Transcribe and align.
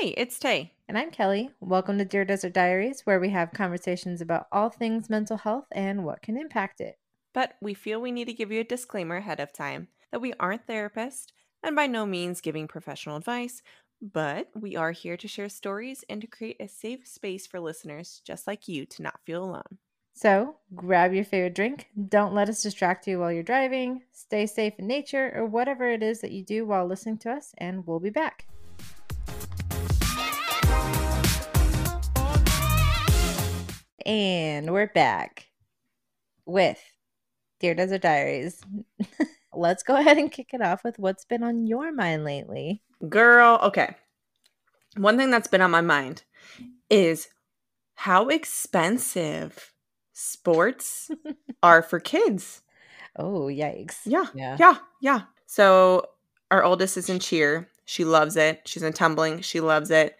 Hey, 0.00 0.14
it's 0.16 0.38
Tay. 0.38 0.74
And 0.86 0.96
I'm 0.96 1.10
Kelly. 1.10 1.50
Welcome 1.58 1.98
to 1.98 2.04
Dear 2.04 2.24
Desert 2.24 2.52
Diaries, 2.52 3.00
where 3.00 3.18
we 3.18 3.30
have 3.30 3.52
conversations 3.52 4.20
about 4.20 4.46
all 4.52 4.70
things 4.70 5.10
mental 5.10 5.38
health 5.38 5.66
and 5.72 6.04
what 6.04 6.22
can 6.22 6.36
impact 6.36 6.80
it. 6.80 7.00
But 7.34 7.54
we 7.60 7.74
feel 7.74 8.00
we 8.00 8.12
need 8.12 8.26
to 8.26 8.32
give 8.32 8.52
you 8.52 8.60
a 8.60 8.64
disclaimer 8.64 9.16
ahead 9.16 9.40
of 9.40 9.52
time 9.52 9.88
that 10.12 10.20
we 10.20 10.34
aren't 10.38 10.68
therapists 10.68 11.26
and 11.64 11.74
by 11.74 11.88
no 11.88 12.06
means 12.06 12.40
giving 12.40 12.68
professional 12.68 13.16
advice, 13.16 13.60
but 14.00 14.50
we 14.54 14.76
are 14.76 14.92
here 14.92 15.16
to 15.16 15.26
share 15.26 15.48
stories 15.48 16.04
and 16.08 16.20
to 16.20 16.28
create 16.28 16.58
a 16.60 16.68
safe 16.68 17.04
space 17.04 17.48
for 17.48 17.58
listeners 17.58 18.22
just 18.24 18.46
like 18.46 18.68
you 18.68 18.86
to 18.86 19.02
not 19.02 19.18
feel 19.24 19.42
alone. 19.42 19.78
So 20.14 20.58
grab 20.76 21.12
your 21.12 21.24
favorite 21.24 21.56
drink. 21.56 21.88
Don't 22.08 22.34
let 22.34 22.48
us 22.48 22.62
distract 22.62 23.08
you 23.08 23.18
while 23.18 23.32
you're 23.32 23.42
driving. 23.42 24.02
Stay 24.12 24.46
safe 24.46 24.74
in 24.78 24.86
nature 24.86 25.32
or 25.34 25.44
whatever 25.44 25.90
it 25.90 26.04
is 26.04 26.20
that 26.20 26.30
you 26.30 26.44
do 26.44 26.64
while 26.64 26.86
listening 26.86 27.18
to 27.18 27.32
us, 27.32 27.52
and 27.58 27.84
we'll 27.84 27.98
be 27.98 28.10
back. 28.10 28.47
And 34.08 34.72
we're 34.72 34.86
back 34.86 35.48
with 36.46 36.82
Dear 37.60 37.74
Desert 37.74 38.00
Diaries. 38.00 38.58
Let's 39.52 39.82
go 39.82 39.96
ahead 39.96 40.16
and 40.16 40.32
kick 40.32 40.54
it 40.54 40.62
off 40.62 40.82
with 40.82 40.98
what's 40.98 41.26
been 41.26 41.42
on 41.42 41.66
your 41.66 41.92
mind 41.92 42.24
lately. 42.24 42.80
Girl, 43.06 43.58
okay. 43.62 43.94
One 44.96 45.18
thing 45.18 45.30
that's 45.30 45.46
been 45.46 45.60
on 45.60 45.70
my 45.70 45.82
mind 45.82 46.22
is 46.88 47.28
how 47.96 48.28
expensive 48.28 49.74
sports 50.14 51.10
are 51.62 51.82
for 51.82 52.00
kids. 52.00 52.62
Oh, 53.14 53.48
yikes. 53.48 53.98
Yeah. 54.06 54.24
Yeah. 54.34 54.56
Yeah. 54.58 54.76
Yeah. 55.02 55.20
So 55.44 56.06
our 56.50 56.64
oldest 56.64 56.96
is 56.96 57.10
in 57.10 57.18
cheer. 57.18 57.68
She 57.84 58.06
loves 58.06 58.38
it. 58.38 58.62
She's 58.64 58.82
in 58.82 58.94
tumbling. 58.94 59.42
She 59.42 59.60
loves 59.60 59.90
it. 59.90 60.16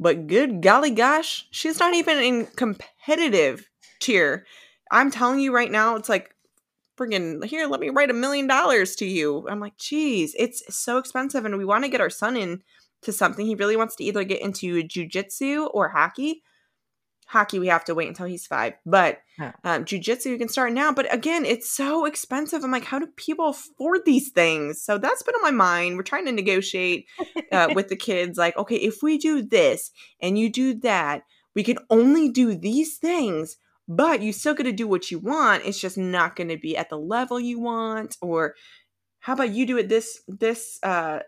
But 0.00 0.26
good 0.26 0.62
golly 0.62 0.90
gosh, 0.90 1.46
she's 1.50 1.78
not 1.78 1.94
even 1.94 2.18
in 2.18 2.46
competitive 2.56 3.68
tier. 4.00 4.46
I'm 4.90 5.10
telling 5.10 5.40
you 5.40 5.54
right 5.54 5.70
now, 5.70 5.94
it's 5.94 6.08
like 6.08 6.34
friggin' 6.98 7.44
here, 7.44 7.66
let 7.66 7.80
me 7.80 7.90
write 7.90 8.10
a 8.10 8.14
million 8.14 8.46
dollars 8.46 8.96
to 8.96 9.06
you. 9.06 9.46
I'm 9.48 9.60
like, 9.60 9.76
geez, 9.76 10.34
it's 10.38 10.62
so 10.74 10.96
expensive. 10.98 11.44
And 11.44 11.56
we 11.58 11.66
want 11.66 11.84
to 11.84 11.90
get 11.90 12.00
our 12.00 12.10
son 12.10 12.36
in 12.36 12.62
to 13.02 13.12
something. 13.12 13.46
He 13.46 13.54
really 13.54 13.76
wants 13.76 13.94
to 13.96 14.04
either 14.04 14.24
get 14.24 14.40
into 14.40 14.82
jujitsu 14.82 15.68
or 15.72 15.90
hockey 15.90 16.42
hockey 17.30 17.60
we 17.60 17.68
have 17.68 17.84
to 17.84 17.94
wait 17.94 18.08
until 18.08 18.26
he's 18.26 18.44
five 18.44 18.72
but 18.84 19.20
huh. 19.38 19.52
um, 19.62 19.84
jiu-jitsu 19.84 20.30
you 20.30 20.36
can 20.36 20.48
start 20.48 20.72
now 20.72 20.92
but 20.92 21.12
again 21.14 21.44
it's 21.44 21.70
so 21.70 22.04
expensive. 22.04 22.64
I'm 22.64 22.72
like 22.72 22.84
how 22.84 22.98
do 22.98 23.06
people 23.16 23.50
afford 23.50 24.00
these 24.04 24.30
things? 24.30 24.82
So 24.82 24.98
that's 24.98 25.22
been 25.22 25.36
on 25.36 25.42
my 25.42 25.52
mind. 25.52 25.96
We're 25.96 26.02
trying 26.02 26.24
to 26.26 26.32
negotiate 26.32 27.06
uh, 27.52 27.68
with 27.72 27.88
the 27.88 27.94
kids 27.94 28.36
like 28.36 28.56
okay 28.56 28.74
if 28.74 29.00
we 29.00 29.16
do 29.16 29.42
this 29.42 29.92
and 30.20 30.36
you 30.36 30.50
do 30.50 30.74
that 30.80 31.22
we 31.54 31.62
can 31.62 31.78
only 31.88 32.28
do 32.30 32.56
these 32.56 32.98
things 32.98 33.56
but 33.86 34.22
you 34.22 34.32
still 34.32 34.54
get 34.54 34.64
to 34.64 34.72
do 34.72 34.88
what 34.88 35.10
you 35.10 35.18
want. 35.20 35.64
It's 35.64 35.80
just 35.80 35.98
not 35.98 36.34
going 36.34 36.48
to 36.48 36.56
be 36.56 36.76
at 36.76 36.90
the 36.90 36.98
level 36.98 37.38
you 37.38 37.60
want 37.60 38.16
or 38.20 38.56
how 39.20 39.34
about 39.34 39.50
you 39.50 39.66
do 39.66 39.78
it 39.78 39.88
this 39.88 40.20
this 40.26 40.80
uh 40.82 41.20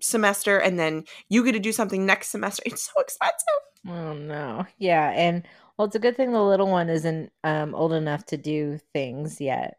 semester 0.00 0.58
and 0.58 0.78
then 0.78 1.04
you 1.28 1.42
get 1.42 1.52
to 1.52 1.58
do 1.58 1.72
something 1.72 2.04
next 2.04 2.28
semester? 2.28 2.62
It's 2.66 2.82
so 2.92 3.00
expensive 3.00 3.67
Oh 3.86 4.12
no. 4.14 4.66
Yeah, 4.78 5.10
and 5.10 5.46
well, 5.76 5.86
it's 5.86 5.96
a 5.96 6.00
good 6.00 6.16
thing 6.16 6.32
the 6.32 6.42
little 6.42 6.68
one 6.68 6.88
isn't 6.88 7.32
um, 7.44 7.74
old 7.74 7.92
enough 7.92 8.24
to 8.26 8.36
do 8.36 8.78
things 8.92 9.40
yet. 9.40 9.78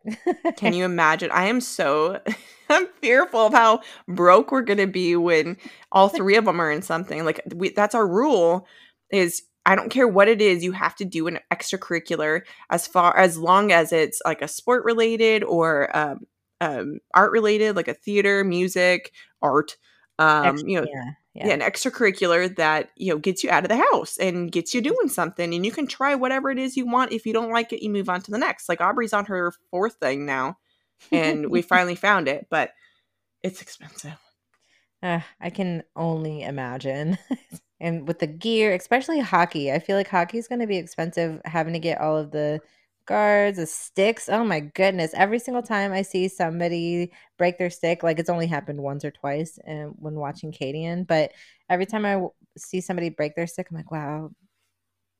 Can 0.55 0.73
you 0.73 0.85
imagine? 0.85 1.31
I 1.31 1.45
am 1.47 1.61
so 1.61 2.21
I'm 2.69 2.87
fearful 3.01 3.47
of 3.47 3.53
how 3.53 3.81
broke 4.07 4.51
we're 4.51 4.61
gonna 4.61 4.87
be 4.87 5.15
when 5.15 5.57
all 5.91 6.09
three 6.09 6.35
of 6.35 6.45
them 6.45 6.61
are 6.61 6.71
in 6.71 6.81
something. 6.81 7.25
Like 7.25 7.41
we, 7.53 7.69
that's 7.69 7.95
our 7.95 8.07
rule. 8.07 8.67
Is 9.11 9.43
I 9.65 9.75
don't 9.75 9.89
care 9.89 10.07
what 10.07 10.27
it 10.27 10.41
is, 10.41 10.63
you 10.63 10.71
have 10.71 10.95
to 10.97 11.05
do 11.05 11.27
an 11.27 11.39
extracurricular 11.51 12.41
as 12.69 12.87
far 12.87 13.15
as 13.17 13.37
long 13.37 13.71
as 13.71 13.91
it's 13.91 14.21
like 14.25 14.41
a 14.41 14.47
sport 14.47 14.85
related 14.85 15.43
or 15.43 15.95
um, 15.95 16.25
um, 16.61 16.99
art 17.13 17.31
related, 17.31 17.75
like 17.75 17.87
a 17.87 17.93
theater, 17.93 18.43
music, 18.43 19.11
art. 19.41 19.77
Um, 20.17 20.45
Extra, 20.47 20.69
you 20.69 20.81
know, 20.81 20.87
yeah 20.87 21.11
yeah. 21.33 21.47
yeah. 21.47 21.53
an 21.53 21.61
extracurricular 21.61 22.55
that 22.55 22.89
you 22.95 23.11
know 23.11 23.19
gets 23.19 23.43
you 23.43 23.49
out 23.49 23.63
of 23.63 23.69
the 23.69 23.83
house 23.91 24.17
and 24.17 24.51
gets 24.51 24.73
you 24.73 24.81
doing 24.81 25.07
something 25.07 25.53
and 25.53 25.65
you 25.65 25.71
can 25.71 25.87
try 25.87 26.15
whatever 26.15 26.49
it 26.49 26.57
is 26.57 26.75
you 26.75 26.85
want 26.85 27.11
if 27.11 27.25
you 27.25 27.33
don't 27.33 27.51
like 27.51 27.71
it 27.71 27.83
you 27.83 27.89
move 27.89 28.09
on 28.09 28.21
to 28.21 28.31
the 28.31 28.37
next 28.37 28.67
like 28.69 28.81
aubrey's 28.81 29.13
on 29.13 29.25
her 29.25 29.53
fourth 29.69 29.95
thing 29.95 30.25
now 30.25 30.57
and 31.11 31.49
we 31.49 31.61
finally 31.63 31.95
found 31.95 32.27
it 32.27 32.47
but 32.49 32.71
it's 33.43 33.61
expensive 33.61 34.17
uh, 35.03 35.21
i 35.39 35.49
can 35.49 35.83
only 35.95 36.43
imagine 36.43 37.17
and 37.79 38.07
with 38.07 38.19
the 38.19 38.27
gear 38.27 38.73
especially 38.73 39.19
hockey 39.19 39.71
i 39.71 39.79
feel 39.79 39.95
like 39.95 40.07
hockey 40.07 40.37
is 40.37 40.47
going 40.47 40.59
to 40.59 40.67
be 40.67 40.77
expensive 40.77 41.39
having 41.45 41.73
to 41.73 41.79
get 41.79 42.01
all 42.01 42.17
of 42.17 42.31
the 42.31 42.59
guards, 43.09 43.57
the 43.57 43.65
sticks. 43.65 44.29
Oh 44.29 44.43
my 44.45 44.59
goodness. 44.61 45.13
Every 45.15 45.39
single 45.39 45.63
time 45.63 45.91
I 45.91 46.03
see 46.03 46.27
somebody 46.29 47.11
break 47.37 47.57
their 47.57 47.71
stick, 47.71 48.03
like 48.03 48.19
it's 48.19 48.29
only 48.29 48.47
happened 48.47 48.81
once 48.81 49.03
or 49.03 49.11
twice 49.11 49.59
and 49.65 49.93
when 49.97 50.15
watching 50.15 50.51
Cadian, 50.51 51.07
but 51.07 51.31
every 51.69 51.85
time 51.87 52.05
I 52.05 52.21
see 52.57 52.81
somebody 52.81 53.09
break 53.09 53.35
their 53.35 53.47
stick, 53.47 53.67
I'm 53.71 53.77
like, 53.77 53.91
wow, 53.91 54.31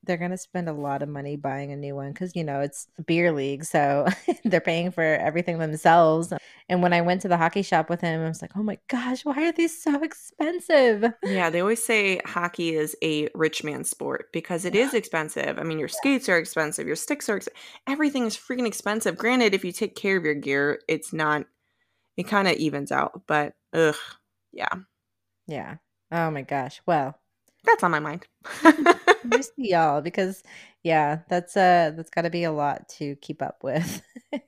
they're 0.03 0.17
going 0.17 0.31
to 0.31 0.37
spend 0.37 0.69
a 0.69 0.73
lot 0.73 1.01
of 1.01 1.09
money 1.09 1.35
buying 1.35 1.71
a 1.71 1.75
new 1.75 1.95
one 1.95 2.11
because 2.11 2.35
you 2.35 2.43
know 2.43 2.61
it's 2.61 2.87
beer 3.05 3.31
league 3.31 3.65
so 3.65 4.07
they're 4.45 4.61
paying 4.61 4.91
for 4.91 5.03
everything 5.03 5.59
themselves. 5.59 6.33
And 6.69 6.81
when 6.83 6.93
i 6.93 7.01
went 7.01 7.21
to 7.21 7.27
the 7.27 7.37
hockey 7.37 7.61
shop 7.63 7.89
with 7.89 8.01
him 8.01 8.21
i 8.21 8.27
was 8.27 8.41
like 8.41 8.55
oh 8.55 8.63
my 8.63 8.77
gosh 8.87 9.25
why 9.25 9.47
are 9.47 9.51
these 9.51 9.81
so 9.81 10.01
expensive? 10.01 11.05
Yeah 11.23 11.49
they 11.49 11.59
always 11.61 11.83
say 11.83 12.21
hockey 12.25 12.75
is 12.75 12.95
a 13.03 13.29
rich 13.35 13.63
man 13.63 13.83
sport 13.83 14.27
because 14.31 14.65
it 14.65 14.75
is 14.75 14.93
expensive. 14.93 15.57
I 15.59 15.63
mean 15.63 15.79
your 15.79 15.87
skates 15.87 16.29
are 16.29 16.37
expensive 16.37 16.87
your 16.87 16.95
sticks 16.95 17.29
are 17.29 17.37
ex- 17.37 17.49
everything 17.87 18.25
is 18.25 18.37
freaking 18.37 18.67
expensive. 18.67 19.17
Granted 19.17 19.53
if 19.53 19.65
you 19.65 19.71
take 19.71 19.95
care 19.95 20.17
of 20.17 20.23
your 20.23 20.35
gear 20.35 20.79
it's 20.87 21.11
not 21.11 21.45
it 22.17 22.23
kind 22.23 22.47
of 22.47 22.55
evens 22.55 22.91
out 22.91 23.21
but 23.27 23.53
ugh 23.73 23.95
yeah. 24.51 24.69
Yeah. 25.47 25.75
Oh 26.11 26.31
my 26.31 26.41
gosh. 26.41 26.81
Well 26.85 27.15
that's 27.63 27.83
on 27.83 27.91
my 27.91 27.99
mind 27.99 28.25
just 29.29 29.51
y'all 29.57 30.01
because 30.01 30.43
yeah 30.83 31.19
that's 31.27 31.57
uh 31.57 31.91
that's 31.95 32.09
got 32.09 32.21
to 32.21 32.29
be 32.29 32.43
a 32.43 32.51
lot 32.51 32.87
to 32.87 33.15
keep 33.17 33.41
up 33.41 33.63
with 33.63 34.01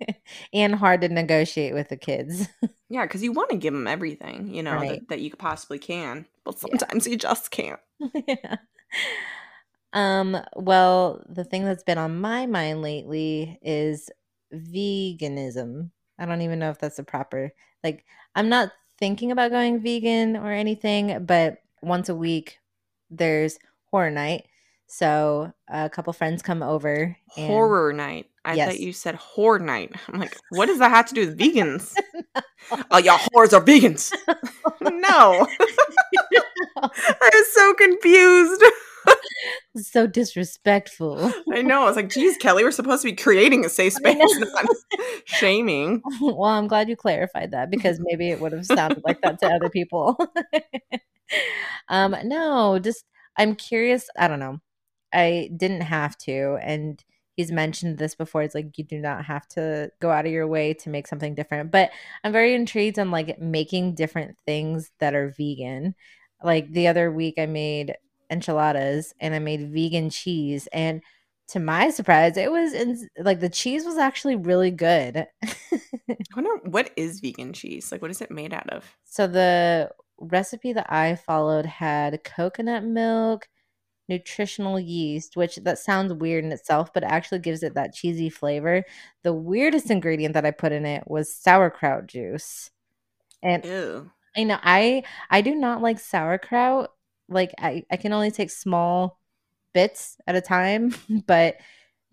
and 0.54 0.76
hard 0.76 1.02
to 1.02 1.09
negotiate 1.09 1.74
with 1.74 1.90
the 1.90 1.98
kids 1.98 2.48
yeah 2.90 3.04
because 3.04 3.24
you 3.24 3.32
want 3.32 3.50
to 3.50 3.58
give 3.58 3.74
them 3.74 3.88
everything 3.88 4.54
you 4.54 4.64
know 4.64 4.74
right. 4.74 4.90
that, 4.90 5.09
that, 5.09 5.20
you 5.22 5.32
possibly 5.32 5.80
can 5.80 6.26
but 6.46 6.58
sometimes 6.58 7.06
yeah. 7.06 7.12
you 7.12 7.18
just 7.18 7.52
can't 7.52 7.80
yeah. 8.28 8.56
um 9.94 10.38
well 10.56 11.24
the 11.28 11.44
thing 11.44 11.66
that's 11.66 11.84
been 11.84 11.98
on 11.98 12.20
my 12.20 12.46
mind 12.46 12.82
lately 12.82 13.59
is 13.62 14.09
veganism 14.53 15.90
i 16.18 16.26
don't 16.26 16.42
even 16.42 16.59
know 16.59 16.70
if 16.70 16.80
that's 16.80 17.00
a 17.00 17.03
proper 17.03 17.52
like 17.84 18.06
i'm 18.36 18.50
not 18.50 18.72
thinking 18.98 19.32
about 19.32 19.52
going 19.52 19.80
vegan 19.80 20.38
or 20.38 20.52
anything 20.52 21.26
but 21.26 21.62
once 21.82 22.08
a 22.08 22.16
week 22.16 22.59
there's 23.09 23.58
horror 23.90 24.12
night 24.12 24.46
so 24.91 25.53
a 25.69 25.90
couple 25.90 26.12
friends 26.12 26.41
come 26.41 26.62
over. 26.62 27.16
And, 27.38 27.47
horror 27.47 27.94
night. 27.94 28.28
I 28.44 28.56
yes. 28.56 28.68
thought 28.68 28.79
you 28.81 28.91
said 28.91 29.18
whore 29.18 29.62
night. 29.62 29.94
I'm 30.09 30.19
like, 30.19 30.38
what 30.50 30.66
does 30.66 30.79
that 30.79 30.90
have 30.90 31.07
to 31.07 31.16
do 31.16 31.28
with 31.28 31.40
vegans? 31.40 31.96
oh, 32.91 32.97
y'all 32.97 33.18
whores 33.34 33.53
are 33.53 33.63
vegans. 33.63 34.12
no. 34.81 35.47
I 36.75 37.29
was 37.34 37.53
so 37.53 37.74
confused. 37.75 38.63
so 39.78 40.07
disrespectful. 40.07 41.31
I 41.53 41.62
know. 41.62 41.84
I 41.84 41.85
was 41.85 41.96
like, 41.96 42.09
geez, 42.09 42.35
Kelly, 42.35 42.66
we're 42.66 42.72
supposed 42.72 43.03
to 43.03 43.08
be 43.08 43.16
creating 43.16 43.63
a 43.63 43.69
safe 43.69 43.94
space, 43.94 44.18
not 44.40 44.66
shaming. 45.23 46.02
Well, 46.19 46.44
I'm 46.44 46.68
glad 46.68 46.90
you 46.90 46.97
clarified 46.97 47.52
that 47.52 47.72
because 47.72 48.02
maybe 48.02 48.29
it 48.29 48.41
would 48.41 48.52
have 48.52 48.66
sounded 48.66 49.03
like 49.05 49.22
that 49.22 49.40
to 49.40 49.47
other 49.47 49.70
people. 49.70 50.17
um, 51.88 52.14
no, 52.26 52.78
just 52.78 53.05
I'm 53.38 53.55
curious. 53.55 54.09
I 54.17 54.28
don't 54.28 54.40
know. 54.40 54.59
I 55.13 55.49
didn't 55.55 55.81
have 55.81 56.17
to. 56.19 56.58
And 56.61 57.03
he's 57.35 57.52
mentioned 57.52 57.97
this 57.97 58.16
before. 58.16 58.43
It's 58.43 58.55
like 58.55 58.78
you 58.78 58.84
do 58.84 58.99
not 58.99 59.25
have 59.25 59.47
to 59.49 59.91
go 59.99 60.11
out 60.11 60.25
of 60.25 60.31
your 60.31 60.47
way 60.47 60.73
to 60.75 60.90
make 60.90 61.08
something 61.08 61.35
different. 61.35 61.72
But 61.72 61.91
I'm 62.23 62.31
very 62.31 62.53
intrigued 62.53 62.99
on 62.99 63.11
like 63.11 63.40
making 63.40 63.96
different 63.96 64.37
things 64.46 64.91
that 64.99 65.16
are 65.16 65.29
vegan. 65.29 65.96
Like 66.43 66.72
the 66.72 66.87
other 66.87 67.11
week, 67.11 67.35
I 67.37 67.46
made 67.46 67.96
enchiladas 68.29 69.13
and 69.19 69.35
I 69.35 69.40
made 69.40 69.72
vegan 69.72 70.09
cheese. 70.09 70.67
And 70.72 71.02
to 71.49 71.59
my 71.59 71.90
surprise, 71.90 72.37
it 72.37 72.52
was 72.52 72.73
in, 72.73 73.07
like 73.19 73.40
the 73.40 73.49
cheese 73.49 73.85
was 73.85 73.97
actually 73.97 74.37
really 74.37 74.72
good. 74.72 75.28
I 75.43 76.17
wonder 76.35 76.55
what 76.64 76.91
is 76.96 77.19
vegan 77.19 77.53
cheese? 77.53 77.91
Like, 77.91 78.02
what 78.02 78.11
is 78.11 78.22
it 78.22 78.31
made 78.31 78.53
out 78.53 78.69
of? 78.69 78.85
So 79.03 79.28
the 79.28 79.91
recipe 80.17 80.73
that 80.73 80.91
I 80.91 81.16
followed 81.16 81.66
had 81.66 82.23
coconut 82.23 82.84
milk, 82.84 83.49
nutritional 84.11 84.79
yeast, 84.79 85.35
which 85.35 85.55
that 85.55 85.79
sounds 85.79 86.13
weird 86.13 86.43
in 86.43 86.52
itself, 86.52 86.93
but 86.93 87.03
it 87.03 87.09
actually 87.09 87.40
gives 87.40 87.63
it 87.63 87.73
that 87.75 87.93
cheesy 87.93 88.29
flavor. 88.29 88.84
The 89.23 89.34
weirdest 89.34 89.90
ingredient 89.90 90.34
that 90.34 90.46
I 90.46 90.52
put 90.52 90.73
in 90.73 90.85
it 90.85 91.03
was 91.08 91.34
sauerkraut 91.34 92.08
juice. 92.08 92.69
And 93.41 93.66
Ew. 93.66 94.11
I 94.35 94.43
know 94.43 94.59
I 94.61 95.03
I 95.29 95.41
do 95.41 95.55
not 95.55 95.81
like 95.81 95.99
sauerkraut 95.99 96.91
like 97.29 97.53
I, 97.58 97.84
I 97.90 97.97
can 97.97 98.13
only 98.13 98.29
take 98.29 98.52
small 98.52 99.19
bits 99.73 100.17
at 100.28 100.35
a 100.35 100.41
time, 100.41 100.93
but 101.28 101.55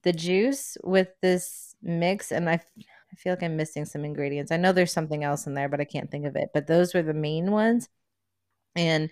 the 0.02 0.12
juice 0.12 0.76
with 0.84 1.08
this 1.20 1.74
mix, 1.82 2.30
and 2.32 2.48
I, 2.48 2.54
I 2.54 3.16
feel 3.16 3.32
like 3.32 3.42
I'm 3.42 3.56
missing 3.56 3.84
some 3.84 4.04
ingredients. 4.04 4.52
I 4.52 4.56
know 4.56 4.72
there's 4.72 4.92
something 4.92 5.24
else 5.24 5.46
in 5.46 5.54
there, 5.54 5.68
but 5.68 5.80
I 5.80 5.84
can't 5.84 6.10
think 6.10 6.24
of 6.24 6.36
it. 6.36 6.50
But 6.54 6.68
those 6.68 6.94
were 6.94 7.02
the 7.02 7.14
main 7.14 7.50
ones. 7.50 7.88
And 8.76 9.10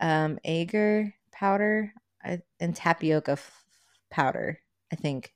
um, 0.00 0.38
agar 0.44 1.14
powder 1.32 1.92
and 2.24 2.76
tapioca 2.76 3.32
f- 3.32 3.64
powder, 4.10 4.58
I 4.92 4.96
think, 4.96 5.32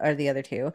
are 0.00 0.14
the 0.14 0.28
other 0.28 0.42
two. 0.42 0.72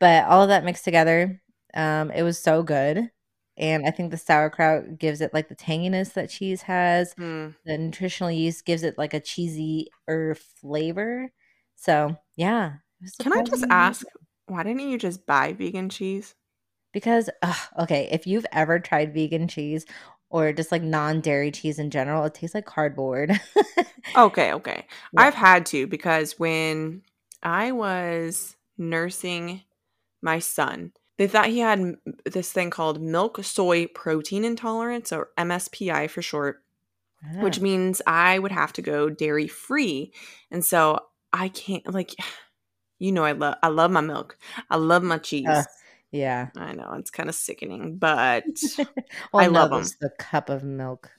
But 0.00 0.24
all 0.26 0.42
of 0.42 0.48
that 0.48 0.64
mixed 0.64 0.84
together, 0.84 1.40
um, 1.74 2.10
it 2.10 2.22
was 2.22 2.38
so 2.38 2.62
good. 2.62 3.10
And 3.56 3.86
I 3.86 3.90
think 3.90 4.10
the 4.10 4.16
sauerkraut 4.16 4.98
gives 4.98 5.20
it 5.20 5.32
like 5.32 5.48
the 5.48 5.54
tanginess 5.54 6.14
that 6.14 6.30
cheese 6.30 6.62
has. 6.62 7.14
Mm. 7.14 7.54
The 7.64 7.78
nutritional 7.78 8.30
yeast 8.30 8.64
gives 8.64 8.82
it 8.82 8.98
like 8.98 9.14
a 9.14 9.20
cheesy 9.20 9.90
or 10.08 10.36
flavor. 10.60 11.30
So 11.76 12.16
yeah. 12.36 12.74
Can 13.20 13.32
I 13.32 13.42
just 13.42 13.64
ask, 13.70 14.04
why 14.46 14.62
didn't 14.62 14.88
you 14.88 14.98
just 14.98 15.26
buy 15.26 15.52
vegan 15.52 15.88
cheese? 15.88 16.34
Because 16.92 17.28
ugh, 17.42 17.56
okay, 17.80 18.08
if 18.10 18.26
you've 18.26 18.46
ever 18.52 18.78
tried 18.78 19.14
vegan 19.14 19.46
cheese 19.48 19.84
or 20.34 20.52
just 20.52 20.72
like 20.72 20.82
non-dairy 20.82 21.52
cheese 21.52 21.78
in 21.80 21.90
general, 21.90 22.24
it 22.26 22.34
tastes 22.34 22.56
like 22.56 22.66
cardboard. 22.66 23.40
Okay, 24.16 24.52
okay. 24.52 24.86
Yeah. 25.12 25.24
I've 25.24 25.34
had 25.34 25.66
to 25.66 25.86
because 25.86 26.38
when 26.38 27.02
I 27.42 27.72
was 27.72 28.56
nursing 28.78 29.62
my 30.22 30.38
son, 30.40 30.92
they 31.18 31.28
thought 31.28 31.46
he 31.48 31.60
had 31.60 31.96
this 32.24 32.52
thing 32.52 32.70
called 32.70 33.02
milk 33.02 33.42
soy 33.44 33.86
protein 33.88 34.44
intolerance 34.44 35.12
or 35.12 35.30
MSPI 35.38 36.08
for 36.08 36.22
short, 36.22 36.62
which 37.40 37.60
Ah, 37.60 37.60
means 37.60 38.02
I 38.06 38.38
would 38.38 38.52
have 38.52 38.72
to 38.74 38.82
go 38.82 39.10
dairy 39.10 39.48
free. 39.48 40.12
And 40.50 40.64
so 40.64 41.00
I 41.32 41.48
can't 41.50 41.92
like 41.92 42.14
you 43.00 43.12
know 43.12 43.24
I 43.24 43.32
love 43.32 43.56
I 43.62 43.68
love 43.68 43.90
my 43.90 44.02
milk. 44.02 44.38
I 44.70 44.76
love 44.76 45.02
my 45.04 45.18
cheese. 45.18 45.58
uh, 45.58 45.64
yeah. 46.14 46.48
I 46.56 46.72
know 46.72 46.94
it's 46.98 47.10
kind 47.10 47.28
of 47.28 47.34
sickening, 47.34 47.96
but 47.98 48.44
well, 48.78 48.86
I 49.34 49.46
no, 49.46 49.52
love 49.60 49.72
'em. 49.72 49.78
there's 49.78 49.96
the 50.00 50.10
cup 50.18 50.48
of 50.50 50.62
milk. 50.64 51.10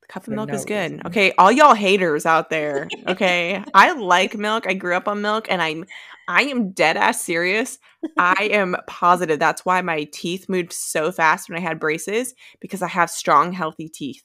the 0.00 0.06
cup 0.08 0.26
of 0.26 0.32
milk 0.32 0.48
no 0.48 0.54
is 0.54 0.64
good. 0.64 0.92
reason. 0.92 1.06
Okay, 1.06 1.32
all 1.38 1.52
y'all 1.52 1.74
haters 1.74 2.26
out 2.26 2.50
there. 2.50 2.88
Okay, 3.06 3.62
I 3.74 3.92
like 3.92 4.36
milk. 4.36 4.66
I 4.66 4.74
grew 4.74 4.96
up 4.96 5.08
on 5.08 5.20
milk, 5.20 5.46
and 5.50 5.62
I'm 5.62 5.84
I 6.28 6.42
am 6.44 6.72
dead 6.72 6.96
ass 6.96 7.20
serious. 7.22 7.78
I 8.18 8.48
am 8.52 8.76
positive 8.86 9.38
that's 9.38 9.64
why 9.64 9.80
my 9.82 10.04
teeth 10.12 10.48
moved 10.48 10.72
so 10.72 11.12
fast 11.12 11.48
when 11.48 11.58
I 11.58 11.62
had 11.62 11.78
braces 11.80 12.34
because 12.60 12.82
I 12.82 12.88
have 12.88 13.10
strong, 13.10 13.52
healthy 13.52 13.88
teeth. 13.88 14.22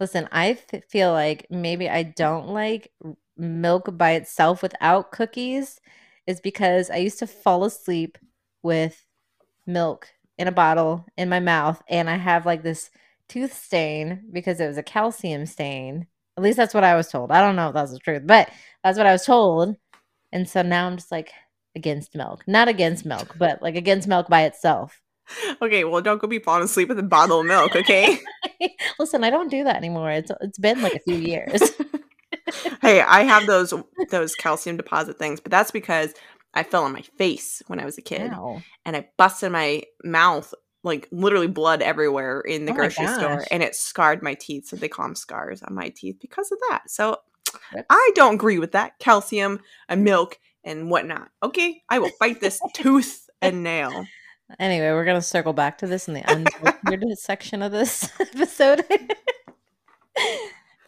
Listen, 0.00 0.28
I 0.32 0.58
f- 0.72 0.84
feel 0.90 1.12
like 1.12 1.46
maybe 1.50 1.88
I 1.88 2.02
don't 2.02 2.48
like 2.48 2.92
milk 3.36 3.96
by 3.96 4.12
itself 4.12 4.62
without 4.62 5.12
cookies 5.12 5.80
is 6.26 6.40
because 6.40 6.90
I 6.90 6.96
used 6.96 7.18
to 7.20 7.26
fall 7.26 7.64
asleep 7.64 8.18
with 8.62 9.03
milk 9.66 10.08
in 10.38 10.48
a 10.48 10.52
bottle 10.52 11.04
in 11.16 11.28
my 11.28 11.40
mouth 11.40 11.82
and 11.88 12.10
I 12.10 12.16
have 12.16 12.46
like 12.46 12.62
this 12.62 12.90
tooth 13.28 13.54
stain 13.54 14.24
because 14.32 14.60
it 14.60 14.66
was 14.66 14.78
a 14.78 14.82
calcium 14.82 15.46
stain. 15.46 16.06
At 16.36 16.42
least 16.42 16.56
that's 16.56 16.74
what 16.74 16.84
I 16.84 16.96
was 16.96 17.08
told. 17.08 17.30
I 17.30 17.40
don't 17.40 17.56
know 17.56 17.68
if 17.68 17.74
that's 17.74 17.92
the 17.92 17.98
truth, 17.98 18.22
but 18.24 18.50
that's 18.82 18.98
what 18.98 19.06
I 19.06 19.12
was 19.12 19.24
told. 19.24 19.76
And 20.32 20.48
so 20.48 20.62
now 20.62 20.86
I'm 20.86 20.96
just 20.96 21.12
like 21.12 21.32
against 21.76 22.14
milk. 22.14 22.42
Not 22.46 22.68
against 22.68 23.04
milk, 23.04 23.36
but 23.38 23.62
like 23.62 23.76
against 23.76 24.08
milk 24.08 24.28
by 24.28 24.42
itself. 24.42 25.00
Okay, 25.62 25.84
well, 25.84 26.02
don't 26.02 26.20
go 26.20 26.26
be 26.26 26.38
falling 26.38 26.64
asleep 26.64 26.88
with 26.88 26.98
a 26.98 27.02
bottle 27.02 27.40
of 27.40 27.46
milk. 27.46 27.74
Okay. 27.74 28.18
Listen, 28.98 29.24
I 29.24 29.30
don't 29.30 29.50
do 29.50 29.64
that 29.64 29.76
anymore. 29.76 30.10
It's 30.10 30.30
it's 30.40 30.58
been 30.58 30.82
like 30.82 30.94
a 30.94 31.00
few 31.00 31.16
years. 31.16 31.62
hey, 32.82 33.00
I 33.00 33.22
have 33.22 33.46
those 33.46 33.72
those 34.10 34.34
calcium 34.34 34.76
deposit 34.76 35.18
things, 35.18 35.40
but 35.40 35.50
that's 35.50 35.70
because 35.70 36.12
I 36.54 36.62
fell 36.62 36.84
on 36.84 36.92
my 36.92 37.02
face 37.18 37.62
when 37.66 37.80
I 37.80 37.84
was 37.84 37.98
a 37.98 38.02
kid. 38.02 38.30
Wow. 38.32 38.62
and 38.84 38.96
I 38.96 39.08
busted 39.16 39.52
my 39.52 39.82
mouth, 40.02 40.54
like 40.82 41.08
literally 41.10 41.48
blood 41.48 41.82
everywhere 41.82 42.40
in 42.40 42.64
the 42.64 42.72
Oh 42.72 42.76
grocery 42.76 43.06
store, 43.08 43.44
and 43.50 43.62
it 43.62 43.74
scarred 43.74 44.22
my 44.22 44.34
teeth. 44.34 44.68
So 44.68 44.76
they 44.76 44.88
call 44.88 45.06
them 45.06 45.14
scars 45.14 45.62
on 45.62 45.74
my 45.74 45.90
teeth 45.90 46.16
because 46.20 46.50
of 46.50 46.58
that. 46.70 46.84
So. 46.88 47.18
I 47.88 48.10
don't 48.16 48.34
agree 48.34 48.58
with 48.58 48.72
that. 48.72 48.98
Calcium 48.98 49.60
and 49.88 50.02
milk 50.02 50.40
and 50.64 50.90
whatnot. 50.90 51.28
Okay, 51.42 51.82
I 51.88 51.98
will 51.98 52.10
fight 52.18 52.40
this 52.40 52.60
tooth 52.74 53.28
and 53.40 53.62
nail. 53.62 54.06
Anyway, 54.58 54.90
we're 54.90 55.04
gonna 55.04 55.22
circle 55.22 55.52
back 55.52 55.78
to 55.78 55.86
this 55.86 56.08
in 56.08 56.14
the 56.14 56.22
unfiltered 56.32 57.18
section 57.18 57.62
of 57.62 57.72
this 57.72 58.10
episode. 58.20 58.84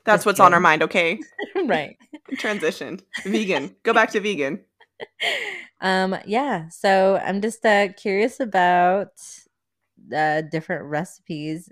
That's 0.05 0.25
what's 0.25 0.41
on 0.41 0.55
our 0.55 0.61
mind. 0.61 0.83
Okay, 0.83 1.19
right. 1.65 1.97
transition. 2.39 3.01
Vegan. 3.25 3.75
Go 3.83 3.93
back 3.93 4.11
to 4.13 4.21
vegan. 4.21 4.61
Um, 5.81 6.17
yeah. 6.25 6.69
So 6.71 7.21
I'm 7.23 7.43
just 7.43 7.65
uh 7.65 7.89
curious 7.93 8.41
about 8.41 9.09
uh 10.15 10.41
different 10.41 10.85
recipes 10.85 11.71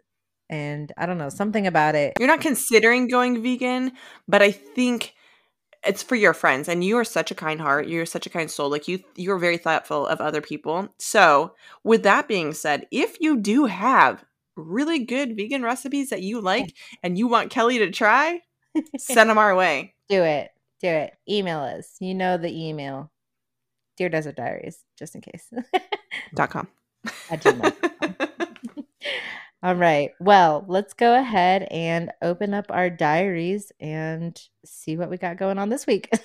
and 0.50 0.93
I 0.99 1.06
don't 1.06 1.17
know, 1.17 1.31
something 1.31 1.67
about 1.67 1.94
it. 1.94 2.12
You're 2.19 2.29
not 2.29 2.43
considering 2.43 3.09
going 3.09 3.43
vegan, 3.43 3.93
but 4.29 4.43
I 4.43 4.50
think 4.50 5.15
it's 5.87 6.03
for 6.03 6.17
your 6.17 6.35
friends 6.35 6.69
and 6.69 6.85
you 6.85 6.99
are 6.99 7.05
such 7.05 7.31
a 7.31 7.35
kind 7.35 7.61
heart 7.61 7.88
you're 7.88 8.06
such 8.06 8.26
a 8.26 8.31
kind 8.31 8.50
soul 8.50 8.71
like 8.71 8.88
you 8.88 9.00
you're 9.17 9.37
very 9.37 9.59
thoughtful 9.59 10.06
of 10.06 10.19
other 10.19 10.41
people 10.41 10.88
so 10.99 11.53
with 11.82 12.03
that 12.05 12.27
being 12.27 12.55
said 12.55 12.87
if 12.91 13.19
you 13.20 13.37
do 13.37 13.67
have 13.67 14.25
really 14.56 15.05
good 15.05 15.37
vegan 15.37 15.62
recipes 15.62 16.09
that 16.09 16.23
you 16.23 16.41
like 16.41 16.75
and 17.03 17.19
you 17.19 17.27
want 17.27 17.50
kelly 17.50 17.79
to 17.79 17.91
try 17.91 18.41
send 18.99 19.29
them 19.29 19.37
our 19.37 19.55
way 19.55 19.94
Do 20.09 20.23
it. 20.23 20.50
Do 20.81 20.88
it. 20.88 21.15
Email 21.29 21.61
us. 21.61 21.97
You 22.00 22.15
know 22.15 22.37
the 22.37 22.53
email. 22.53 23.11
Dear 23.96 24.08
Desert 24.08 24.37
Diaries, 24.37 24.85
just 24.99 25.14
in 25.14 25.20
case. 25.20 25.52
dot 26.35 26.50
com 26.50 26.69
At 27.31 27.43
gmail. 27.43 27.75
All 29.62 29.75
right. 29.75 30.11
Well, 30.20 30.64
let's 30.69 30.93
go 30.93 31.19
ahead 31.19 31.62
and 31.70 32.12
open 32.20 32.52
up 32.52 32.67
our 32.69 32.91
diaries 32.91 33.73
and 33.81 34.38
see 34.64 34.99
what 34.99 35.08
we 35.08 35.17
got 35.17 35.38
going 35.38 35.58
on 35.58 35.70
this 35.70 35.87
week. 35.87 36.11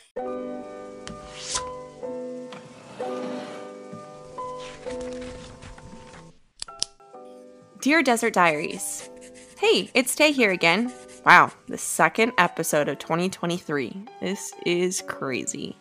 Dear 7.81 8.03
Desert 8.03 8.33
Diaries. 8.33 9.09
Hey, 9.57 9.89
it's 9.93 10.13
Tay 10.15 10.33
here 10.33 10.51
again. 10.51 10.91
Wow, 11.25 11.53
the 11.67 11.77
second 11.77 12.33
episode 12.37 12.89
of 12.89 12.99
2023. 12.99 14.05
This 14.19 14.53
is 14.65 15.01
crazy. 15.07 15.77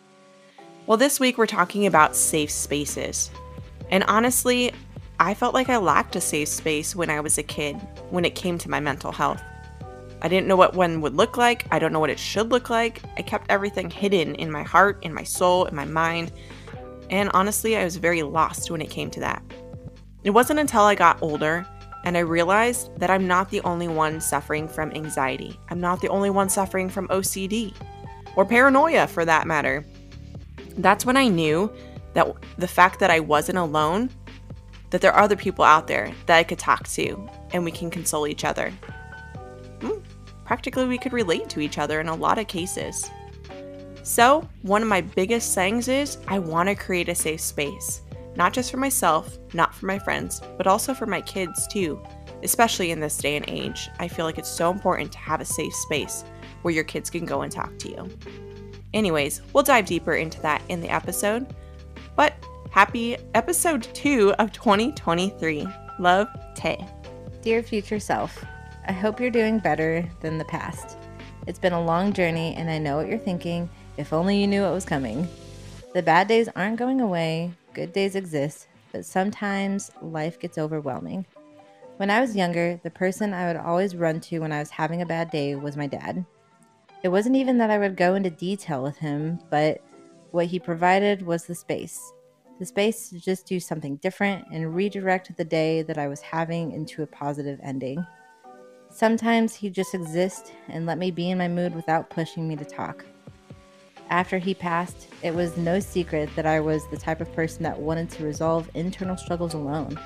Well, 0.89 0.97
this 0.97 1.19
week 1.19 1.37
we're 1.37 1.45
talking 1.45 1.85
about 1.85 2.15
safe 2.15 2.49
spaces. 2.49 3.29
And 3.91 4.03
honestly, 4.05 4.71
I 5.19 5.35
felt 5.35 5.53
like 5.53 5.69
I 5.69 5.77
lacked 5.77 6.15
a 6.15 6.19
safe 6.19 6.47
space 6.47 6.95
when 6.95 7.11
I 7.11 7.19
was 7.19 7.37
a 7.37 7.43
kid 7.43 7.75
when 8.09 8.25
it 8.25 8.33
came 8.33 8.57
to 8.57 8.71
my 8.71 8.79
mental 8.79 9.11
health. 9.11 9.39
I 10.23 10.27
didn't 10.27 10.47
know 10.47 10.55
what 10.55 10.73
one 10.73 10.99
would 11.01 11.13
look 11.13 11.37
like. 11.37 11.67
I 11.69 11.77
don't 11.77 11.93
know 11.93 11.99
what 11.99 12.09
it 12.09 12.17
should 12.17 12.49
look 12.49 12.71
like. 12.71 13.03
I 13.17 13.21
kept 13.21 13.51
everything 13.51 13.91
hidden 13.91 14.33
in 14.33 14.51
my 14.51 14.63
heart, 14.63 14.97
in 15.03 15.13
my 15.13 15.21
soul, 15.23 15.65
in 15.65 15.75
my 15.75 15.85
mind. 15.85 16.31
And 17.11 17.29
honestly, 17.35 17.77
I 17.77 17.83
was 17.83 17.97
very 17.97 18.23
lost 18.23 18.71
when 18.71 18.81
it 18.81 18.89
came 18.89 19.11
to 19.11 19.19
that. 19.19 19.43
It 20.23 20.31
wasn't 20.31 20.59
until 20.59 20.81
I 20.81 20.95
got 20.95 21.21
older 21.21 21.67
and 22.03 22.17
I 22.17 22.21
realized 22.21 22.97
that 22.97 23.11
I'm 23.11 23.27
not 23.27 23.51
the 23.51 23.61
only 23.61 23.87
one 23.87 24.19
suffering 24.19 24.67
from 24.67 24.91
anxiety. 24.93 25.55
I'm 25.69 25.79
not 25.79 26.01
the 26.01 26.09
only 26.09 26.31
one 26.31 26.49
suffering 26.49 26.89
from 26.89 27.07
OCD 27.09 27.75
or 28.35 28.43
paranoia 28.43 29.05
for 29.05 29.23
that 29.23 29.45
matter. 29.45 29.85
That's 30.81 31.05
when 31.05 31.17
I 31.17 31.27
knew 31.27 31.71
that 32.13 32.27
the 32.57 32.67
fact 32.67 32.99
that 32.99 33.11
I 33.11 33.19
wasn't 33.19 33.57
alone, 33.57 34.09
that 34.89 35.01
there 35.01 35.13
are 35.13 35.23
other 35.23 35.35
people 35.35 35.63
out 35.63 35.87
there 35.87 36.11
that 36.25 36.37
I 36.37 36.43
could 36.43 36.59
talk 36.59 36.87
to 36.89 37.29
and 37.53 37.63
we 37.63 37.71
can 37.71 37.89
console 37.89 38.27
each 38.27 38.43
other. 38.43 38.71
Hmm, 39.81 39.99
Practically, 40.45 40.85
we 40.85 40.97
could 40.97 41.13
relate 41.13 41.47
to 41.49 41.59
each 41.59 41.77
other 41.77 41.99
in 41.99 42.07
a 42.07 42.15
lot 42.15 42.39
of 42.39 42.47
cases. 42.47 43.09
So, 44.01 44.47
one 44.63 44.81
of 44.81 44.87
my 44.87 45.01
biggest 45.01 45.53
sayings 45.53 45.87
is 45.87 46.17
I 46.27 46.39
want 46.39 46.69
to 46.69 46.75
create 46.75 47.09
a 47.09 47.15
safe 47.15 47.41
space 47.41 48.01
not 48.35 48.53
just 48.53 48.71
for 48.71 48.77
myself, 48.77 49.37
not 49.53 49.75
for 49.75 49.85
my 49.85 49.99
friends, 49.99 50.41
but 50.57 50.65
also 50.65 50.93
for 50.93 51.05
my 51.05 51.19
kids 51.21 51.67
too. 51.67 52.01
Especially 52.41 52.91
in 52.91 52.99
this 53.01 53.17
day 53.17 53.35
and 53.35 53.43
age, 53.49 53.89
I 53.99 54.07
feel 54.07 54.25
like 54.25 54.37
it's 54.37 54.49
so 54.49 54.71
important 54.71 55.11
to 55.11 55.17
have 55.17 55.41
a 55.41 55.45
safe 55.45 55.73
space 55.73 56.23
where 56.61 56.73
your 56.73 56.85
kids 56.85 57.09
can 57.09 57.25
go 57.25 57.41
and 57.41 57.51
talk 57.51 57.77
to 57.79 57.89
you. 57.89 58.09
Anyways, 58.93 59.41
we'll 59.53 59.63
dive 59.63 59.85
deeper 59.85 60.15
into 60.15 60.41
that 60.41 60.61
in 60.69 60.81
the 60.81 60.89
episode. 60.89 61.53
But 62.15 62.33
happy 62.71 63.17
episode 63.33 63.83
2 63.93 64.33
of 64.39 64.51
2023. 64.51 65.67
Love, 65.99 66.27
Tay. 66.55 66.85
Dear 67.41 67.61
future 67.61 67.99
self, 67.99 68.43
I 68.87 68.91
hope 68.91 69.19
you're 69.19 69.29
doing 69.29 69.59
better 69.59 70.09
than 70.21 70.37
the 70.37 70.45
past. 70.45 70.97
It's 71.47 71.59
been 71.59 71.73
a 71.73 71.83
long 71.83 72.13
journey, 72.13 72.55
and 72.55 72.69
I 72.69 72.77
know 72.77 72.97
what 72.97 73.07
you're 73.07 73.17
thinking. 73.17 73.69
If 73.97 74.13
only 74.13 74.39
you 74.39 74.47
knew 74.47 74.63
what 74.63 74.73
was 74.73 74.85
coming. 74.85 75.27
The 75.93 76.03
bad 76.03 76.27
days 76.27 76.49
aren't 76.55 76.77
going 76.77 77.01
away, 77.01 77.51
good 77.73 77.93
days 77.93 78.15
exist, 78.15 78.67
but 78.91 79.05
sometimes 79.05 79.91
life 80.01 80.39
gets 80.39 80.57
overwhelming. 80.57 81.25
When 81.97 82.09
I 82.09 82.21
was 82.21 82.35
younger, 82.35 82.79
the 82.83 82.89
person 82.89 83.33
I 83.33 83.47
would 83.47 83.57
always 83.57 83.95
run 83.95 84.19
to 84.21 84.39
when 84.39 84.51
I 84.51 84.59
was 84.59 84.69
having 84.69 85.01
a 85.01 85.05
bad 85.05 85.31
day 85.31 85.55
was 85.55 85.75
my 85.75 85.87
dad. 85.87 86.25
It 87.01 87.09
wasn't 87.09 87.37
even 87.37 87.57
that 87.59 87.69
I 87.69 87.77
would 87.77 87.95
go 87.95 88.15
into 88.15 88.29
detail 88.29 88.83
with 88.83 88.97
him, 88.97 89.39
but 89.49 89.81
what 90.31 90.47
he 90.47 90.59
provided 90.59 91.21
was 91.21 91.45
the 91.45 91.55
space. 91.55 92.11
The 92.59 92.65
space 92.65 93.09
to 93.09 93.19
just 93.19 93.45
do 93.45 93.59
something 93.59 93.95
different 93.97 94.45
and 94.51 94.75
redirect 94.75 95.35
the 95.37 95.45
day 95.45 95.81
that 95.83 95.97
I 95.97 96.09
was 96.09 96.19
having 96.19 96.73
into 96.73 97.01
a 97.01 97.07
positive 97.07 97.57
ending. 97.63 98.05
Sometimes 98.91 99.55
he'd 99.55 99.73
just 99.73 99.93
exist 99.93 100.51
and 100.67 100.85
let 100.85 100.97
me 100.97 101.09
be 101.09 101.29
in 101.29 101.37
my 101.37 101.47
mood 101.47 101.73
without 101.73 102.09
pushing 102.09 102.47
me 102.47 102.57
to 102.57 102.65
talk. 102.65 103.05
After 104.09 104.37
he 104.37 104.53
passed, 104.53 105.07
it 105.21 105.33
was 105.33 105.55
no 105.55 105.79
secret 105.79 106.29
that 106.35 106.47
I 106.47 106.59
was 106.59 106.85
the 106.87 106.97
type 106.97 107.21
of 107.21 107.31
person 107.33 107.63
that 107.63 107.79
wanted 107.79 108.09
to 108.11 108.25
resolve 108.25 108.69
internal 108.73 109.15
struggles 109.15 109.53
alone. 109.53 109.97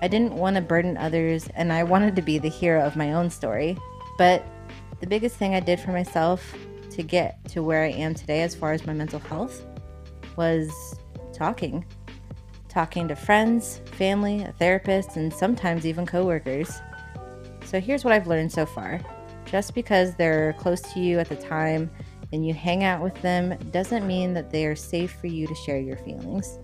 I 0.00 0.08
didn't 0.08 0.34
want 0.34 0.56
to 0.56 0.62
burden 0.62 0.96
others, 0.96 1.48
and 1.54 1.72
I 1.72 1.84
wanted 1.84 2.16
to 2.16 2.22
be 2.22 2.38
the 2.38 2.48
hero 2.48 2.84
of 2.84 2.96
my 2.96 3.12
own 3.12 3.30
story. 3.30 3.76
But 4.16 4.44
the 5.00 5.06
biggest 5.06 5.36
thing 5.36 5.54
I 5.54 5.60
did 5.60 5.78
for 5.80 5.92
myself 5.92 6.54
to 6.90 7.02
get 7.02 7.44
to 7.50 7.62
where 7.62 7.84
I 7.84 7.90
am 7.90 8.14
today, 8.14 8.42
as 8.42 8.54
far 8.54 8.72
as 8.72 8.86
my 8.86 8.92
mental 8.92 9.20
health, 9.20 9.64
was 10.36 10.98
talking. 11.32 11.84
Talking 12.68 13.08
to 13.08 13.16
friends, 13.16 13.80
family, 13.92 14.42
a 14.42 14.52
therapist, 14.52 15.16
and 15.16 15.32
sometimes 15.32 15.86
even 15.86 16.06
coworkers. 16.06 16.80
So 17.64 17.80
here's 17.80 18.04
what 18.04 18.12
I've 18.12 18.26
learned 18.26 18.52
so 18.52 18.66
far. 18.66 19.00
Just 19.44 19.74
because 19.74 20.14
they're 20.16 20.52
close 20.54 20.80
to 20.92 21.00
you 21.00 21.18
at 21.18 21.28
the 21.28 21.36
time 21.36 21.90
and 22.32 22.46
you 22.46 22.52
hang 22.52 22.84
out 22.84 23.02
with 23.02 23.20
them 23.22 23.56
doesn't 23.70 24.06
mean 24.06 24.34
that 24.34 24.50
they 24.50 24.66
are 24.66 24.76
safe 24.76 25.16
for 25.20 25.28
you 25.28 25.46
to 25.46 25.54
share 25.54 25.78
your 25.78 25.96
feelings. 25.98 26.58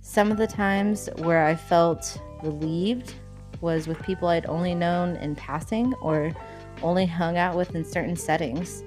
Some 0.00 0.32
of 0.32 0.38
the 0.38 0.46
times 0.46 1.08
where 1.18 1.44
I 1.44 1.54
felt 1.54 2.20
relieved 2.42 3.14
was 3.60 3.86
with 3.86 4.02
people 4.02 4.28
I'd 4.28 4.46
only 4.46 4.74
known 4.74 5.16
in 5.16 5.36
passing 5.36 5.94
or 6.02 6.32
only 6.82 7.06
hung 7.06 7.36
out 7.36 7.56
with 7.56 7.74
in 7.74 7.84
certain 7.84 8.16
settings. 8.16 8.82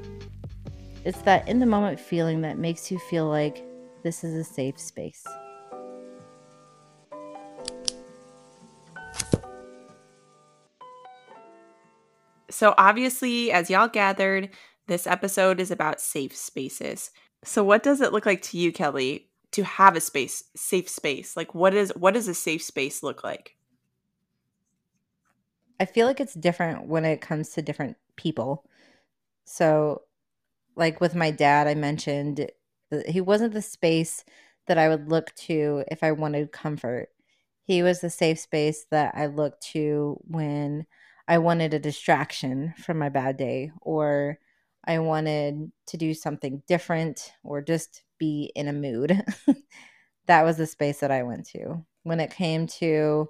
It's 1.04 1.22
that 1.22 1.48
in 1.48 1.60
the 1.60 1.66
moment 1.66 2.00
feeling 2.00 2.42
that 2.42 2.58
makes 2.58 2.92
you 2.92 3.00
feel 3.00 3.28
like 3.28 3.64
this 4.04 4.24
is 4.24 4.34
a 4.34 4.44
safe 4.44 4.80
space. 4.80 5.24
So, 12.50 12.74
obviously, 12.78 13.52
as 13.52 13.70
y'all 13.70 13.90
gathered, 13.90 14.50
this 14.88 15.08
episode 15.08 15.60
is 15.60 15.72
about 15.72 16.00
safe 16.00 16.36
spaces. 16.36 17.12
So, 17.44 17.64
what 17.64 17.84
does 17.84 18.00
it 18.00 18.14
look 18.14 18.26
like 18.26 18.42
to 18.44 18.58
you, 18.58 18.72
Kelly, 18.72 19.30
to 19.52 19.64
have 19.64 19.96
a 19.96 20.02
space, 20.02 20.44
safe 20.56 20.88
space? 20.88 21.36
Like, 21.36 21.54
what 21.54 21.74
is 21.74 21.92
what 21.98 22.14
does 22.14 22.28
a 22.28 22.34
safe 22.34 22.64
space 22.64 23.04
look 23.04 23.24
like? 23.24 23.56
I 25.80 25.86
feel 25.86 26.08
like 26.08 26.20
it's 26.20 26.34
different 26.34 26.88
when 26.88 27.06
it 27.06 27.22
comes 27.22 27.50
to 27.52 27.62
different 27.62 27.98
people. 28.16 28.66
So, 29.46 30.04
like 30.76 31.02
with 31.02 31.16
my 31.16 31.32
dad, 31.32 31.68
I 31.68 31.76
mentioned 31.76 32.50
he 33.08 33.22
wasn't 33.22 33.54
the 33.54 33.62
space 33.62 34.26
that 34.68 34.78
I 34.78 34.90
would 34.90 35.10
look 35.10 35.34
to 35.36 35.84
if 35.92 36.04
I 36.04 36.12
wanted 36.14 36.52
comfort. 36.52 37.10
He 37.64 37.84
was 37.84 38.02
the 38.02 38.10
safe 38.10 38.40
space 38.40 38.86
that 38.92 39.14
I 39.16 39.28
looked 39.28 39.64
to 39.74 40.20
when 40.28 40.86
I 41.28 41.40
wanted 41.40 41.74
a 41.74 41.80
distraction 41.80 42.74
from 42.78 43.00
my 43.00 43.10
bad 43.10 43.38
day 43.38 43.72
or 43.82 44.40
I 44.86 45.00
wanted 45.00 45.72
to 45.88 45.98
do 45.98 46.14
something 46.14 46.64
different 46.68 47.34
or 47.44 47.62
just 47.62 48.04
be 48.20 48.52
in 48.56 48.68
a 48.68 48.74
mood. 48.74 49.24
that 50.28 50.44
was 50.44 50.58
the 50.58 50.68
space 50.68 51.00
that 51.00 51.12
I 51.12 51.24
went 51.24 51.48
to. 51.50 51.86
When 52.04 52.20
it 52.20 52.32
came 52.32 52.68
to 52.68 53.30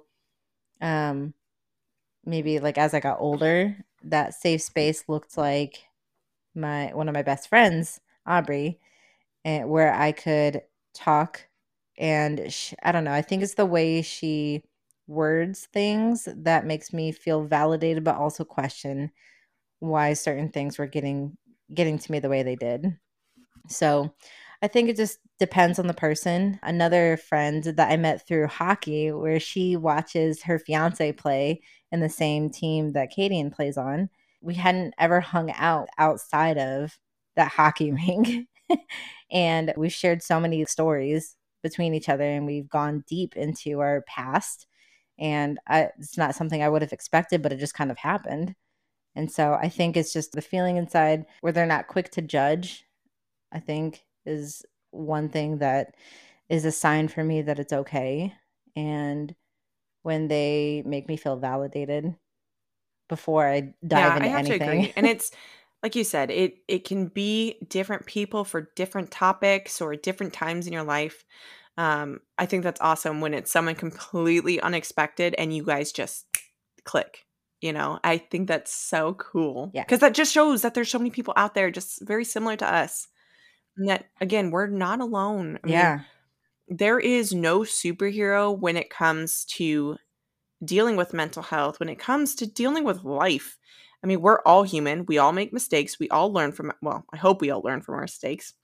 um 0.80 1.34
maybe 2.26 2.60
like 2.60 2.78
as 2.78 2.94
I 2.94 3.00
got 3.00 3.20
older, 3.20 3.76
that 4.04 4.34
safe 4.34 4.62
space 4.62 5.04
looked 5.08 5.38
like 5.38 5.84
my 6.54 6.92
one 6.94 7.08
of 7.08 7.14
my 7.14 7.22
best 7.22 7.48
friends, 7.48 8.00
Aubrey, 8.26 8.80
and 9.44 9.68
where 9.70 9.94
I 9.94 10.12
could 10.12 10.62
talk 10.94 11.46
and 11.98 12.52
she, 12.52 12.76
I 12.82 12.92
don't 12.92 13.04
know, 13.04 13.12
I 13.12 13.22
think 13.22 13.42
it's 13.42 13.54
the 13.54 13.66
way 13.66 14.02
she 14.02 14.62
words 15.08 15.68
things 15.72 16.28
that 16.36 16.66
makes 16.66 16.92
me 16.92 17.12
feel 17.12 17.44
validated 17.44 18.04
but 18.04 18.16
also 18.16 18.44
question 18.44 19.10
why 19.80 20.14
certain 20.14 20.50
things 20.50 20.78
were 20.78 20.86
getting 20.86 21.36
getting 21.74 21.98
to 21.98 22.12
me 22.12 22.18
the 22.20 22.28
way 22.28 22.42
they 22.42 22.56
did. 22.56 22.98
So, 23.68 24.14
I 24.62 24.68
think 24.68 24.88
it 24.88 24.96
just 24.96 25.18
depends 25.38 25.78
on 25.78 25.86
the 25.86 25.94
person. 25.94 26.58
Another 26.62 27.16
friend 27.16 27.62
that 27.64 27.90
I 27.90 27.96
met 27.96 28.26
through 28.26 28.46
hockey, 28.46 29.12
where 29.12 29.40
she 29.40 29.76
watches 29.76 30.42
her 30.44 30.58
fiance 30.58 31.12
play 31.12 31.60
in 31.92 32.00
the 32.00 32.08
same 32.08 32.50
team 32.50 32.92
that 32.92 33.12
Kadian 33.16 33.52
plays 33.52 33.76
on. 33.76 34.08
We 34.40 34.54
hadn't 34.54 34.94
ever 34.98 35.20
hung 35.20 35.50
out 35.52 35.88
outside 35.98 36.58
of 36.58 36.98
that 37.36 37.52
hockey 37.52 37.92
rink. 38.08 38.48
and 39.30 39.72
we've 39.76 39.92
shared 39.92 40.22
so 40.22 40.40
many 40.40 40.64
stories 40.64 41.36
between 41.62 41.94
each 41.94 42.08
other 42.08 42.24
and 42.24 42.46
we've 42.46 42.68
gone 42.68 43.04
deep 43.08 43.36
into 43.36 43.80
our 43.80 44.02
past. 44.08 44.66
And 45.18 45.58
I, 45.66 45.90
it's 45.98 46.18
not 46.18 46.34
something 46.34 46.62
I 46.62 46.68
would 46.68 46.82
have 46.82 46.92
expected, 46.92 47.42
but 47.42 47.52
it 47.52 47.58
just 47.58 47.74
kind 47.74 47.90
of 47.90 47.98
happened. 47.98 48.54
And 49.14 49.30
so 49.30 49.54
I 49.54 49.68
think 49.68 49.96
it's 49.96 50.12
just 50.12 50.32
the 50.32 50.42
feeling 50.42 50.76
inside 50.76 51.24
where 51.40 51.52
they're 51.52 51.66
not 51.66 51.88
quick 51.88 52.10
to 52.12 52.22
judge, 52.22 52.84
I 53.50 53.60
think 53.60 54.04
is 54.26 54.64
one 54.90 55.28
thing 55.28 55.58
that 55.58 55.94
is 56.48 56.64
a 56.64 56.72
sign 56.72 57.08
for 57.08 57.24
me 57.24 57.42
that 57.42 57.58
it's 57.58 57.72
okay. 57.72 58.32
And 58.74 59.34
when 60.02 60.28
they 60.28 60.82
make 60.86 61.08
me 61.08 61.16
feel 61.16 61.36
validated 61.36 62.14
before 63.08 63.46
I 63.46 63.74
dive 63.86 63.98
yeah, 63.98 64.16
into 64.16 64.24
I 64.24 64.28
have 64.28 64.38
anything. 64.46 64.58
To 64.58 64.64
agree. 64.64 64.92
And 64.96 65.06
it's 65.06 65.32
like 65.82 65.96
you 65.96 66.04
said, 66.04 66.30
it 66.30 66.58
it 66.68 66.84
can 66.84 67.08
be 67.08 67.58
different 67.68 68.06
people 68.06 68.44
for 68.44 68.70
different 68.76 69.10
topics 69.10 69.80
or 69.80 69.94
different 69.96 70.32
times 70.32 70.66
in 70.66 70.72
your 70.72 70.82
life. 70.82 71.24
Um, 71.78 72.20
I 72.38 72.46
think 72.46 72.62
that's 72.62 72.80
awesome 72.80 73.20
when 73.20 73.34
it's 73.34 73.50
someone 73.50 73.74
completely 73.74 74.60
unexpected 74.60 75.34
and 75.36 75.54
you 75.54 75.64
guys 75.64 75.92
just 75.92 76.26
click. 76.84 77.26
You 77.60 77.72
know, 77.72 77.98
I 78.04 78.18
think 78.18 78.48
that's 78.48 78.72
so 78.72 79.14
cool. 79.14 79.70
Yeah. 79.74 79.82
Because 79.82 80.00
that 80.00 80.14
just 80.14 80.32
shows 80.32 80.62
that 80.62 80.74
there's 80.74 80.90
so 80.90 80.98
many 80.98 81.10
people 81.10 81.34
out 81.36 81.54
there 81.54 81.70
just 81.70 82.00
very 82.02 82.24
similar 82.24 82.56
to 82.56 82.74
us. 82.74 83.08
And 83.76 83.88
that 83.88 84.06
again, 84.20 84.50
we're 84.50 84.66
not 84.68 85.00
alone. 85.00 85.58
I 85.64 85.68
yeah. 85.68 85.96
Mean, 85.96 86.78
there 86.78 86.98
is 86.98 87.32
no 87.32 87.60
superhero 87.60 88.56
when 88.58 88.76
it 88.76 88.90
comes 88.90 89.44
to 89.44 89.96
dealing 90.64 90.96
with 90.96 91.14
mental 91.14 91.42
health, 91.42 91.78
when 91.80 91.88
it 91.88 91.98
comes 91.98 92.34
to 92.36 92.46
dealing 92.46 92.84
with 92.84 93.04
life. 93.04 93.58
I 94.02 94.06
mean, 94.06 94.20
we're 94.20 94.40
all 94.40 94.62
human. 94.62 95.06
We 95.06 95.18
all 95.18 95.32
make 95.32 95.52
mistakes. 95.52 95.98
We 95.98 96.08
all 96.10 96.32
learn 96.32 96.52
from, 96.52 96.72
well, 96.82 97.04
I 97.12 97.16
hope 97.16 97.40
we 97.40 97.50
all 97.50 97.62
learn 97.62 97.82
from 97.82 97.96
our 97.96 98.02
mistakes. 98.02 98.54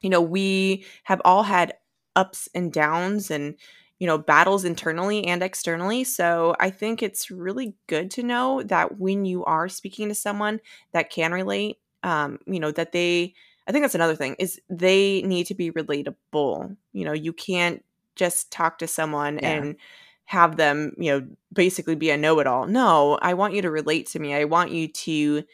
You 0.00 0.10
know, 0.10 0.20
we 0.20 0.84
have 1.04 1.22
all 1.24 1.42
had 1.42 1.74
ups 2.16 2.48
and 2.54 2.72
downs 2.72 3.30
and, 3.30 3.54
you 3.98 4.06
know, 4.06 4.18
battles 4.18 4.64
internally 4.64 5.26
and 5.26 5.42
externally. 5.42 6.04
So 6.04 6.54
I 6.60 6.70
think 6.70 7.02
it's 7.02 7.30
really 7.30 7.74
good 7.86 8.10
to 8.12 8.22
know 8.22 8.62
that 8.64 8.98
when 8.98 9.24
you 9.24 9.44
are 9.44 9.68
speaking 9.68 10.08
to 10.08 10.14
someone 10.14 10.60
that 10.92 11.10
can 11.10 11.32
relate, 11.32 11.78
um, 12.02 12.38
you 12.46 12.60
know, 12.60 12.70
that 12.72 12.92
they, 12.92 13.34
I 13.68 13.72
think 13.72 13.84
that's 13.84 13.94
another 13.94 14.16
thing 14.16 14.34
is 14.38 14.58
they 14.70 15.22
need 15.22 15.44
to 15.44 15.54
be 15.54 15.70
relatable. 15.70 16.76
You 16.92 17.04
know, 17.04 17.12
you 17.12 17.34
can't 17.34 17.84
just 18.16 18.50
talk 18.50 18.78
to 18.78 18.86
someone 18.88 19.38
yeah. 19.42 19.50
and 19.50 19.76
have 20.24 20.56
them, 20.56 20.94
you 20.98 21.12
know, 21.12 21.26
basically 21.52 21.94
be 21.94 22.10
a 22.10 22.16
know 22.16 22.38
it 22.40 22.46
all. 22.46 22.66
No, 22.66 23.18
I 23.22 23.34
want 23.34 23.54
you 23.54 23.62
to 23.62 23.70
relate 23.70 24.06
to 24.08 24.18
me. 24.18 24.34
I 24.34 24.44
want 24.44 24.70
you 24.70 24.88
to 24.88 25.44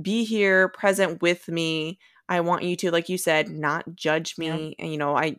be 0.00 0.24
here 0.24 0.68
present 0.68 1.22
with 1.22 1.48
me. 1.48 1.98
I 2.28 2.40
want 2.40 2.62
you 2.62 2.76
to, 2.76 2.90
like 2.90 3.08
you 3.08 3.18
said, 3.18 3.48
not 3.48 3.94
judge 3.94 4.38
me. 4.38 4.46
Yeah. 4.46 4.84
And, 4.84 4.92
you 4.92 4.98
know, 4.98 5.16
I, 5.16 5.36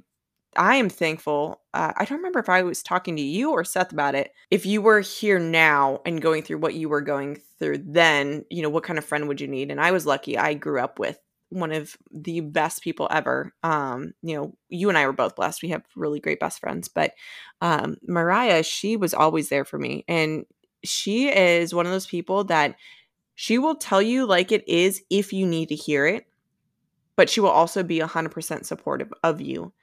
I 0.55 0.75
am 0.75 0.89
thankful. 0.89 1.61
Uh, 1.73 1.93
I 1.97 2.05
don't 2.05 2.19
remember 2.19 2.39
if 2.39 2.49
I 2.49 2.61
was 2.61 2.83
talking 2.83 3.15
to 3.15 3.21
you 3.21 3.51
or 3.51 3.63
Seth 3.63 3.91
about 3.91 4.15
it. 4.15 4.31
If 4.51 4.65
you 4.65 4.81
were 4.81 4.99
here 4.99 5.39
now 5.39 6.01
and 6.05 6.21
going 6.21 6.43
through 6.43 6.59
what 6.59 6.75
you 6.75 6.89
were 6.89 7.01
going 7.01 7.41
through 7.59 7.83
then, 7.85 8.45
you 8.49 8.61
know, 8.61 8.69
what 8.69 8.83
kind 8.83 8.99
of 8.99 9.05
friend 9.05 9.27
would 9.27 9.41
you 9.41 9.47
need? 9.47 9.71
And 9.71 9.81
I 9.81 9.91
was 9.91 10.05
lucky. 10.05 10.37
I 10.37 10.53
grew 10.53 10.79
up 10.79 10.99
with 10.99 11.19
one 11.53 11.71
of 11.71 11.95
the 12.11 12.41
best 12.41 12.81
people 12.83 13.07
ever. 13.11 13.53
Um, 13.63 14.13
you 14.21 14.35
know, 14.35 14.57
you 14.69 14.89
and 14.89 14.97
I 14.97 15.05
were 15.05 15.13
both 15.13 15.35
blessed. 15.35 15.61
We 15.61 15.69
have 15.69 15.83
really 15.95 16.19
great 16.19 16.39
best 16.39 16.59
friends, 16.59 16.87
but 16.87 17.13
um, 17.61 17.97
Mariah, 18.07 18.63
she 18.63 18.97
was 18.97 19.13
always 19.13 19.49
there 19.49 19.65
for 19.65 19.77
me. 19.77 20.03
And 20.07 20.45
she 20.83 21.29
is 21.29 21.73
one 21.73 21.85
of 21.85 21.91
those 21.91 22.07
people 22.07 22.43
that 22.45 22.75
she 23.35 23.57
will 23.57 23.75
tell 23.75 24.01
you 24.01 24.25
like 24.25 24.51
it 24.51 24.67
is 24.67 25.03
if 25.09 25.31
you 25.31 25.45
need 25.45 25.69
to 25.69 25.75
hear 25.75 26.05
it, 26.05 26.27
but 27.15 27.29
she 27.29 27.39
will 27.39 27.49
also 27.49 27.83
be 27.83 27.99
100% 27.99 28.65
supportive 28.65 29.13
of 29.23 29.41
you, 29.41 29.73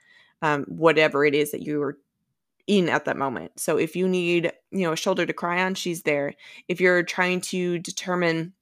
um, 0.41 0.65
whatever 0.67 1.25
it 1.25 1.33
is 1.33 1.51
that 1.51 1.61
you 1.61 1.81
are 1.81 1.97
in 2.67 2.89
at 2.89 3.05
that 3.05 3.17
moment. 3.17 3.59
So 3.59 3.77
if 3.77 3.95
you 3.95 4.07
need, 4.07 4.51
you 4.71 4.81
know, 4.81 4.93
a 4.93 4.97
shoulder 4.97 5.25
to 5.25 5.33
cry 5.33 5.63
on, 5.63 5.75
she's 5.75 6.03
there. 6.03 6.33
If 6.67 6.79
you're 6.79 7.03
trying 7.03 7.41
to 7.41 7.79
determine 7.79 8.53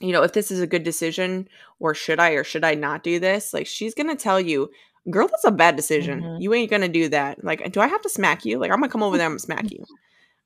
you 0.00 0.12
know, 0.12 0.22
if 0.22 0.32
this 0.32 0.50
is 0.50 0.60
a 0.60 0.66
good 0.66 0.84
decision 0.84 1.48
or 1.80 1.94
should 1.94 2.20
I 2.20 2.30
or 2.30 2.44
should 2.44 2.64
I 2.64 2.74
not 2.74 3.02
do 3.02 3.18
this? 3.18 3.52
Like 3.52 3.66
she's 3.66 3.94
going 3.94 4.08
to 4.08 4.16
tell 4.22 4.40
you, 4.40 4.70
girl, 5.10 5.26
that's 5.28 5.44
a 5.44 5.50
bad 5.50 5.74
decision. 5.76 6.20
Mm-hmm. 6.22 6.40
You 6.42 6.54
ain't 6.54 6.70
going 6.70 6.82
to 6.82 6.88
do 6.88 7.08
that. 7.08 7.42
Like, 7.42 7.72
do 7.72 7.80
I 7.80 7.86
have 7.88 8.02
to 8.02 8.08
smack 8.10 8.44
you? 8.44 8.58
Like, 8.58 8.70
I'm 8.70 8.78
going 8.78 8.88
to 8.88 8.92
come 8.92 9.02
over 9.02 9.18
there 9.18 9.30
and 9.30 9.40
smack 9.40 9.70
you. 9.70 9.84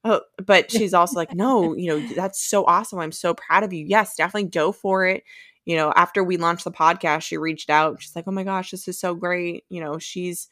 Oh, 0.05 0.21
but 0.45 0.71
she's 0.77 0.95
also 0.95 1.17
like, 1.17 1.35
no, 1.35 1.75
you 1.75 1.89
know, 1.89 2.15
that's 2.15 2.43
so 2.43 2.65
awesome. 2.65 2.99
I'm 2.99 3.13
so 3.13 3.35
proud 3.35 3.63
of 3.65 3.73
you. 3.73 3.85
Yes, 3.87 4.17
definitely 4.17 4.49
go 4.51 4.73
for 4.73 5.05
it. 5.07 5.25
You 5.65 5.77
know, 5.77 5.93
after 5.95 6.25
we 6.25 6.39
launched 6.39 6.65
the 6.65 6.73
podcast, 6.73 7.23
she 7.23 7.37
reached 7.37 7.71
out. 7.71 8.01
She's 8.03 8.17
like, 8.17 8.25
oh 8.27 8.33
my 8.33 8.43
gosh, 8.45 8.71
this 8.73 8.89
is 8.89 8.99
so 8.99 9.15
great. 9.15 9.65
You 9.69 9.81
know, 9.81 9.99
she's 9.99 10.49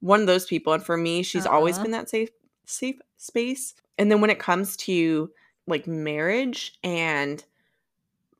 one 0.00 0.20
of 0.20 0.26
those 0.26 0.46
people. 0.46 0.72
And 0.72 0.82
for 0.82 0.96
me, 0.96 1.22
she's 1.22 1.46
always 1.46 1.76
Uh-huh. 1.76 1.84
been 1.84 1.92
that 1.92 2.08
safe, 2.10 2.30
safe 2.64 2.96
space. 3.18 3.74
And 3.98 4.10
then 4.10 4.20
when 4.20 4.30
it 4.30 4.38
comes 4.40 4.76
to 4.78 5.30
like 5.66 5.86
marriage 5.86 6.78
and 6.82 7.44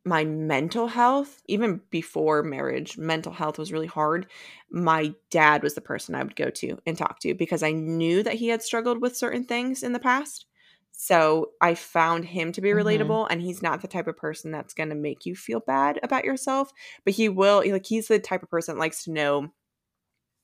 my 0.09 0.25
mental 0.25 0.89
health, 0.89 1.43
even 1.47 1.81
before 1.91 2.43
marriage, 2.43 2.99
mental 2.99 3.33
health 3.33 3.59
was 3.59 3.73
really 3.73 3.87
hard. 3.87 4.27
My 4.71 5.15
dad 5.31 5.63
was 5.63 5.75
the 5.75 5.81
person 5.81 6.15
I 6.15 6.23
would 6.23 6.37
go 6.37 6.51
to 6.51 6.79
and 6.87 6.97
talk 6.99 7.21
to 7.21 7.35
because 7.35 7.63
I 7.63 7.73
knew 7.73 8.23
that 8.23 8.35
he 8.35 8.49
had 8.49 8.63
struggled 8.63 9.01
with 9.03 9.17
certain 9.17 9.45
things 9.45 9.83
in 9.83 9.93
the 9.93 10.01
past. 10.01 10.47
So 10.93 11.53
I 11.61 11.75
found 11.75 12.25
him 12.27 12.51
to 12.53 12.61
be 12.61 12.71
Mhm. 12.71 12.71
relatable, 12.71 13.29
and 13.31 13.41
he's 13.41 13.63
not 13.63 13.83
the 13.83 13.89
type 13.89 14.09
of 14.09 14.17
person 14.17 14.51
that's 14.51 14.75
going 14.75 14.89
to 14.89 14.95
make 14.97 15.25
you 15.27 15.37
feel 15.37 15.61
bad 15.61 16.01
about 16.03 16.25
yourself, 16.25 16.73
but 17.05 17.15
he 17.15 17.29
will, 17.29 17.63
like, 17.71 17.87
he's 17.87 18.09
the 18.09 18.19
type 18.19 18.43
of 18.43 18.51
person 18.51 18.75
that 18.75 18.81
likes 18.81 19.05
to 19.05 19.13
know 19.13 19.53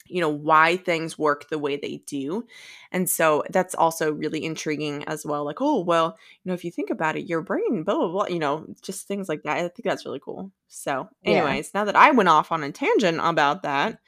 you 0.07 0.21
know 0.21 0.29
why 0.29 0.77
things 0.77 1.19
work 1.19 1.49
the 1.49 1.59
way 1.59 1.77
they 1.77 1.99
do 2.07 2.47
and 2.93 3.09
so 3.09 3.43
that's 3.51 3.75
also 3.75 4.13
really 4.13 4.45
intriguing 4.45 5.05
as 5.05 5.25
well 5.25 5.45
like 5.45 5.61
oh 5.61 5.81
well 5.81 6.17
you 6.43 6.49
know 6.49 6.55
if 6.55 6.65
you 6.65 6.71
think 6.71 6.91
about 6.91 7.17
it 7.17 7.27
your 7.29 7.41
brain 7.43 7.83
blah 7.85 7.95
blah 7.97 8.09
blah 8.09 8.27
you 8.27 8.39
know 8.39 8.67
just 8.83 9.07
things 9.09 9.29
like 9.29 9.43
that 9.43 9.57
i 9.57 9.61
think 9.63 9.85
that's 9.85 10.05
really 10.05 10.21
cool 10.21 10.51
so 10.69 11.09
Yeah. 11.23 11.27
anyways 11.27 11.73
now 11.75 11.85
that 11.85 11.97
i 11.97 12.11
went 12.11 12.29
off 12.29 12.53
on 12.53 12.63
a 12.63 12.71
tangent 12.73 13.19
about 13.23 13.63
that 13.63 13.99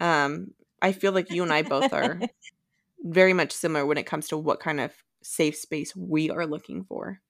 um 0.00 0.52
i 0.82 0.92
feel 0.92 1.12
like 1.12 1.30
you 1.30 1.42
and 1.42 1.52
i 1.52 1.62
both 1.62 1.92
are 1.92 2.26
very 3.04 3.32
much 3.32 3.52
similar 3.52 3.86
when 3.86 3.98
it 3.98 4.06
comes 4.06 4.28
to 4.28 4.38
what 4.38 4.60
kind 4.60 4.80
of 4.80 4.92
safe 5.22 5.56
space 5.56 5.94
we 5.96 6.30
are 6.30 6.46
looking 6.46 6.84
for 6.84 7.20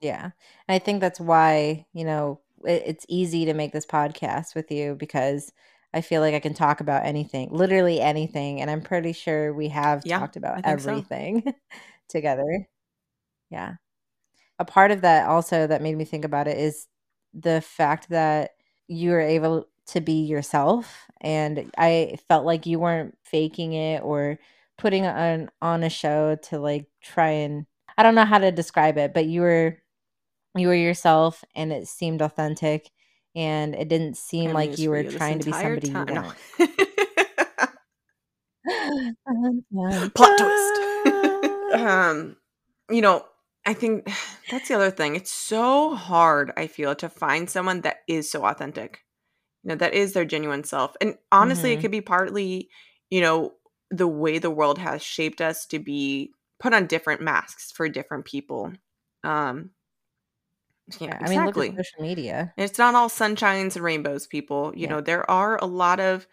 Yeah. 0.00 0.24
And 0.68 0.74
I 0.74 0.78
think 0.78 1.00
that's 1.00 1.20
why, 1.20 1.86
you 1.92 2.04
know, 2.04 2.40
it's 2.64 3.06
easy 3.08 3.44
to 3.46 3.54
make 3.54 3.72
this 3.72 3.86
podcast 3.86 4.54
with 4.54 4.70
you 4.70 4.94
because 4.94 5.52
I 5.94 6.00
feel 6.02 6.20
like 6.20 6.34
I 6.34 6.40
can 6.40 6.54
talk 6.54 6.80
about 6.80 7.06
anything, 7.06 7.48
literally 7.52 8.00
anything. 8.00 8.60
And 8.60 8.70
I'm 8.70 8.82
pretty 8.82 9.12
sure 9.12 9.52
we 9.54 9.68
have 9.68 10.04
Yeah, 10.04 10.20
talked 10.20 10.36
about 10.36 10.60
think 10.64 10.80
so. 10.80 11.04
everything 11.04 11.54
together. 12.08 12.68
Yeah. 13.50 13.74
A 14.58 14.64
part 14.64 14.90
of 14.90 15.02
that 15.02 15.28
also 15.28 15.66
that 15.66 15.82
made 15.82 15.96
me 15.96 16.04
think 16.04 16.24
about 16.24 16.48
it 16.48 16.58
is 16.58 16.86
the 17.34 17.60
fact 17.60 18.08
that 18.10 18.52
you 18.88 19.10
were 19.10 19.20
able 19.20 19.66
to 19.88 20.00
be 20.00 20.24
yourself. 20.24 21.06
And 21.20 21.70
I 21.78 22.18
felt 22.28 22.44
like 22.46 22.66
you 22.66 22.78
weren't 22.80 23.16
faking 23.24 23.74
it 23.74 24.02
or 24.02 24.38
putting 24.78 25.06
on 25.06 25.50
on 25.62 25.82
a 25.84 25.90
show 25.90 26.36
to 26.36 26.58
like 26.60 26.86
try 27.02 27.30
and 27.30 27.66
I 27.98 28.02
don't 28.04 28.14
know 28.14 28.24
how 28.24 28.38
to 28.38 28.52
describe 28.52 28.98
it, 28.98 29.14
but 29.14 29.26
you 29.26 29.42
were 29.42 29.78
you 30.56 30.68
were 30.68 30.74
yourself 30.74 31.44
and 31.54 31.72
it 31.72 31.88
seemed 31.88 32.22
authentic 32.22 32.90
and 33.36 33.74
it 33.74 33.88
didn't 33.88 34.16
seem 34.16 34.52
like 34.52 34.78
you 34.78 34.90
were 34.90 35.02
you 35.02 35.10
trying 35.10 35.38
to 35.38 35.44
be 35.44 35.52
somebody 35.52 35.88
you 35.88 35.94
time 35.94 36.06
no. 36.06 36.22
weren't. 36.22 36.38
Plot 40.14 40.38
twist 40.38 41.74
um 41.74 42.36
you 42.90 43.02
know 43.02 43.24
i 43.66 43.74
think 43.74 44.08
that's 44.50 44.68
the 44.68 44.74
other 44.74 44.90
thing 44.90 45.16
it's 45.16 45.30
so 45.30 45.94
hard 45.94 46.52
i 46.56 46.66
feel 46.66 46.94
to 46.94 47.08
find 47.08 47.48
someone 47.48 47.82
that 47.82 47.98
is 48.08 48.30
so 48.30 48.44
authentic 48.44 49.00
you 49.62 49.70
know 49.70 49.74
that 49.74 49.94
is 49.94 50.12
their 50.12 50.24
genuine 50.24 50.64
self 50.64 50.96
and 51.00 51.16
honestly 51.32 51.72
it 51.72 51.78
Mhm. 51.78 51.80
could 51.82 51.90
be 51.90 52.00
partly 52.00 52.68
you 53.10 53.20
know 53.20 53.52
the 53.90 54.08
way 54.08 54.38
the 54.38 54.50
world 54.50 54.78
has 54.78 55.02
shaped 55.02 55.40
us 55.40 55.66
to 55.66 55.78
be 55.78 56.32
put 56.60 56.74
on 56.74 56.86
different 56.86 57.22
masks 57.22 57.72
for 57.72 57.88
different 57.88 58.24
people 58.24 58.72
um 59.24 59.70
yeah 61.00 61.16
Yeah, 61.18 61.18
I 61.20 61.28
mean, 61.28 61.44
look 61.44 61.58
at 61.58 61.66
social 61.76 62.02
media. 62.02 62.54
it's 62.56 62.78
not 62.78 62.94
all 62.94 63.08
sunshines 63.08 63.76
and 63.76 63.84
rainbows 63.84 64.26
people 64.26 64.72
you 64.76 64.86
Yeah. 64.86 64.88
know 64.88 65.00
there 65.00 65.28
are 65.30 65.58
a 65.62 65.66
lot 65.66 66.00
of 66.00 66.26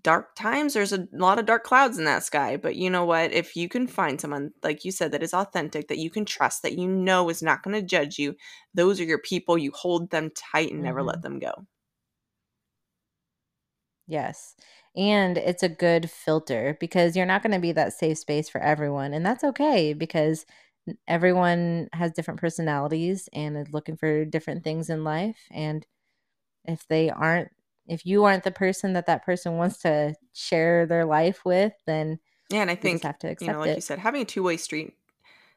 dark 0.00 0.34
times 0.34 0.72
there's 0.72 0.92
a 0.92 1.06
lot 1.12 1.38
of 1.38 1.44
dark 1.44 1.64
clouds 1.64 1.98
in 1.98 2.04
that 2.06 2.24
sky 2.24 2.56
but 2.56 2.76
you 2.76 2.88
know 2.88 3.04
what 3.04 3.30
if 3.30 3.54
you 3.54 3.68
can 3.68 3.86
find 3.86 4.18
someone 4.20 4.50
like 4.62 4.84
you 4.86 4.90
said 4.90 5.12
that 5.12 5.22
is 5.22 5.34
authentic 5.34 5.88
that 5.88 5.98
you 5.98 6.08
can 6.08 6.24
trust 6.24 6.62
that 6.62 6.78
you 6.78 6.88
know 6.88 7.28
is 7.28 7.42
not 7.42 7.62
going 7.62 7.74
to 7.78 7.86
judge 7.86 8.18
you 8.18 8.34
those 8.72 8.98
are 8.98 9.04
your 9.04 9.18
people 9.18 9.58
you 9.58 9.70
hold 9.72 10.08
them 10.10 10.30
tight 10.34 10.72
and 10.72 10.82
never 10.82 11.02
Mhm. 11.02 11.06
let 11.06 11.20
them 11.20 11.38
go 11.38 11.52
Yes. 14.06 14.54
And 14.96 15.38
it's 15.38 15.62
a 15.62 15.68
good 15.68 16.10
filter 16.10 16.76
because 16.80 17.16
you're 17.16 17.26
not 17.26 17.42
going 17.42 17.52
to 17.52 17.58
be 17.60 17.72
that 17.72 17.92
safe 17.92 18.18
space 18.18 18.48
for 18.48 18.60
everyone. 18.60 19.14
And 19.14 19.24
that's 19.24 19.44
okay 19.44 19.94
because 19.94 20.44
everyone 21.06 21.88
has 21.92 22.12
different 22.12 22.40
personalities 22.40 23.28
and 23.32 23.56
is 23.56 23.72
looking 23.72 23.96
for 23.96 24.24
different 24.24 24.64
things 24.64 24.90
in 24.90 25.04
life. 25.04 25.38
And 25.50 25.86
if 26.64 26.86
they 26.88 27.10
aren't, 27.10 27.50
if 27.86 28.06
you 28.06 28.24
aren't 28.24 28.44
the 28.44 28.50
person 28.50 28.92
that 28.94 29.06
that 29.06 29.24
person 29.24 29.56
wants 29.56 29.78
to 29.78 30.14
share 30.32 30.86
their 30.86 31.04
life 31.04 31.44
with, 31.44 31.72
then 31.86 32.18
yeah 32.50 32.60
and 32.62 32.70
i 32.70 32.74
think 32.74 33.02
have 33.02 33.18
to 33.18 33.28
you 33.40 33.48
know 33.48 33.60
accept 33.60 33.60
like 33.60 33.76
you 33.76 33.82
said 33.82 33.98
having 33.98 34.22
a 34.22 34.24
two-way 34.26 34.56
street 34.56 34.94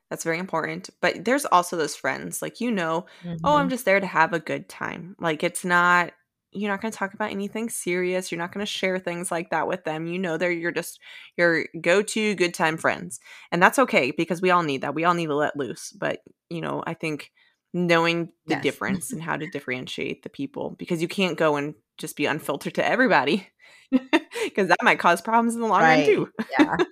that's 0.10 0.24
very 0.24 0.40
important 0.40 0.90
but 1.02 1.26
there's 1.26 1.46
also 1.46 1.76
those 1.76 1.96
friends 1.96 2.42
like 2.42 2.62
you 2.62 2.72
know 2.72 3.06
oh 3.44 3.58
i'm 3.58 3.68
Mhm. 3.68 3.70
just 3.70 3.86
there 3.86 4.00
to 4.00 4.06
have 4.08 4.34
a 4.34 4.40
good 4.40 4.70
time 4.70 5.16
like 5.20 5.44
it's 5.44 5.66
not 5.66 6.14
you're 6.56 6.72
not 6.72 6.82
going 6.82 6.92
to 6.92 6.98
talk 6.98 7.14
about 7.14 7.32
anything 7.32 7.70
serious 7.70 8.32
you're 8.32 8.40
not 8.40 8.52
going 8.54 8.66
to 8.66 8.72
share 8.72 9.00
things 9.00 9.32
like 9.32 9.50
that 9.50 9.68
with 9.68 9.84
them 9.84 10.08
you 10.08 10.18
know 10.20 10.38
they're 10.38 10.52
you're 10.52 10.72
just 10.72 11.00
your 11.38 11.66
go-to 11.82 12.36
good 12.36 12.54
time 12.54 12.78
friends 12.78 13.20
and 13.52 13.62
that's 13.62 13.80
okay 13.80 14.12
because 14.12 14.42
we 14.42 14.52
all 14.52 14.64
need 14.64 14.82
that 14.82 14.96
we 14.96 15.04
all 15.04 15.14
need 15.14 15.28
to 15.28 15.36
let 15.36 15.56
loose 15.58 15.92
but 15.92 16.20
you 16.50 16.62
know 16.62 16.84
i 16.88 16.94
think 16.94 17.32
knowing 17.74 18.30
the 18.48 18.56
Yes. 18.56 18.62
difference 18.62 19.12
and 19.14 19.22
how 19.24 19.36
to 19.36 19.48
differentiate 19.48 20.24
the 20.24 20.30
people 20.30 20.76
because 20.80 21.02
you 21.02 21.08
can't 21.08 21.38
go 21.38 21.56
and 21.58 21.76
just 21.98 22.16
be 22.16 22.26
unfiltered 22.26 22.74
to 22.76 22.86
everybody 22.88 23.48
because 23.92 24.68
that 24.70 24.84
might 24.84 25.00
cause 25.00 25.22
problems 25.22 25.56
in 25.56 25.62
the 25.62 25.68
long 25.68 25.88
run 25.88 26.04
too 26.04 26.30
Yeah. 26.50 26.78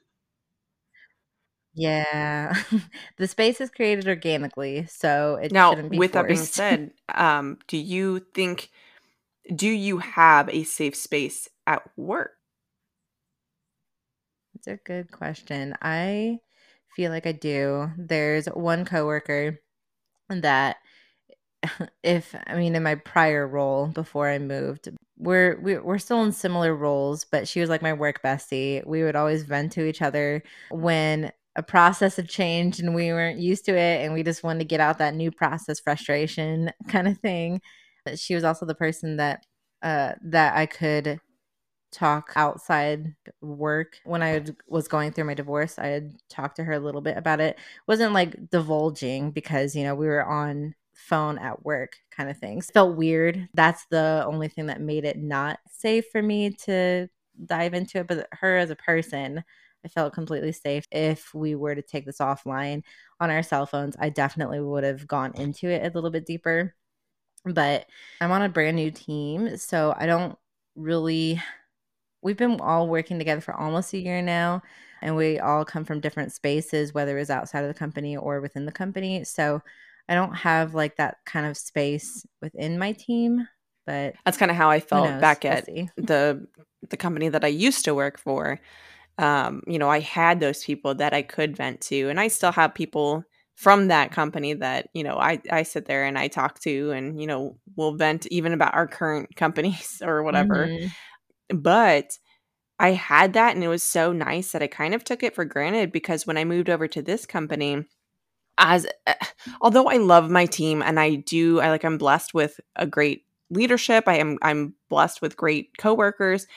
Yeah. 1.75 2.53
the 3.17 3.27
space 3.27 3.59
is 3.61 3.69
created 3.71 4.07
organically, 4.07 4.85
so 4.87 5.35
it 5.35 5.51
now 5.51 5.59
shouldn't 5.59 5.91
be 5.91 5.99
with 5.99 6.13
that 6.13 6.27
being 6.27 6.45
said 6.45 6.91
um 7.13 7.57
do 7.67 7.77
you 7.77 8.19
think 8.33 8.69
do 9.55 9.67
you 9.67 9.97
have 9.99 10.49
a 10.49 10.63
safe 10.63 10.95
space 10.95 11.49
at 11.67 11.81
work 11.97 12.31
It's 14.55 14.67
a 14.67 14.77
good 14.77 15.11
question. 15.11 15.75
I 15.81 16.39
feel 16.95 17.11
like 17.11 17.25
I 17.27 17.31
do. 17.31 17.91
There's 17.97 18.45
one 18.47 18.85
coworker 18.85 19.59
that 20.29 20.77
if 22.03 22.35
I 22.47 22.55
mean 22.55 22.75
in 22.75 22.83
my 22.83 22.95
prior 22.95 23.47
role 23.47 23.87
before 23.87 24.29
I 24.29 24.39
moved, 24.39 24.89
we're 25.17 25.59
we, 25.61 25.77
we're 25.79 25.99
still 25.99 26.23
in 26.23 26.31
similar 26.31 26.75
roles, 26.75 27.25
but 27.25 27.47
she 27.47 27.61
was 27.61 27.69
like 27.69 27.81
my 27.81 27.93
work 27.93 28.21
bestie. 28.23 28.85
We 28.87 29.03
would 29.03 29.15
always 29.15 29.43
vent 29.43 29.73
to 29.73 29.85
each 29.85 30.01
other 30.01 30.43
when 30.71 31.31
a 31.55 31.63
process 31.63 32.15
had 32.17 32.29
changed 32.29 32.79
and 32.81 32.95
we 32.95 33.11
weren't 33.13 33.39
used 33.39 33.65
to 33.65 33.73
it 33.77 34.03
and 34.05 34.13
we 34.13 34.23
just 34.23 34.43
wanted 34.43 34.59
to 34.59 34.65
get 34.65 34.79
out 34.81 34.99
that 34.99 35.15
new 35.15 35.31
process 35.31 35.79
frustration 35.79 36.71
kind 36.89 37.07
of 37.07 37.17
thing. 37.19 37.61
But 38.05 38.19
she 38.19 38.35
was 38.35 38.43
also 38.43 38.65
the 38.65 38.75
person 38.75 39.17
that 39.17 39.45
uh 39.81 40.13
that 40.23 40.55
I 40.55 40.65
could 40.65 41.19
talk 41.91 42.31
outside 42.35 43.15
work 43.41 43.97
when 44.03 44.23
I 44.23 44.43
was 44.67 44.87
going 44.87 45.11
through 45.11 45.25
my 45.25 45.35
divorce. 45.35 45.77
I 45.77 45.87
had 45.87 46.13
talked 46.29 46.55
to 46.57 46.63
her 46.63 46.73
a 46.73 46.79
little 46.79 47.01
bit 47.01 47.17
about 47.17 47.39
it. 47.41 47.57
wasn't 47.87 48.13
like 48.13 48.49
divulging 48.49 49.31
because 49.31 49.75
you 49.75 49.83
know 49.83 49.95
we 49.95 50.07
were 50.07 50.25
on 50.25 50.75
phone 50.93 51.37
at 51.39 51.63
work 51.65 51.97
kind 52.11 52.29
of 52.29 52.37
things. 52.37 52.69
Felt 52.71 52.97
weird. 52.97 53.47
That's 53.53 53.85
the 53.91 54.23
only 54.27 54.47
thing 54.47 54.67
that 54.67 54.81
made 54.81 55.05
it 55.05 55.17
not 55.17 55.59
safe 55.69 56.05
for 56.11 56.21
me 56.21 56.51
to 56.65 57.07
dive 57.45 57.73
into 57.73 57.99
it. 57.99 58.07
But 58.07 58.27
her 58.31 58.57
as 58.57 58.69
a 58.69 58.75
person, 58.75 59.43
I 59.85 59.87
felt 59.87 60.13
completely 60.13 60.51
safe. 60.51 60.85
If 60.91 61.33
we 61.33 61.55
were 61.55 61.75
to 61.75 61.81
take 61.81 62.05
this 62.05 62.19
offline 62.19 62.83
on 63.19 63.29
our 63.29 63.43
cell 63.43 63.65
phones, 63.65 63.95
I 63.99 64.09
definitely 64.09 64.61
would 64.61 64.83
have 64.83 65.07
gone 65.07 65.33
into 65.35 65.67
it 65.69 65.83
a 65.85 65.93
little 65.93 66.11
bit 66.11 66.25
deeper. 66.25 66.73
But 67.45 67.87
I'm 68.21 68.31
on 68.31 68.41
a 68.41 68.49
brand 68.49 68.77
new 68.77 68.91
team, 68.91 69.57
so 69.57 69.93
I 69.97 70.05
don't 70.05 70.37
really 70.75 71.41
we've 72.23 72.37
been 72.37 72.59
all 72.61 72.87
working 72.87 73.19
together 73.19 73.41
for 73.41 73.53
almost 73.53 73.93
a 73.93 73.97
year 73.97 74.21
now 74.21 74.61
and 75.01 75.15
we 75.15 75.39
all 75.39 75.65
come 75.65 75.83
from 75.83 75.99
different 75.99 76.31
spaces 76.31 76.93
whether 76.93 77.17
it's 77.17 77.29
outside 77.29 77.61
of 77.61 77.67
the 77.67 77.73
company 77.77 78.17
or 78.17 78.41
within 78.41 78.65
the 78.65 78.71
company. 78.71 79.23
So 79.23 79.61
i 80.09 80.15
don't 80.15 80.33
have 80.33 80.73
like 80.73 80.97
that 80.97 81.17
kind 81.25 81.45
of 81.45 81.55
space 81.55 82.25
within 82.41 82.77
my 82.77 82.91
team 82.91 83.47
but 83.85 84.15
that's 84.25 84.37
kind 84.37 84.51
of 84.51 84.57
how 84.57 84.69
i 84.69 84.79
felt 84.79 85.19
back 85.21 85.43
we'll 85.43 85.53
at 85.53 85.65
the 85.97 86.45
the 86.89 86.97
company 86.97 87.29
that 87.29 87.45
i 87.45 87.47
used 87.47 87.85
to 87.85 87.95
work 87.95 88.17
for. 88.17 88.59
Um 89.17 89.61
you 89.67 89.79
know 89.79 89.89
i 89.89 89.99
had 89.99 90.39
those 90.39 90.63
people 90.63 90.95
that 90.95 91.13
i 91.13 91.21
could 91.21 91.55
vent 91.55 91.79
to 91.81 92.09
and 92.09 92.19
i 92.19 92.27
still 92.27 92.51
have 92.51 92.73
people 92.73 93.23
from 93.55 93.87
that 93.87 94.11
company 94.11 94.53
that 94.53 94.89
you 94.93 95.03
know 95.03 95.17
i 95.17 95.39
i 95.51 95.63
sit 95.63 95.85
there 95.85 96.05
and 96.05 96.17
i 96.17 96.27
talk 96.27 96.59
to 96.59 96.91
and 96.91 97.21
you 97.21 97.27
know 97.27 97.57
we'll 97.75 97.95
vent 97.95 98.25
even 98.27 98.53
about 98.53 98.73
our 98.73 98.87
current 98.87 99.35
companies 99.35 100.01
or 100.03 100.23
whatever 100.23 100.71
Mhm. 100.75 100.89
but 101.49 102.17
I 102.79 102.91
had 102.91 103.33
that 103.33 103.55
and 103.55 103.63
it 103.63 103.69
was 103.69 103.83
so 103.83 104.11
nice 104.13 104.51
that 104.53 104.63
I 104.63 104.67
kind 104.67 104.93
of 104.93 105.03
took 105.03 105.23
it 105.23 105.35
for 105.35 105.45
granted 105.45 105.91
because 105.91 106.27
when 106.27 106.37
I 106.37 106.45
moved 106.45 106.69
over 106.69 106.87
to 106.89 107.01
this 107.01 107.25
company, 107.25 107.85
as 108.57 108.85
uh, 109.07 109.13
although 109.61 109.87
I 109.89 109.97
love 109.97 110.29
my 110.29 110.45
team 110.45 110.81
and 110.81 110.99
I 110.99 111.15
do 111.15 111.59
I 111.59 111.69
like 111.69 111.83
I'm 111.83 111.97
blessed 111.97 112.33
with 112.33 112.59
a 112.75 112.85
great 112.85 113.25
leadership. 113.49 114.05
I 114.07 114.17
am 114.17 114.37
I'm 114.41 114.75
blessed 114.89 115.21
with 115.21 115.37
great 115.37 115.77
coworkers. 115.77 116.47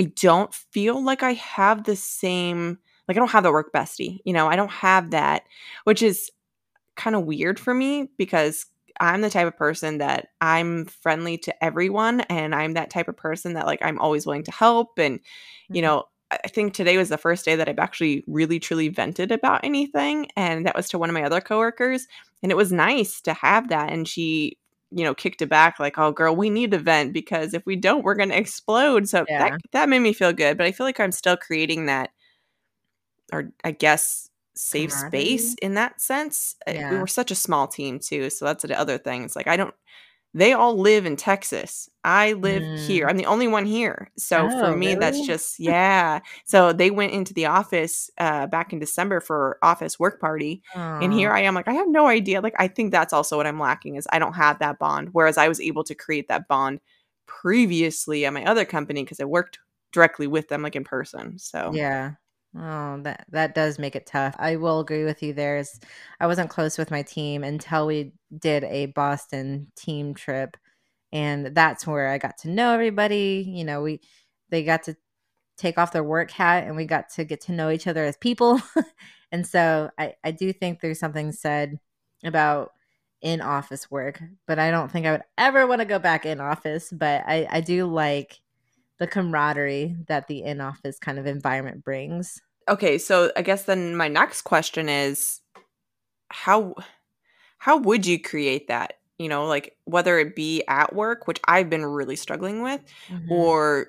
I 0.00 0.12
don't 0.20 0.52
feel 0.54 1.02
like 1.04 1.22
I 1.22 1.34
have 1.34 1.84
the 1.84 1.96
same 1.96 2.78
like 3.08 3.16
I 3.16 3.20
don't 3.20 3.30
have 3.30 3.44
the 3.44 3.52
work 3.52 3.72
bestie. 3.72 4.20
You 4.24 4.32
know, 4.32 4.48
I 4.48 4.56
don't 4.56 4.70
have 4.70 5.10
that, 5.12 5.44
which 5.84 6.02
is 6.02 6.30
kind 6.96 7.16
of 7.16 7.24
weird 7.24 7.58
for 7.58 7.74
me 7.74 8.10
because 8.18 8.66
I'm 9.00 9.22
the 9.22 9.30
type 9.30 9.46
of 9.46 9.56
person 9.56 9.98
that 9.98 10.28
I'm 10.40 10.84
friendly 10.86 11.36
to 11.38 11.64
everyone 11.64 12.20
and 12.22 12.54
I'm 12.54 12.74
that 12.74 12.90
type 12.90 13.08
of 13.08 13.16
person 13.16 13.54
that 13.54 13.66
like 13.66 13.80
I'm 13.82 13.98
always 13.98 14.26
willing 14.26 14.44
to 14.44 14.52
help 14.52 14.98
and 14.98 15.20
you 15.72 15.82
Mhm. 15.82 15.82
know 15.82 16.04
I 16.30 16.48
think 16.48 16.74
today 16.74 16.96
was 16.96 17.10
the 17.10 17.18
first 17.18 17.44
day 17.44 17.54
that 17.54 17.68
I've 17.68 17.78
actually 17.78 18.24
really 18.26 18.58
truly 18.58 18.88
vented 18.88 19.30
about 19.30 19.60
anything 19.64 20.28
and 20.36 20.66
that 20.66 20.74
was 20.74 20.88
to 20.88 20.98
one 20.98 21.10
of 21.10 21.14
my 21.14 21.22
other 21.24 21.40
coworkers 21.40 22.06
and 22.42 22.50
it 22.50 22.56
was 22.56 22.72
nice 22.72 23.20
to 23.22 23.34
have 23.34 23.68
that 23.68 23.92
and 23.92 24.08
she 24.08 24.58
you 24.90 25.04
know 25.04 25.14
kicked 25.14 25.42
it 25.42 25.48
back 25.48 25.78
like 25.80 25.98
oh 25.98 26.12
girl 26.12 26.34
we 26.36 26.50
need 26.50 26.70
to 26.70 26.78
vent 26.78 27.12
because 27.12 27.54
if 27.54 27.64
we 27.66 27.76
don't 27.76 28.04
we're 28.04 28.14
going 28.14 28.28
to 28.28 28.38
explode 28.38 29.08
so 29.08 29.26
that 29.38 29.52
that 29.72 29.88
made 29.88 30.00
me 30.00 30.12
feel 30.12 30.32
good 30.32 30.56
but 30.56 30.66
I 30.66 30.72
feel 30.72 30.86
like 30.86 31.00
I'm 31.00 31.12
still 31.12 31.36
creating 31.36 31.86
that 31.86 32.10
or 33.32 33.52
I 33.64 33.70
guess 33.72 34.30
safe 34.56 34.92
space 34.92 35.54
in 35.62 35.74
that 35.74 36.00
sense. 36.00 36.56
We 36.88 36.96
Yeah. 36.96 36.98
were 36.98 37.06
such 37.06 37.30
a 37.30 37.34
small 37.34 37.66
team 37.68 37.98
too, 38.00 38.30
so 38.30 38.44
that's 38.44 38.64
the 38.64 38.78
other 38.78 38.98
thing. 38.98 39.24
It's 39.24 39.36
like 39.36 39.48
I 39.48 39.56
don't 39.56 39.74
they 40.34 40.52
all 40.52 40.76
live 40.78 41.06
in 41.06 41.16
Texas. 41.16 41.88
I 42.04 42.32
live 42.34 42.64
here. 42.74 43.06
Mm. 43.06 43.10
I'm 43.10 43.16
the 43.16 43.26
only 43.26 43.46
one 43.48 43.66
here. 43.66 44.10
So 44.18 44.50
for 44.50 44.70
Oh, 44.70 44.74
me 44.74 44.94
that's 44.96 45.20
just 45.20 45.60
yeah. 45.60 46.20
So 46.44 46.72
they 46.72 46.90
went 46.90 47.12
into 47.12 47.34
the 47.34 47.46
office 47.46 48.10
uh 48.18 48.46
back 48.48 48.72
in 48.72 48.78
December 48.80 49.20
for 49.20 49.58
office 49.62 49.98
work 50.00 50.20
party 50.20 50.62
and 51.00 51.12
here 51.12 51.32
I 51.32 51.40
am 51.42 51.54
like 51.54 51.68
I 51.68 51.74
have 51.74 51.88
no 51.88 52.06
idea. 52.08 52.40
Like 52.40 52.54
I 52.58 52.68
think 52.68 52.92
that's 52.92 53.12
also 53.12 53.36
what 53.36 53.46
I'm 53.46 53.60
lacking 53.60 53.96
is 53.96 54.06
I 54.12 54.18
don't 54.18 54.34
have 54.34 54.58
that 54.60 54.78
bond 54.78 55.10
whereas 55.12 55.38
I 55.38 55.48
was 55.48 55.60
able 55.60 55.84
to 55.84 55.94
create 55.94 56.28
that 56.28 56.48
bond 56.48 56.80
previously 57.26 58.24
at 58.26 58.32
my 58.32 58.44
other 58.44 58.64
company 58.64 59.02
because 59.04 59.20
I 59.20 59.24
worked 59.24 59.58
directly 59.92 60.26
with 60.26 60.48
them 60.48 60.62
like 60.62 60.76
in 60.76 60.84
person. 60.84 61.38
So 61.38 61.80
Yeah. 61.80 62.14
Oh, 62.56 63.00
that 63.02 63.26
that 63.30 63.54
does 63.54 63.78
make 63.80 63.96
it 63.96 64.06
tough. 64.06 64.36
I 64.38 64.56
will 64.56 64.78
agree 64.80 65.04
with 65.04 65.22
you 65.22 65.32
there 65.32 65.56
is 65.58 65.80
I 66.20 66.26
wasn't 66.28 66.50
close 66.50 66.78
with 66.78 66.90
my 66.90 67.02
team 67.02 67.42
until 67.42 67.86
we 67.86 68.12
did 68.38 68.62
a 68.64 68.86
Boston 68.86 69.72
team 69.76 70.14
trip, 70.14 70.56
and 71.12 71.46
that's 71.56 71.86
where 71.86 72.08
I 72.10 72.18
got 72.18 72.38
to 72.38 72.50
know 72.50 72.72
everybody, 72.74 73.44
you 73.48 73.64
know, 73.64 73.82
we 73.82 74.00
they 74.50 74.62
got 74.64 74.84
to 74.84 74.96
take 75.58 75.78
off 75.78 75.92
their 75.92 76.04
work 76.04 76.30
hat, 76.32 76.64
and 76.66 76.76
we 76.76 76.86
got 76.86 77.10
to 77.10 77.24
get 77.24 77.40
to 77.42 77.52
know 77.52 77.70
each 77.70 77.86
other 77.88 78.04
as 78.04 78.16
people, 78.18 78.60
and 79.32 79.46
so 79.46 79.90
I 79.98 80.14
I 80.24 80.32
do 80.32 80.52
think 80.52 80.80
there's 80.80 81.00
something 81.00 81.32
said 81.32 81.78
about 82.24 82.72
in-office 83.22 83.90
work, 83.90 84.22
but 84.46 84.58
I 84.60 84.70
don't 84.70 84.90
think 84.92 85.06
I 85.06 85.12
would 85.12 85.24
ever 85.38 85.66
wanna 85.66 85.86
go 85.86 85.98
back 86.00 86.26
in 86.26 86.40
office, 86.40 86.90
but 86.92 87.24
I 87.26 87.48
I 87.50 87.60
do 87.62 87.86
like 87.86 88.40
the 88.98 89.06
camaraderie 89.06 89.96
that 90.08 90.28
the 90.28 90.42
in-office 90.42 90.98
kind 90.98 91.18
of 91.18 91.26
environment 91.26 91.84
brings. 91.84 92.40
Okay, 92.68 92.96
so 92.98 93.30
I 93.36 93.42
guess 93.42 93.64
then 93.64 93.96
my 93.96 94.08
next 94.08 94.42
question 94.42 94.88
is 94.88 95.40
how 96.30 96.74
how 97.58 97.78
would 97.78 98.06
you 98.06 98.20
create 98.20 98.68
that? 98.68 98.94
You 99.18 99.28
know, 99.28 99.46
like 99.46 99.76
whether 99.86 100.18
it 100.18 100.36
be 100.36 100.64
at 100.68 100.94
work, 100.94 101.28
which 101.28 101.40
I've 101.46 101.70
been 101.70 101.86
really 101.86 102.16
struggling 102.16 102.62
with, 102.62 102.82
Mhm. 103.08 103.28
or 103.30 103.88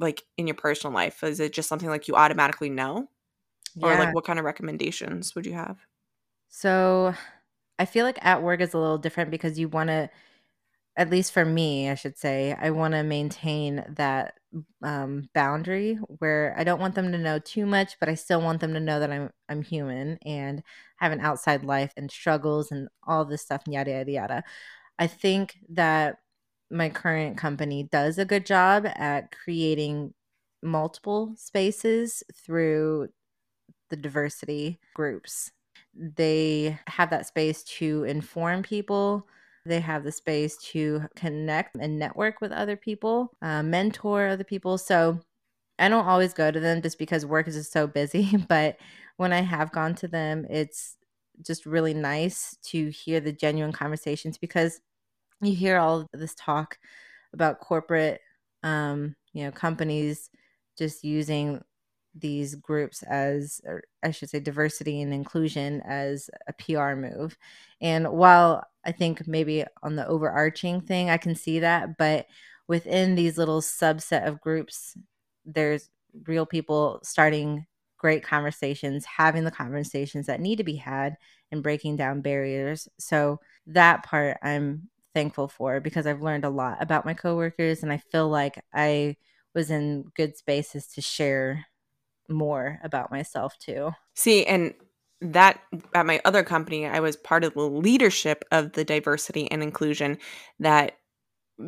like 0.00 0.24
in 0.38 0.46
your 0.48 0.56
personal 0.56 0.94
life. 0.94 1.22
Is 1.24 1.40
it 1.40 1.52
just 1.54 1.68
something 1.68 1.88
like 1.90 2.08
you 2.08 2.16
automatically 2.16 2.70
know? 2.70 3.08
Or 3.82 3.96
like 3.96 4.12
what 4.14 4.24
kind 4.26 4.38
of 4.40 4.44
recommendations 4.46 5.34
would 5.36 5.46
you 5.46 5.54
have? 5.54 5.86
So, 6.48 7.14
I 7.78 7.84
feel 7.86 8.04
like 8.04 8.18
at 8.24 8.42
work 8.42 8.60
is 8.60 8.74
a 8.74 8.78
little 8.78 8.98
different 8.98 9.30
because 9.30 9.58
you 9.58 9.68
wanna 9.68 10.10
at 10.96 11.10
least 11.10 11.32
for 11.32 11.44
me, 11.44 11.88
I 11.90 11.94
should 11.94 12.18
say, 12.18 12.54
I 12.60 12.70
wanna 12.70 13.02
maintain 13.04 13.84
that, 13.96 14.34
um, 14.82 15.28
boundary 15.34 15.94
where 16.18 16.54
I 16.58 16.64
don't 16.64 16.80
want 16.80 16.94
them 16.94 17.12
to 17.12 17.18
know 17.18 17.38
too 17.38 17.64
much, 17.66 17.98
but 18.00 18.08
I 18.10 18.14
still 18.14 18.42
want 18.42 18.60
them 18.60 18.74
to 18.74 18.80
know 18.80 19.00
that 19.00 19.10
I'm 19.10 19.30
I'm 19.48 19.62
human 19.62 20.18
and 20.26 20.62
have 20.96 21.12
an 21.12 21.20
outside 21.20 21.64
life 21.64 21.92
and 21.96 22.10
struggles 22.10 22.70
and 22.72 22.88
all 23.06 23.24
this 23.24 23.42
stuff 23.42 23.62
yada, 23.66 23.90
yada, 23.92 24.12
yada. 24.12 24.44
I 24.98 25.06
think 25.08 25.58
that 25.70 26.18
my 26.70 26.88
current 26.90 27.36
company 27.38 27.84
does 27.92 28.18
a 28.18 28.24
good 28.24 28.46
job 28.46 28.86
at 28.86 29.32
creating 29.32 30.14
multiple 30.62 31.34
spaces 31.36 32.22
through 32.34 33.08
the 33.90 33.96
diversity 33.96 34.80
groups. 34.94 35.52
They 35.94 36.78
have 36.86 37.10
that 37.10 37.26
space 37.26 37.62
to 37.64 38.04
inform 38.04 38.62
people. 38.62 39.26
They 39.64 39.80
have 39.80 40.04
the 40.04 40.12
space 40.12 40.56
to 40.72 41.04
connect 41.16 41.76
and 41.76 41.98
network 41.98 42.40
with 42.40 42.52
other 42.52 42.76
people, 42.76 43.32
uh, 43.42 43.62
mentor 43.62 44.28
other 44.28 44.44
people. 44.44 44.78
So 44.78 45.20
I 45.78 45.88
don't 45.88 46.06
always 46.06 46.34
go 46.34 46.50
to 46.50 46.60
them 46.60 46.82
just 46.82 46.98
because 46.98 47.26
work 47.26 47.48
is 47.48 47.56
just 47.56 47.72
so 47.72 47.86
busy. 47.86 48.36
But 48.48 48.76
when 49.16 49.32
I 49.32 49.40
have 49.42 49.72
gone 49.72 49.94
to 49.96 50.08
them, 50.08 50.46
it's 50.50 50.96
just 51.42 51.66
really 51.66 51.94
nice 51.94 52.56
to 52.64 52.90
hear 52.90 53.20
the 53.20 53.32
genuine 53.32 53.72
conversations 53.72 54.38
because 54.38 54.80
you 55.40 55.54
hear 55.54 55.78
all 55.78 56.06
this 56.12 56.34
talk 56.34 56.78
about 57.32 57.60
corporate 57.60 58.20
um 58.62 59.16
you 59.32 59.44
know 59.44 59.50
companies 59.50 60.30
just 60.78 61.04
using 61.04 61.60
these 62.14 62.54
groups 62.54 63.02
as 63.04 63.60
or 63.64 63.82
I 64.02 64.10
should 64.10 64.30
say 64.30 64.40
diversity 64.40 65.00
and 65.00 65.14
inclusion 65.14 65.80
as 65.82 66.28
a 66.46 66.52
PR 66.52 66.94
move. 66.94 67.36
And 67.80 68.10
while 68.12 68.64
I 68.84 68.92
think 68.92 69.26
maybe 69.26 69.64
on 69.82 69.96
the 69.96 70.06
overarching 70.06 70.80
thing 70.82 71.10
I 71.10 71.16
can 71.16 71.34
see 71.34 71.60
that, 71.60 71.96
but 71.96 72.26
within 72.68 73.14
these 73.14 73.38
little 73.38 73.60
subset 73.60 74.26
of 74.26 74.40
groups 74.40 74.96
there's 75.44 75.88
real 76.26 76.46
people 76.46 77.00
starting 77.02 77.66
great 77.98 78.22
conversations, 78.24 79.04
having 79.04 79.44
the 79.44 79.50
conversations 79.50 80.26
that 80.26 80.40
need 80.40 80.56
to 80.56 80.64
be 80.64 80.76
had 80.76 81.16
and 81.52 81.62
breaking 81.62 81.96
down 81.96 82.20
barriers. 82.20 82.88
So 82.98 83.40
that 83.68 84.04
part 84.04 84.38
I'm 84.42 84.88
thankful 85.14 85.48
for 85.48 85.80
because 85.80 86.06
I've 86.06 86.22
learned 86.22 86.44
a 86.44 86.50
lot 86.50 86.82
about 86.82 87.06
my 87.06 87.14
coworkers 87.14 87.82
and 87.82 87.92
I 87.92 87.98
feel 87.98 88.28
like 88.28 88.62
I 88.74 89.16
was 89.54 89.70
in 89.70 90.04
good 90.16 90.36
spaces 90.36 90.86
to 90.88 91.00
share 91.00 91.66
more 92.28 92.78
about 92.82 93.10
myself 93.10 93.58
too. 93.58 93.92
See, 94.14 94.44
and 94.46 94.74
that 95.20 95.60
at 95.94 96.06
my 96.06 96.20
other 96.24 96.42
company, 96.42 96.86
I 96.86 97.00
was 97.00 97.16
part 97.16 97.44
of 97.44 97.54
the 97.54 97.60
leadership 97.62 98.44
of 98.50 98.72
the 98.72 98.84
diversity 98.84 99.50
and 99.50 99.62
inclusion 99.62 100.18
that 100.58 100.92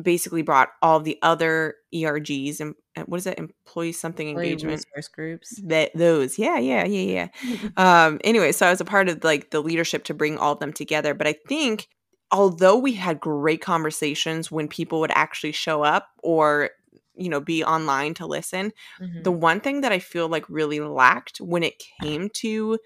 basically 0.01 0.41
brought 0.41 0.69
all 0.81 0.99
the 0.99 1.17
other 1.21 1.75
ERGs 1.93 2.59
and 2.59 2.75
uh, 2.97 3.03
what 3.03 3.17
is 3.17 3.27
it? 3.27 3.37
Employee 3.37 3.91
something 3.91 4.29
Employee 4.29 4.51
engagement. 4.51 4.85
resource 4.95 5.07
groups. 5.07 5.61
That 5.63 5.91
those. 5.95 6.37
Yeah, 6.37 6.57
yeah, 6.57 6.85
yeah, 6.85 7.29
yeah. 7.43 7.69
Um 7.77 8.19
anyway, 8.23 8.51
so 8.51 8.65
I 8.65 8.71
was 8.71 8.81
a 8.81 8.85
part 8.85 9.09
of 9.09 9.23
like 9.23 9.51
the 9.51 9.61
leadership 9.61 10.03
to 10.05 10.13
bring 10.13 10.37
all 10.37 10.53
of 10.53 10.59
them 10.59 10.73
together, 10.73 11.13
but 11.13 11.27
I 11.27 11.35
think 11.47 11.87
although 12.31 12.75
we 12.77 12.93
had 12.93 13.19
great 13.19 13.61
conversations 13.61 14.51
when 14.51 14.67
people 14.67 14.99
would 14.99 15.11
actually 15.13 15.51
show 15.51 15.83
up 15.83 16.09
or 16.23 16.71
you 17.17 17.29
know 17.29 17.39
be 17.41 17.63
online 17.63 18.13
to 18.15 18.25
listen, 18.25 18.71
the 19.19 19.31
Mhm. 19.31 19.31
one 19.31 19.59
thing 19.61 19.81
that 19.81 19.91
I 19.91 19.99
feel 19.99 20.27
like 20.27 20.45
really 20.49 20.79
lacked 20.79 21.37
when 21.39 21.63
it 21.63 21.81
came 22.01 22.29
to 22.35 22.79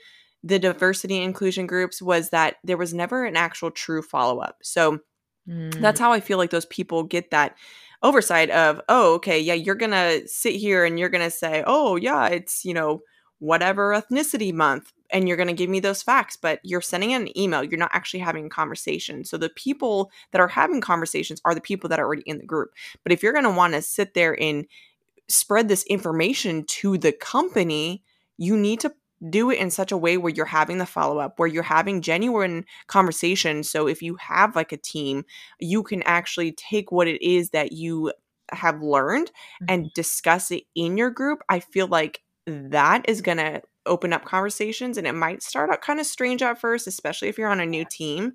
the 0.44 0.60
diversity 0.60 1.22
inclusion 1.22 1.68
groups 1.68 2.02
was 2.02 2.30
that 2.30 2.58
there 2.64 2.78
was 2.78 2.94
never 2.94 3.26
an 3.26 3.36
actual 3.36 3.72
true 3.72 4.02
follow-up. 4.02 4.58
So 4.64 5.00
Mm, 5.48 5.82
that's 5.82 6.00
how 6.00 6.12
I 6.12 6.20
feel 6.20 6.38
like 6.38 6.50
those 6.52 6.66
people 6.66 7.04
get 7.04 7.32
that 7.32 7.56
oversight 8.04 8.50
of, 8.50 8.82
oh, 8.90 9.16
okay, 9.16 9.40
yeah, 9.40 9.54
you're 9.54 9.76
gonna 9.76 10.28
sit 10.28 10.56
here 10.56 10.86
and 10.86 11.00
you're 11.00 11.10
gonna 11.10 11.32
say, 11.32 11.64
oh, 11.68 11.96
yeah, 11.96 12.28
it's, 12.28 12.66
you 12.66 12.74
know, 12.74 13.02
whatever 13.40 13.92
ethnicity 13.94 14.54
month, 14.54 14.92
and 15.12 15.28
you're 15.28 15.38
gonna 15.38 15.54
give 15.54 15.70
me 15.70 15.80
those 15.80 16.02
facts, 16.02 16.38
but 16.38 16.60
you're 16.64 16.82
sending 16.82 17.14
an 17.14 17.38
email, 17.38 17.64
you're 17.64 17.80
not 17.80 17.94
actually 17.94 18.20
having 18.20 18.46
a 18.46 18.50
conversation. 18.50 19.26
So 19.26 19.38
the 19.38 19.50
people 19.50 20.12
that 20.32 20.42
are 20.42 20.48
having 20.48 20.82
conversations 20.82 21.42
are 21.46 21.56
the 21.56 21.62
people 21.62 21.90
that 21.90 22.00
are 22.00 22.06
already 22.06 22.24
in 22.26 22.38
the 22.38 22.46
group. 22.46 22.72
But 23.04 23.12
if 23.12 23.24
you're 23.24 23.34
gonna 23.34 23.52
wanna 23.52 23.82
sit 23.82 24.14
there 24.14 24.40
and 24.42 24.66
spread 25.28 25.68
this 25.68 25.84
information 25.84 26.66
to 26.66 26.98
the 26.98 27.12
company, 27.12 28.04
you 28.38 28.58
need 28.58 28.80
to 28.82 28.94
do 29.30 29.50
it 29.52 29.60
in 29.60 29.70
such 29.70 29.92
a 29.92 29.98
way 29.98 30.18
where 30.18 30.32
you're 30.32 30.46
having 30.46 30.78
the 30.78 30.86
follow 30.86 31.20
up, 31.20 31.38
where 31.38 31.48
you're 31.48 31.64
having 31.64 32.02
genuine 32.02 32.66
conversations. 32.88 33.70
So 33.70 33.88
if 33.88 34.02
you 34.02 34.16
have 34.16 34.56
like 34.56 34.72
a 34.72 34.78
team, 34.78 35.26
you 35.60 35.84
can 35.84 36.02
actually 36.04 36.54
take 36.54 36.92
what 36.92 37.08
it 37.08 37.22
is 37.22 37.50
that 37.50 37.74
you 37.74 38.14
have 38.52 38.82
learned 38.82 39.32
and 39.68 39.84
mm-hmm. 39.84 39.94
discuss 39.94 40.52
it 40.52 40.64
in 40.74 40.98
your 40.98 41.10
group. 41.10 41.42
I 41.50 41.60
feel 41.60 41.88
like 41.88 42.22
that 42.46 43.08
is 43.08 43.22
going 43.22 43.38
to 43.38 43.62
open 43.86 44.14
up 44.14 44.26
conversations 44.26 44.98
and 44.98 45.08
it 45.08 45.14
might 45.16 45.42
start 45.44 45.70
out 45.70 45.82
kind 45.82 46.00
of 46.00 46.06
strange 46.06 46.42
at 46.42 46.60
first, 46.60 46.88
especially 46.88 47.28
if 47.30 47.38
you're 47.38 47.50
on 47.50 47.60
a 47.60 47.66
new 47.66 47.86
team, 47.86 48.34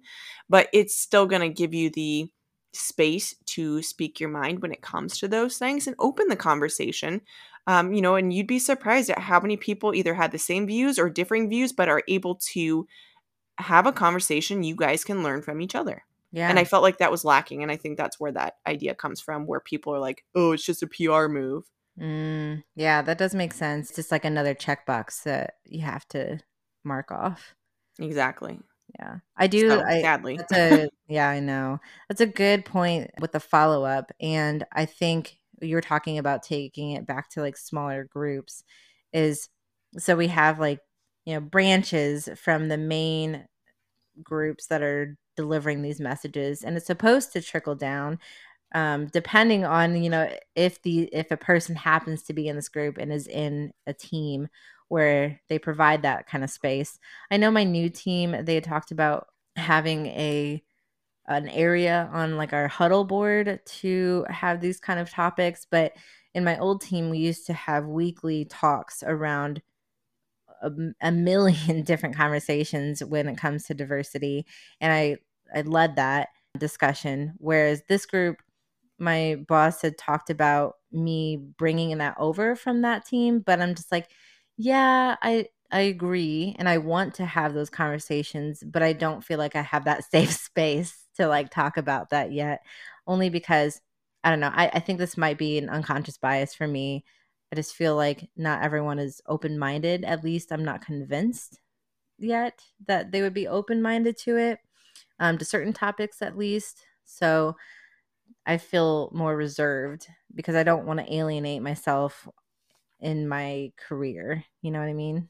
but 0.48 0.68
it's 0.72 0.96
still 0.98 1.26
going 1.26 1.42
to 1.42 1.48
give 1.48 1.74
you 1.74 1.90
the 1.90 2.30
space 2.72 3.34
to 3.46 3.82
speak 3.82 4.18
your 4.18 4.30
mind 4.30 4.60
when 4.60 4.72
it 4.72 4.82
comes 4.82 5.18
to 5.18 5.28
those 5.28 5.58
things 5.58 5.86
and 5.86 5.94
open 5.98 6.28
the 6.28 6.36
conversation 6.36 7.20
Um, 7.66 7.94
you 7.94 8.02
know, 8.02 8.14
and 8.16 8.32
you'd 8.32 8.46
be 8.46 8.58
surprised 8.58 9.10
at 9.10 9.18
how 9.18 9.40
many 9.40 9.56
people 9.56 9.94
either 9.94 10.14
had 10.14 10.32
the 10.32 10.38
same 10.38 10.66
views 10.66 10.98
or 10.98 11.08
differing 11.08 11.48
views, 11.48 11.72
but 11.72 11.88
are 11.88 12.02
able 12.08 12.34
to 12.52 12.86
have 13.58 13.86
a 13.86 13.92
conversation 13.92 14.62
you 14.62 14.76
guys 14.76 15.04
can 15.04 15.22
learn 15.22 15.42
from 15.42 15.60
each 15.60 15.74
other. 15.74 16.04
Yeah. 16.32 16.48
And 16.50 16.58
I 16.58 16.64
felt 16.64 16.82
like 16.82 16.98
that 16.98 17.12
was 17.12 17.24
lacking. 17.24 17.62
And 17.62 17.70
I 17.72 17.76
think 17.76 17.96
that's 17.96 18.18
where 18.20 18.32
that 18.32 18.54
idea 18.66 18.94
comes 18.94 19.20
from, 19.20 19.46
where 19.46 19.60
people 19.60 19.94
are 19.94 20.00
like, 20.00 20.24
oh, 20.34 20.52
it's 20.52 20.66
just 20.66 20.82
a 20.82 20.88
PR 20.88 21.28
move. 21.28 21.64
Mm, 22.00 22.64
yeah, 22.74 23.02
that 23.02 23.18
does 23.18 23.34
make 23.34 23.52
sense. 23.52 23.94
Just 23.94 24.10
like 24.10 24.24
another 24.24 24.54
checkbox 24.54 25.22
that 25.24 25.54
you 25.64 25.82
have 25.82 26.06
to 26.08 26.38
mark 26.84 27.10
off. 27.10 27.54
Exactly. 27.98 28.58
Yeah. 28.98 29.18
I 29.36 29.46
do. 29.46 29.68
So, 29.68 29.80
I, 29.80 30.00
sadly. 30.00 30.40
a, 30.52 30.88
yeah, 31.08 31.28
I 31.28 31.40
know. 31.40 31.80
That's 32.08 32.20
a 32.20 32.26
good 32.26 32.64
point 32.64 33.10
with 33.20 33.32
the 33.32 33.40
follow 33.40 33.84
up. 33.84 34.12
And 34.20 34.64
I 34.72 34.84
think 34.86 35.38
you 35.60 35.76
were 35.76 35.80
talking 35.80 36.18
about 36.18 36.42
taking 36.42 36.92
it 36.92 37.06
back 37.06 37.30
to 37.30 37.40
like 37.40 37.56
smaller 37.56 38.04
groups 38.04 38.64
is 39.12 39.48
so 39.96 40.16
we 40.16 40.28
have 40.28 40.58
like, 40.58 40.80
you 41.24 41.34
know, 41.34 41.40
branches 41.40 42.28
from 42.36 42.68
the 42.68 42.76
main 42.76 43.46
groups 44.22 44.66
that 44.66 44.82
are 44.82 45.16
delivering 45.36 45.82
these 45.82 46.00
messages 46.00 46.62
and 46.62 46.76
it's 46.76 46.86
supposed 46.86 47.32
to 47.32 47.40
trickle 47.42 47.74
down 47.74 48.18
um, 48.74 49.06
depending 49.06 49.64
on 49.64 50.02
you 50.02 50.10
know 50.10 50.28
if 50.56 50.82
the 50.82 51.04
if 51.12 51.30
a 51.30 51.36
person 51.36 51.76
happens 51.76 52.24
to 52.24 52.32
be 52.32 52.48
in 52.48 52.56
this 52.56 52.68
group 52.68 52.98
and 52.98 53.12
is 53.12 53.26
in 53.26 53.72
a 53.86 53.94
team 53.94 54.48
where 54.88 55.40
they 55.48 55.58
provide 55.58 56.02
that 56.02 56.26
kind 56.26 56.44
of 56.44 56.50
space. 56.50 56.98
I 57.30 57.36
know 57.36 57.50
my 57.50 57.64
new 57.64 57.88
team 57.88 58.36
they 58.44 58.54
had 58.56 58.64
talked 58.64 58.90
about 58.90 59.28
having 59.56 60.06
a 60.06 60.62
an 61.26 61.48
area 61.48 62.10
on 62.12 62.36
like 62.36 62.52
our 62.52 62.68
huddle 62.68 63.04
board 63.04 63.60
to 63.64 64.26
have 64.28 64.60
these 64.60 64.78
kind 64.78 65.00
of 65.00 65.08
topics 65.10 65.66
but 65.70 65.92
in 66.34 66.44
my 66.44 66.58
old 66.58 66.82
team 66.82 67.08
we 67.10 67.18
used 67.18 67.46
to 67.46 67.52
have 67.54 67.86
weekly 67.86 68.44
talks 68.44 69.02
around 69.02 69.62
a, 70.62 70.70
a 71.00 71.10
million 71.12 71.82
different 71.84 72.16
conversations 72.16 73.02
when 73.02 73.26
it 73.28 73.38
comes 73.38 73.64
to 73.64 73.74
diversity 73.74 74.44
and 74.80 74.92
i 74.92 75.16
i 75.54 75.62
led 75.62 75.96
that 75.96 76.28
discussion 76.58 77.32
whereas 77.38 77.82
this 77.88 78.04
group 78.06 78.42
my 78.98 79.36
boss 79.48 79.82
had 79.82 79.98
talked 79.98 80.30
about 80.30 80.74
me 80.92 81.36
bringing 81.58 81.96
that 81.98 82.14
over 82.18 82.54
from 82.54 82.82
that 82.82 83.04
team 83.04 83.40
but 83.40 83.60
i'm 83.60 83.74
just 83.74 83.90
like 83.90 84.08
yeah 84.56 85.16
i 85.22 85.46
i 85.72 85.80
agree 85.80 86.54
and 86.58 86.68
i 86.68 86.78
want 86.78 87.14
to 87.14 87.24
have 87.24 87.54
those 87.54 87.70
conversations 87.70 88.62
but 88.64 88.82
i 88.82 88.92
don't 88.92 89.24
feel 89.24 89.38
like 89.38 89.56
i 89.56 89.62
have 89.62 89.84
that 89.84 90.04
safe 90.10 90.32
space 90.32 91.06
to 91.16 91.26
like 91.28 91.48
talk 91.50 91.76
about 91.76 92.10
that 92.10 92.32
yet. 92.32 92.60
Only 93.06 93.30
because 93.30 93.80
i 94.22 94.30
don't 94.30 94.40
know 94.40 94.52
i, 94.54 94.68
I 94.68 94.80
think 94.80 94.98
this 94.98 95.16
might 95.16 95.38
be 95.38 95.58
an 95.58 95.68
unconscious 95.68 96.18
bias 96.18 96.54
for 96.54 96.66
me. 96.66 97.04
I 97.52 97.56
just 97.56 97.74
feel 97.74 97.96
like 97.96 98.28
not 98.36 98.62
everyone 98.62 98.98
is 98.98 99.20
open-minded 99.26 100.04
at 100.04 100.24
least 100.24 100.52
i'm 100.52 100.64
not 100.64 100.84
convinced 100.84 101.60
yet 102.18 102.62
that 102.86 103.12
they 103.12 103.22
would 103.22 103.34
be 103.34 103.48
open-minded 103.48 104.16
to 104.18 104.36
it 104.36 104.58
um, 105.20 105.38
to 105.38 105.44
certain 105.44 105.72
topics 105.72 106.22
at 106.22 106.36
least. 106.36 106.82
So 107.04 107.56
I 108.46 108.58
feel 108.58 109.10
more 109.14 109.36
reserved 109.36 110.08
because 110.34 110.54
I 110.54 110.62
don't 110.62 110.86
want 110.86 111.00
to 111.00 111.14
alienate 111.14 111.62
myself 111.62 112.28
in 113.00 113.28
my 113.28 113.72
career. 113.76 114.44
You 114.62 114.70
know 114.70 114.80
what 114.80 114.88
I 114.88 114.94
mean? 114.94 115.28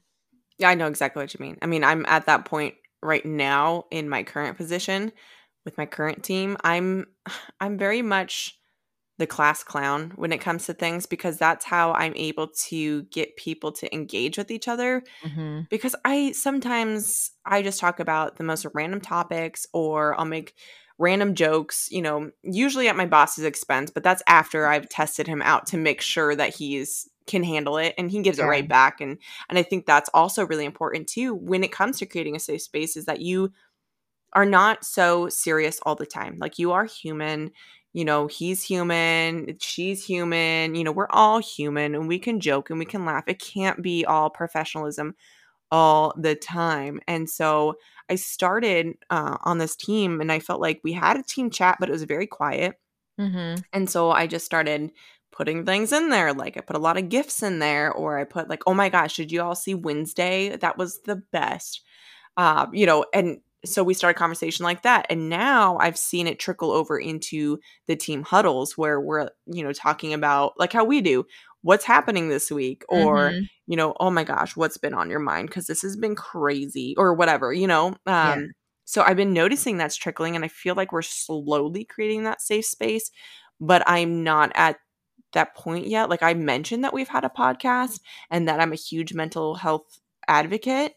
Yeah, 0.57 0.69
I 0.69 0.75
know 0.75 0.87
exactly 0.87 1.21
what 1.21 1.33
you 1.33 1.39
mean. 1.39 1.57
I 1.61 1.65
mean, 1.65 1.83
I'm 1.83 2.05
at 2.05 2.25
that 2.27 2.45
point 2.45 2.75
right 3.01 3.25
now 3.25 3.85
in 3.91 4.09
my 4.09 4.23
current 4.23 4.57
position 4.57 5.11
with 5.65 5.77
my 5.77 5.85
current 5.85 6.23
team. 6.23 6.57
I'm 6.63 7.07
I'm 7.59 7.77
very 7.77 8.01
much 8.01 8.59
the 9.17 9.27
class 9.27 9.63
clown 9.63 10.11
when 10.15 10.33
it 10.33 10.41
comes 10.41 10.65
to 10.65 10.73
things 10.73 11.05
because 11.05 11.37
that's 11.37 11.65
how 11.65 11.93
I'm 11.93 12.15
able 12.15 12.49
to 12.67 13.03
get 13.05 13.37
people 13.37 13.71
to 13.73 13.93
engage 13.93 14.37
with 14.37 14.51
each 14.51 14.67
other 14.67 15.03
Mm-hmm. 15.23 15.61
because 15.69 15.95
I 16.05 16.33
sometimes 16.33 17.31
I 17.45 17.61
just 17.63 17.79
talk 17.79 17.99
about 17.99 18.37
the 18.37 18.43
most 18.43 18.65
random 18.73 19.01
topics 19.01 19.67
or 19.73 20.19
I'll 20.19 20.25
make 20.25 20.55
random 20.97 21.35
jokes, 21.35 21.89
you 21.91 22.01
know, 22.01 22.31
usually 22.43 22.87
at 22.87 22.95
my 22.95 23.05
boss's 23.05 23.43
expense, 23.43 23.91
but 23.91 24.03
that's 24.03 24.23
after 24.27 24.67
I've 24.67 24.89
tested 24.89 25.27
him 25.27 25.41
out 25.41 25.67
to 25.67 25.77
make 25.77 26.01
sure 26.01 26.35
that 26.35 26.55
he's 26.55 27.09
can 27.27 27.43
handle 27.43 27.77
it 27.77 27.95
and 27.97 28.11
he 28.11 28.21
gives 28.21 28.37
Yeah. 28.37 28.45
it 28.45 28.47
right 28.49 28.67
back 28.67 29.01
and 29.01 29.17
and 29.49 29.57
I 29.57 29.63
think 29.63 29.87
that's 29.87 30.09
also 30.13 30.45
really 30.45 30.63
important 30.65 31.07
too 31.07 31.33
when 31.33 31.63
it 31.63 31.71
comes 31.71 31.97
to 31.99 32.05
creating 32.05 32.35
a 32.35 32.39
safe 32.39 32.61
space 32.61 32.95
is 32.95 33.05
that 33.05 33.19
you 33.19 33.51
are 34.33 34.45
not 34.45 34.83
so 34.85 35.29
serious 35.29 35.79
all 35.83 35.95
the 35.95 36.05
time. 36.05 36.37
Like 36.39 36.59
you 36.59 36.71
are 36.73 36.85
human, 36.85 37.51
you 37.93 38.03
know, 38.05 38.27
he's 38.27 38.61
human, 38.61 39.57
she's 39.59 40.05
human, 40.05 40.75
you 40.75 40.83
know, 40.83 40.91
we're 40.91 41.07
all 41.09 41.39
human 41.39 41.95
and 41.95 42.07
we 42.07 42.19
can 42.19 42.39
joke 42.39 42.69
and 42.69 42.79
we 42.79 42.85
can 42.85 43.05
laugh. 43.05 43.23
It 43.27 43.39
can't 43.39 43.81
be 43.81 44.05
all 44.05 44.29
professionalism 44.29 45.15
all 45.71 46.13
the 46.17 46.35
time. 46.35 46.99
And 47.07 47.29
so 47.29 47.75
I 48.09 48.15
started 48.15 48.93
uh, 49.09 49.37
on 49.43 49.57
this 49.57 49.75
team 49.75 50.21
and 50.21 50.31
I 50.31 50.39
felt 50.39 50.61
like 50.61 50.81
we 50.83 50.93
had 50.93 51.17
a 51.17 51.23
team 51.23 51.49
chat, 51.49 51.77
but 51.79 51.89
it 51.89 51.91
was 51.91 52.03
very 52.03 52.27
quiet. 52.27 52.75
Mm-hmm. 53.19 53.61
And 53.73 53.89
so 53.89 54.11
I 54.11 54.27
just 54.27 54.45
started 54.45 54.91
putting 55.31 55.65
things 55.65 55.91
in 55.91 56.09
there. 56.09 56.33
Like 56.33 56.57
I 56.57 56.61
put 56.61 56.75
a 56.75 56.79
lot 56.79 56.97
of 56.97 57.09
gifts 57.09 57.43
in 57.43 57.59
there, 57.59 57.91
or 57.91 58.17
I 58.17 58.23
put 58.23 58.49
like, 58.49 58.63
oh 58.67 58.73
my 58.73 58.89
gosh, 58.89 59.17
did 59.17 59.31
you 59.31 59.41
all 59.41 59.55
see 59.55 59.73
Wednesday? 59.73 60.55
That 60.55 60.77
was 60.77 61.01
the 61.01 61.17
best. 61.31 61.81
Uh, 62.37 62.67
you 62.73 62.85
know, 62.85 63.05
and 63.13 63.39
so 63.65 63.83
we 63.83 63.93
started 63.93 64.15
a 64.15 64.19
conversation 64.19 64.63
like 64.63 64.83
that. 64.83 65.07
And 65.09 65.29
now 65.29 65.77
I've 65.79 65.97
seen 65.97 66.27
it 66.27 66.39
trickle 66.39 66.71
over 66.71 66.99
into 66.99 67.59
the 67.87 67.95
team 67.95 68.23
huddles 68.23 68.77
where 68.77 68.99
we're, 68.99 69.29
you 69.47 69.63
know, 69.63 69.73
talking 69.73 70.13
about 70.13 70.53
like 70.57 70.71
how 70.71 70.83
we 70.83 71.01
do 71.01 71.25
what's 71.65 71.83
happening 71.85 72.29
this 72.29 72.51
week 72.51 72.83
or 72.89 73.31
Mhm. 73.31 73.49
you 73.67 73.75
know 73.75 73.95
oh 73.99 74.11
my 74.11 74.23
gosh 74.23 74.55
what's 74.55 74.77
been 74.77 74.93
on 74.93 75.09
your 75.09 75.19
mind 75.19 75.47
because 75.49 75.65
this 75.67 75.81
has 75.81 75.95
been 75.97 76.15
crazy 76.15 76.93
or 76.97 77.13
whatever 77.13 77.51
you 77.51 77.67
know 77.67 77.87
um 77.87 77.95
Yeah. 78.05 78.45
so 78.85 79.01
i've 79.01 79.17
been 79.17 79.33
noticing 79.33 79.77
that's 79.77 79.95
trickling 79.95 80.35
and 80.35 80.45
i 80.45 80.47
feel 80.47 80.75
like 80.75 80.91
we're 80.91 81.01
slowly 81.01 81.83
creating 81.83 82.23
that 82.25 82.41
safe 82.41 82.65
space 82.65 83.09
but 83.59 83.81
i'm 83.87 84.23
not 84.23 84.51
at 84.55 84.77
that 85.33 85.55
point 85.55 85.87
yet 85.87 86.09
like 86.09 86.21
i 86.23 86.33
mentioned 86.35 86.83
that 86.83 86.93
we've 86.93 87.09
had 87.15 87.25
a 87.25 87.29
podcast 87.29 87.99
and 88.29 88.47
that 88.47 88.59
i'm 88.59 88.71
a 88.71 88.75
huge 88.89 89.13
mental 89.15 89.55
health 89.55 89.99
advocate 90.27 90.93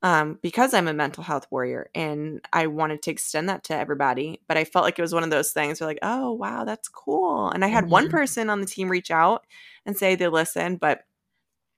um, 0.00 0.38
because 0.42 0.74
i'm 0.74 0.86
a 0.88 0.92
mental 0.92 1.24
health 1.24 1.46
warrior 1.50 1.90
and 1.94 2.40
i 2.52 2.66
wanted 2.68 3.02
to 3.02 3.10
extend 3.10 3.48
that 3.48 3.64
to 3.64 3.74
everybody 3.74 4.40
but 4.46 4.56
i 4.56 4.64
felt 4.64 4.84
like 4.84 4.96
it 4.98 5.02
was 5.02 5.14
one 5.14 5.24
of 5.24 5.30
those 5.30 5.50
things 5.52 5.80
where 5.80 5.88
like 5.88 5.98
oh 6.02 6.32
wow 6.32 6.64
that's 6.64 6.88
cool 6.88 7.50
and 7.50 7.64
i 7.64 7.68
had 7.68 7.90
one 7.90 8.06
Mhm. 8.06 8.10
person 8.10 8.50
on 8.50 8.60
the 8.60 8.66
team 8.66 8.88
reach 8.88 9.10
out 9.10 9.44
and 9.88 9.96
say 9.96 10.14
they 10.14 10.28
listen 10.28 10.76
but 10.76 11.00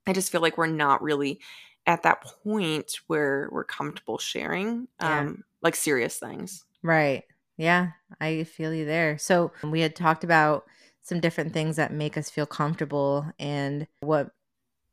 i 0.07 0.12
just 0.12 0.31
feel 0.31 0.42
like 0.42 0.59
we're 0.59 0.66
not 0.66 1.01
really 1.03 1.40
at 1.87 2.03
that 2.03 2.20
point 2.23 2.92
where 3.07 3.49
we're 3.51 3.64
comfortable 3.64 4.18
sharing 4.18 4.87
Yeah. 5.01 5.20
um, 5.20 5.44
like 5.62 5.75
serious 5.77 6.18
things 6.18 6.64
Right. 6.83 7.25
Yeah, 7.59 7.90
I 8.23 8.44
feel 8.44 8.73
you 8.73 8.87
there. 8.87 9.18
So 9.18 9.53
we 9.62 9.83
had 9.83 9.94
talked 9.94 10.25
about 10.25 10.64
some 11.03 11.20
different 11.20 11.53
things 11.53 11.77
that 11.77 11.92
make 11.92 12.16
us 12.16 12.31
feel 12.31 12.46
comfortable 12.46 13.27
and 13.38 13.87
what 14.01 14.31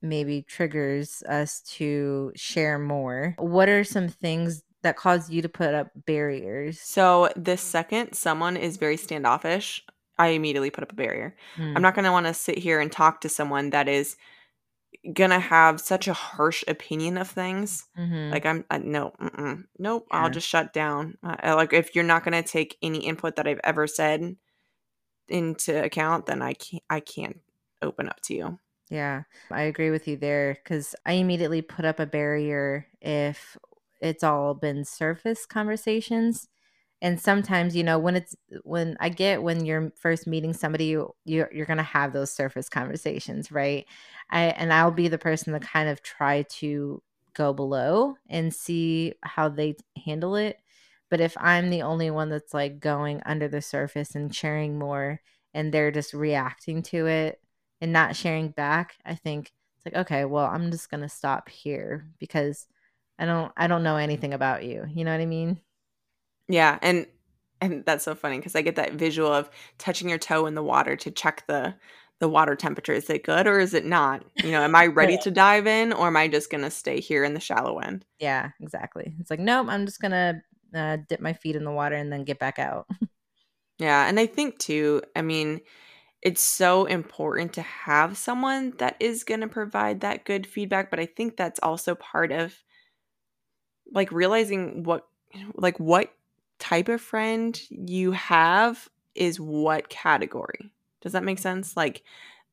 maybe 0.02 0.42
triggers 0.42 1.24
us 1.30 1.62
to 1.78 2.34
share 2.36 2.78
more. 2.78 3.36
What 3.38 3.70
are 3.70 3.86
some 3.86 4.10
things 4.10 4.64
that 4.84 4.98
cause 4.98 5.30
you 5.30 5.42
to 5.44 5.48
put 5.48 5.74
up 5.74 5.92
barriers? 6.06 6.82
So 6.82 7.30
the 7.38 7.56
second 7.56 8.16
someone 8.16 8.58
is 8.58 8.76
very 8.76 8.98
standoffish, 8.98 9.82
I 10.20 10.30
immediately 10.30 10.72
put 10.72 10.84
up 10.84 10.92
a 10.92 10.96
barrier. 10.96 11.36
Mm, 11.58 11.76
I'm 11.76 11.82
not 11.82 11.96
going 11.96 12.06
to 12.06 12.12
want 12.12 12.28
to 12.28 12.34
sit 12.34 12.58
here 12.58 12.80
and 12.80 12.92
talk 12.92 13.22
to 13.22 13.30
someone 13.30 13.70
that 13.72 13.88
is 13.88 14.18
going 15.14 15.30
to 15.30 15.40
have 15.40 15.80
such 15.82 16.08
a 16.08 16.14
harsh 16.14 16.64
opinion 16.68 17.18
of 17.18 17.30
things. 17.30 17.88
mhm. 17.96 18.32
Like 18.32 18.46
I'm 18.46 18.66
I, 18.70 18.80
no, 18.80 19.14
nope. 19.80 20.08
I'll 20.12 20.30
just 20.30 20.48
shut 20.48 20.74
down. 20.74 21.18
Uh, 21.24 21.56
like 21.56 21.72
if 21.74 21.96
you're 21.96 22.04
not 22.04 22.26
going 22.26 22.42
to 22.42 22.48
take 22.48 22.78
any 22.82 23.06
input 23.06 23.38
that 23.38 23.48
I've 23.48 23.62
ever 23.64 23.88
said 23.88 24.36
into 25.30 25.84
account, 25.84 26.28
then 26.28 26.42
I 26.42 26.54
can't. 26.54 26.84
I 26.90 27.02
can't 27.02 27.42
open 27.82 28.10
up 28.10 28.22
to 28.24 28.36
you. 28.36 28.60
Yeah, 28.90 29.24
I 29.52 29.64
agree 29.64 29.90
with 29.92 30.08
you 30.08 30.16
there 30.18 30.54
because 30.54 30.96
I 31.06 31.14
immediately 31.14 31.62
put 31.62 31.86
up 31.86 32.00
a 32.00 32.06
barrier 32.06 32.88
if 33.02 33.58
it's 34.02 34.24
all 34.24 34.54
been 34.54 34.86
surface 34.86 35.46
conversations. 35.46 36.48
And 37.02 37.20
sometimes, 37.22 37.76
you 37.76 37.84
know, 37.84 38.00
when 38.00 38.16
it's 38.16 38.36
when 38.64 38.98
I 39.00 39.10
get 39.10 39.44
when 39.44 39.66
you're 39.66 39.92
first 40.00 40.26
meeting 40.28 40.54
somebody, 40.54 40.86
you 40.86 41.14
you're, 41.26 41.50
you're 41.54 41.66
gonna 41.68 41.84
have 41.84 42.14
those 42.14 42.32
surface 42.32 42.70
conversations, 42.70 43.52
right? 43.52 43.86
I 44.32 44.46
and 44.46 44.74
I'll 44.74 44.92
be 44.92 45.08
the 45.08 45.18
person 45.20 45.54
to 45.54 45.60
kind 45.60 45.90
of 45.90 46.02
try 46.02 46.44
to 46.60 47.02
go 47.36 47.54
below 47.54 48.16
and 48.30 48.54
see 48.54 49.14
how 49.24 49.48
they 49.50 49.76
handle 50.06 50.36
it. 50.36 50.58
But 51.10 51.22
if 51.22 51.38
I'm 51.40 51.70
the 51.70 51.84
only 51.84 52.12
one 52.12 52.30
that's 52.30 52.54
like 52.54 52.80
going 52.80 53.22
under 53.26 53.48
the 53.48 53.62
surface 53.62 54.16
and 54.16 54.34
sharing 54.34 54.78
more, 54.80 55.22
and 55.54 55.74
they're 55.74 55.92
just 55.92 56.14
reacting 56.14 56.82
to 56.84 57.08
it, 57.08 57.40
and 57.82 57.94
not 57.94 58.16
sharing 58.16 58.50
back, 58.50 58.96
I 59.06 59.16
think 59.16 59.52
it's 59.78 59.86
like, 59.86 59.96
okay, 60.06 60.26
well, 60.26 60.46
I'm 60.48 60.72
just 60.72 60.90
gonna 60.90 61.10
stop 61.10 61.48
here 61.50 62.08
because 62.20 62.68
I 63.20 63.26
don't 63.26 63.52
I 63.58 63.68
don't 63.68 63.84
know 63.84 63.98
anything 63.98 64.34
about 64.34 64.66
you. 64.66 64.86
You 64.94 65.06
know 65.06 65.12
what 65.12 65.22
I 65.22 65.26
mean? 65.28 65.62
Yeah, 66.48 66.80
and 66.82 67.08
and 67.60 67.84
that's 67.86 68.06
so 68.06 68.16
funny 68.16 68.38
because 68.38 68.56
I 68.56 68.62
get 68.62 68.76
that 68.76 68.94
visual 68.94 69.32
of 69.32 69.50
touching 69.78 70.10
your 70.10 70.20
toe 70.20 70.46
in 70.46 70.56
the 70.56 70.64
water 70.64 70.96
to 70.96 71.12
check 71.12 71.46
the 71.48 71.76
the 72.20 72.30
water 72.30 72.56
temperature. 72.56 72.94
Is 72.94 73.10
it 73.10 73.24
good 73.24 73.48
or 73.48 73.60
is 73.60 73.74
it 73.74 73.86
not? 73.86 74.24
You 74.44 74.52
know, 74.52 74.62
am 74.62 74.76
I 74.76 74.88
ready 74.88 75.18
to 75.24 75.32
dive 75.32 75.68
in 75.68 75.94
or 75.94 76.08
am 76.08 76.18
I 76.18 76.28
just 76.28 76.50
going 76.50 76.64
to 76.64 76.72
stay 76.72 77.00
here 77.00 77.24
in 77.24 77.34
the 77.34 77.40
shallow 77.40 77.80
end? 77.80 78.06
Yeah, 78.20 78.50
exactly. 78.60 79.14
It's 79.20 79.30
like, 79.30 79.40
nope, 79.40 79.68
I'm 79.70 79.86
just 79.86 80.02
going 80.02 80.12
to 80.12 80.42
uh, 80.76 80.98
dip 81.08 81.20
my 81.20 81.34
feet 81.34 81.56
in 81.56 81.64
the 81.64 81.72
water 81.72 81.96
and 81.96 82.12
then 82.12 82.24
get 82.24 82.40
back 82.40 82.60
out. 82.60 82.88
yeah. 83.78 84.08
And 84.08 84.20
I 84.20 84.26
think, 84.26 84.58
too, 84.58 85.04
I 85.16 85.22
mean, 85.22 85.62
it's 86.24 86.42
so 86.42 86.86
important 86.86 87.54
to 87.54 87.62
have 87.62 88.18
someone 88.18 88.74
that 88.80 88.96
is 89.00 89.24
going 89.24 89.42
to 89.42 89.48
provide 89.48 90.02
that 90.02 90.26
good 90.26 90.48
feedback. 90.48 90.90
But 90.90 91.00
I 91.00 91.06
think 91.06 91.38
that's 91.38 91.60
also 91.62 91.94
part 91.94 92.32
of 92.32 92.56
like 93.94 94.12
realizing 94.12 94.84
what, 94.84 95.06
like, 95.56 95.80
what 95.80 96.12
type 96.68 96.90
of 96.90 97.02
friend 97.02 97.60
you 97.70 98.12
have 98.12 98.90
is 99.16 99.40
what 99.40 99.90
category. 99.90 100.72
Does 101.02 101.14
that 101.14 101.24
make 101.24 101.40
sense? 101.40 101.78
Like, 101.78 102.04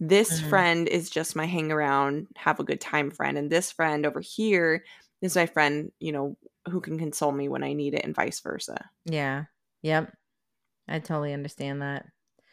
this 0.00 0.40
mm-hmm. 0.40 0.48
friend 0.48 0.88
is 0.88 1.10
just 1.10 1.36
my 1.36 1.46
hang 1.46 1.72
around, 1.72 2.28
have 2.36 2.60
a 2.60 2.64
good 2.64 2.80
time 2.80 3.10
friend. 3.10 3.38
And 3.38 3.50
this 3.50 3.72
friend 3.72 4.06
over 4.06 4.20
here 4.20 4.84
is 5.22 5.36
my 5.36 5.46
friend, 5.46 5.90
you 6.00 6.12
know, 6.12 6.36
who 6.68 6.80
can 6.80 6.98
console 6.98 7.32
me 7.32 7.48
when 7.48 7.62
I 7.62 7.72
need 7.72 7.94
it 7.94 8.04
and 8.04 8.14
vice 8.14 8.40
versa. 8.40 8.88
Yeah. 9.04 9.44
Yep. 9.82 10.12
I 10.88 10.98
totally 10.98 11.32
understand 11.32 11.82
that. 11.82 12.06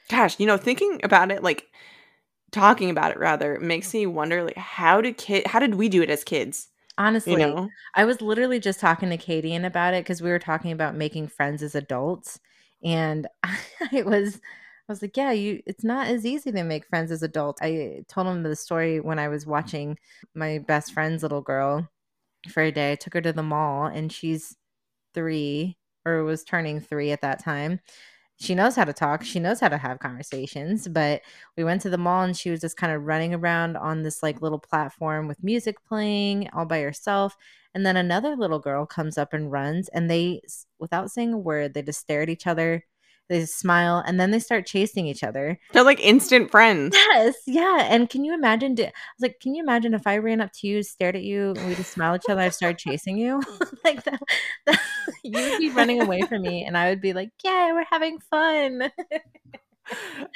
Gosh, 0.10 0.40
you 0.40 0.46
know, 0.46 0.58
thinking 0.58 1.00
about 1.04 1.32
it, 1.32 1.44
like 1.44 1.68
talking 2.52 2.90
about 2.90 3.12
it 3.12 3.20
rather, 3.20 3.60
makes 3.60 3.94
me 3.94 4.06
wonder 4.06 4.44
like 4.44 4.58
how 4.58 5.02
did 5.02 5.18
kid 5.18 5.48
how 5.48 5.60
did 5.60 5.76
we 5.76 5.90
do 5.90 6.02
it 6.02 6.10
as 6.10 6.24
kids? 6.24 6.68
Honestly, 6.98 7.42
you 7.42 7.48
know? 7.48 7.70
I 7.96 8.06
was 8.06 8.22
literally 8.22 8.60
just 8.60 8.80
talking 8.80 9.10
to 9.10 9.18
Katie 9.18 9.56
and 9.56 9.66
about 9.66 9.94
it 9.94 10.04
because 10.04 10.22
we 10.22 10.30
were 10.30 10.40
talking 10.40 10.72
about 10.72 10.96
making 10.96 11.30
friends 11.30 11.64
as 11.64 11.76
adults. 11.76 12.40
And 12.84 13.28
I 13.44 14.04
was 14.04 14.36
I 14.38 14.92
was 14.92 15.02
like, 15.02 15.16
yeah, 15.18 15.32
you 15.32 15.62
it's 15.66 15.84
not 15.84 16.08
as 16.08 16.26
easy 16.26 16.52
to 16.52 16.64
make 16.64 16.86
friends 16.88 17.12
as 17.12 17.24
adults. 17.24 17.62
I 17.62 18.04
told 18.10 18.28
him 18.28 18.44
the 18.44 18.56
story 18.56 19.00
when 19.00 19.20
I 19.20 19.30
was 19.30 19.46
watching 19.46 19.98
my 20.36 20.60
best 20.60 20.94
friend's 20.94 21.24
little 21.24 21.42
girl 21.42 21.90
for 22.50 22.64
a 22.64 22.72
day. 22.72 22.94
I 22.94 22.96
took 22.96 23.14
her 23.14 23.22
to 23.22 23.34
the 23.34 23.44
mall 23.44 23.86
and 23.86 24.12
she's 24.12 24.56
three 25.14 25.78
or 26.06 26.24
was 26.24 26.44
turning 26.44 26.80
three 26.82 27.12
at 27.12 27.22
that 27.22 27.44
time. 27.44 27.80
She 28.42 28.56
knows 28.56 28.76
how 28.76 28.86
to 28.86 28.94
talk. 28.94 29.24
She 29.24 29.40
knows 29.40 29.60
how 29.60 29.70
to 29.70 29.78
have 29.78 30.00
conversations. 30.00 30.88
But 30.88 31.22
we 31.56 31.64
went 31.64 31.80
to 31.84 31.92
the 31.92 31.98
mall 32.00 32.24
and 32.24 32.36
she 32.36 32.50
was 32.50 32.60
just 32.60 32.76
kind 32.76 32.92
of 32.92 33.04
running 33.04 33.36
around 33.36 33.78
on 33.78 34.02
this 34.02 34.24
like 34.24 34.42
little 34.42 34.58
platform 34.58 35.28
with 35.28 35.44
music 35.44 35.76
playing 35.86 36.50
all 36.52 36.66
by 36.66 36.80
herself. 36.80 37.38
And 37.76 37.86
then 37.86 37.98
another 37.98 38.36
little 38.36 38.58
girl 38.58 38.88
comes 38.88 39.20
up 39.20 39.34
and 39.34 39.52
runs 39.52 39.90
and 39.90 40.10
they, 40.10 40.42
without 40.80 41.12
saying 41.12 41.34
a 41.34 41.38
word, 41.38 41.76
they 41.76 41.84
just 41.84 42.00
stare 42.00 42.24
at 42.24 42.30
each 42.30 42.48
other 42.48 42.84
they 43.32 43.46
smile 43.46 44.04
and 44.06 44.20
then 44.20 44.32
they 44.32 44.40
start 44.40 44.66
chasing 44.66 45.08
each 45.08 45.24
other. 45.24 45.58
They're 45.72 45.84
like 45.84 46.02
instant 46.02 46.52
friends. 46.52 46.96
Yes, 46.96 47.36
yeah. 47.48 47.88
And 47.90 48.10
can 48.10 48.26
you 48.26 48.34
imagine? 48.34 48.76
I 48.78 48.84
was 48.84 48.92
like, 49.22 49.40
can 49.40 49.56
you 49.56 49.64
imagine 49.64 49.94
if 49.94 50.06
I 50.06 50.18
ran 50.18 50.42
up 50.42 50.52
to 50.60 50.68
you, 50.68 50.84
stared 50.84 51.16
at 51.16 51.24
you, 51.24 51.54
and 51.58 51.68
we 51.68 51.76
just 51.76 51.94
smiled 51.94 52.16
at 52.16 52.26
each 52.26 52.30
other, 52.30 52.42
I 52.42 52.50
started 52.50 52.78
chasing 52.78 53.18
you? 53.18 53.42
like 53.86 54.04
that, 54.04 54.22
that, 54.66 54.82
you 55.24 55.32
would 55.32 55.60
be 55.60 55.70
running 55.70 56.02
away 56.02 56.22
from 56.22 56.42
me, 56.42 56.66
and 56.66 56.78
I 56.78 56.90
would 56.90 57.00
be 57.00 57.14
like, 57.14 57.30
yeah, 57.44 57.72
we're 57.72 57.86
having 57.90 58.20
fun. 58.20 58.92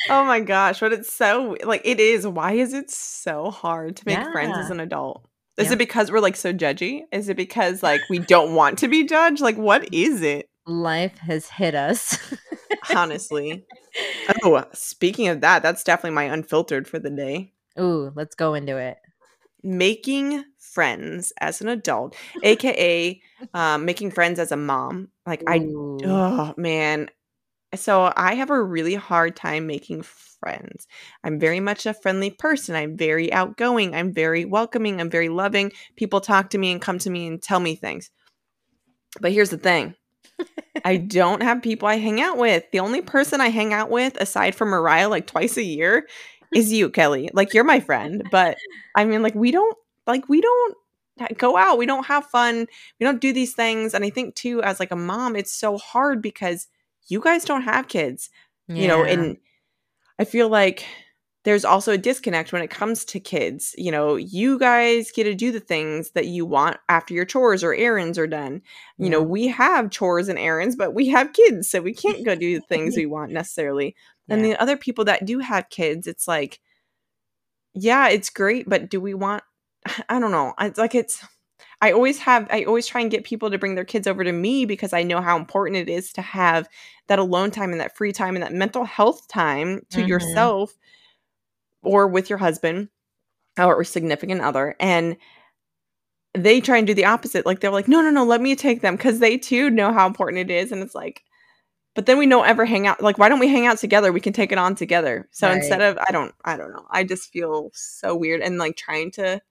oh 0.10 0.25
my 0.25 0.39
gosh, 0.39 0.79
but 0.79 0.93
it's 0.93 1.12
so 1.12 1.58
like 1.65 1.81
it 1.84 1.99
is. 1.99 2.25
Why 2.25 2.53
is 2.53 2.73
it 2.73 2.89
so 2.89 3.51
hard 3.51 3.97
to 3.97 4.03
make 4.05 4.17
yeah. 4.17 4.31
friends 4.31 4.58
as 4.58 4.71
an 4.71 4.79
adult? 4.79 5.27
Is 5.58 5.71
it 5.71 5.77
because 5.77 6.12
we're 6.12 6.19
like 6.19 6.36
so 6.36 6.53
judgy? 6.53 7.03
Is 7.12 7.29
it 7.29 7.38
because 7.38 7.81
like 7.81 8.01
we 8.10 8.19
don't 8.19 8.55
want 8.55 8.79
to 8.79 8.88
be 8.88 9.05
judged? 9.05 9.41
Like 9.41 9.58
what 9.58 9.93
is 9.93 10.21
it? 10.21 10.49
Life 10.67 11.19
has 11.19 11.47
hit 11.47 11.75
us 11.75 12.17
honestly. 12.93 13.65
Oh, 14.43 14.63
speaking 14.74 15.28
of 15.30 15.41
that, 15.41 15.63
that's 15.63 15.84
definitely 15.84 16.15
my 16.15 16.24
unfiltered 16.24 16.88
for 16.88 17.00
the 17.00 17.10
day. 17.10 17.54
Ooh, 17.80 18.12
let's 18.15 18.36
go 18.36 18.54
into 18.54 18.78
it. 18.78 18.98
Making 19.63 20.43
friends 20.60 21.34
as 21.39 21.62
an 21.62 21.69
adult, 21.69 22.15
aka 22.43 23.21
um, 23.54 23.86
making 23.86 24.12
friends 24.12 24.39
as 24.39 24.52
a 24.52 24.58
mom. 24.58 25.10
Like 25.26 25.43
Ooh. 25.50 25.98
I, 26.04 26.08
oh 26.08 26.54
man. 26.58 27.10
So 27.74 28.12
I 28.15 28.36
have 28.36 28.52
a 28.52 28.62
really 28.62 28.95
hard 28.95 29.36
time 29.36 29.67
making 29.67 30.04
friends. 30.04 30.88
I'm 31.24 31.39
very 31.39 31.60
much 31.60 31.86
a 31.86 31.93
friendly 31.93 32.30
person. 32.30 32.76
I'm 32.76 32.95
very 32.95 33.34
outgoing. 33.34 33.95
I'm 33.95 34.13
very 34.13 34.45
welcoming. 34.45 35.02
I'm 35.02 35.10
very 35.10 35.30
loving. 35.30 35.71
People 35.95 36.21
talk 36.21 36.52
to 36.52 36.58
me 36.58 36.71
and 36.71 36.82
come 36.82 37.00
to 37.00 37.10
me 37.10 37.28
and 37.28 37.41
tell 37.41 37.60
me 37.60 37.76
things. 37.76 38.12
But 39.19 39.32
here's 39.32 39.50
the 39.50 39.58
thing 39.58 39.95
I 40.84 40.98
don't 40.98 41.41
have 41.41 41.62
people 41.62 41.88
I 41.88 41.98
hang 41.98 42.21
out 42.21 42.38
with. 42.38 42.63
The 42.71 42.80
only 42.80 43.02
person 43.02 43.41
I 43.41 43.50
hang 43.50 43.74
out 43.74 43.89
with, 43.89 44.17
aside 44.17 44.56
from 44.56 44.69
Mariah, 44.69 45.10
like 45.10 45.28
twice 45.28 45.58
a 45.58 45.63
year, 45.63 46.08
is 46.54 46.71
you, 46.71 46.89
Kelly. 46.89 47.30
Like 47.34 47.54
you're 47.54 47.63
my 47.63 47.80
friend, 47.80 48.24
but 48.32 48.58
I 48.95 49.06
mean, 49.06 49.24
like 49.24 49.36
we 49.36 49.52
don't, 49.52 49.78
like 50.06 50.30
we 50.30 50.41
don't 50.41 50.76
go 51.38 51.58
out. 51.58 51.78
We 51.78 51.86
don't 51.86 52.06
have 52.06 52.26
fun. 52.26 52.67
We 53.00 53.06
don't 53.06 53.21
do 53.21 53.34
these 53.34 53.54
things. 53.54 53.93
And 53.93 54.04
I 54.04 54.10
think 54.10 54.36
too, 54.36 54.62
as 54.63 54.80
like 54.80 54.91
a 54.91 54.98
mom, 54.98 55.36
it's 55.36 55.54
so 55.54 55.78
hard 55.78 56.21
because 56.21 56.67
you 57.08 57.21
guys 57.21 57.45
don't 57.45 57.63
have 57.63 57.88
kids, 57.88 58.30
yeah. 58.67 58.76
you 58.76 58.88
know, 58.88 59.04
and 59.04 59.38
I 60.19 60.26
feel 60.26 60.50
like 60.50 60.86
there's 61.45 61.63
also 61.63 61.93
a 61.93 61.97
disconnect 61.97 62.51
when 62.51 62.63
it 62.63 62.71
comes 62.71 63.05
to 63.05 63.19
kids. 63.19 63.75
You 63.77 63.91
know, 63.91 64.15
you 64.15 64.58
guys 64.58 65.12
get 65.12 65.25
to 65.25 65.36
do 65.36 65.51
the 65.51 65.60
things 65.60 66.10
that 66.12 66.25
you 66.25 66.43
want 66.43 66.77
after 66.89 67.13
your 67.13 67.23
chores 67.23 67.63
or 67.63 67.73
errands 67.73 68.17
are 68.17 68.27
done. 68.27 68.63
You 68.97 69.05
yeah. 69.05 69.12
know, 69.12 69.21
we 69.21 69.47
have 69.49 69.91
chores 69.91 70.27
and 70.27 70.39
errands, 70.39 70.75
but 70.75 70.95
we 70.95 71.08
have 71.10 71.34
kids, 71.34 71.69
so 71.69 71.81
we 71.81 71.93
can't 71.93 72.25
go 72.25 72.36
do 72.36 72.55
the 72.55 72.65
things 72.65 72.95
we 72.97 73.05
want 73.05 73.31
necessarily. 73.31 73.95
Yeah. 74.27 74.36
And 74.36 74.45
the 74.45 74.60
other 74.60 74.75
people 74.75 75.05
that 75.05 75.25
do 75.25 75.38
have 75.38 75.69
kids, 75.69 76.08
it's 76.08 76.27
like, 76.27 76.60
yeah, 77.75 78.10
it's 78.10 78.31
great, 78.31 78.67
but 78.67 78.89
do 78.89 78.99
we 78.99 79.13
want, 79.13 79.43
I 80.10 80.19
don't 80.19 80.31
know. 80.31 80.55
It's 80.60 80.79
like, 80.79 80.95
it's, 80.95 81.23
I 81.79 81.91
always 81.91 82.17
have, 82.19 82.47
I 82.49 82.63
always 82.63 82.88
try 82.88 83.01
and 83.01 83.12
get 83.12 83.23
people 83.23 83.51
to 83.51 83.60
bring 83.60 83.75
their 83.75 83.86
kids 83.86 84.08
over 84.08 84.23
to 84.23 84.31
me 84.31 84.65
because 84.65 84.93
I 84.93 85.03
know 85.03 85.21
how 85.21 85.38
important 85.38 85.77
it 85.77 85.89
is 85.89 86.12
to 86.13 86.23
have 86.23 86.67
that 87.08 87.19
alone 87.19 87.51
time 87.51 87.71
and 87.71 87.81
that 87.81 87.95
free 87.95 88.13
time 88.13 88.36
and 88.36 88.41
that 88.41 88.53
mental 88.53 88.84
health 88.84 89.27
time 89.27 89.81
to 89.91 89.99
mm-hmm. 89.99 90.08
yourself 90.08 90.73
or 91.86 92.08
with 92.08 92.30
your 92.30 92.39
husband 92.39 92.89
or 93.58 93.84
significant 93.84 94.41
other 94.41 94.76
and 94.80 95.17
they 96.34 96.60
try 96.60 96.78
and 96.78 96.86
do 96.86 96.93
the 96.93 97.06
opposite. 97.06 97.45
Like 97.45 97.62
they're 97.62 97.71
like 97.71 97.88
no 97.88 98.02
no 98.02 98.10
no 98.10 98.26
let 98.26 98.41
me 98.41 98.56
take 98.56 98.82
them 98.82 98.95
because 98.95 99.19
they 99.19 99.38
too 99.38 99.69
know 99.69 99.93
how 99.93 100.06
important 100.06 100.39
it 100.39 100.54
is 100.54 100.71
and 100.71 100.82
it's 100.82 100.95
like 100.95 101.24
but 101.93 102.08
then 102.08 102.17
we 102.17 102.28
don't 102.28 102.48
ever 102.48 102.65
hang 102.65 102.88
out 102.88 103.02
like 103.02 103.17
why 103.17 103.30
don't 103.30 103.39
we 103.39 103.48
hang 103.48 103.65
out 103.65 103.78
together? 103.78 104.12
We 104.12 104.19
can 104.19 104.34
take 104.34 104.52
it 104.52 104.58
on 104.58 104.76
together. 104.76 105.28
So 105.32 105.48
right. 105.48 105.58
instead 105.58 105.82
of 105.82 105.98
i 105.98 106.12
don't 106.12 106.34
i 106.43 106.58
don't 106.58 106.71
know. 106.71 106.86
I 106.91 107.04
just 107.04 107.32
feel 107.32 107.71
so 107.74 108.15
weird 108.15 108.41
and 108.41 108.58
like 108.58 108.76
trying 108.76 109.12
to 109.12 109.41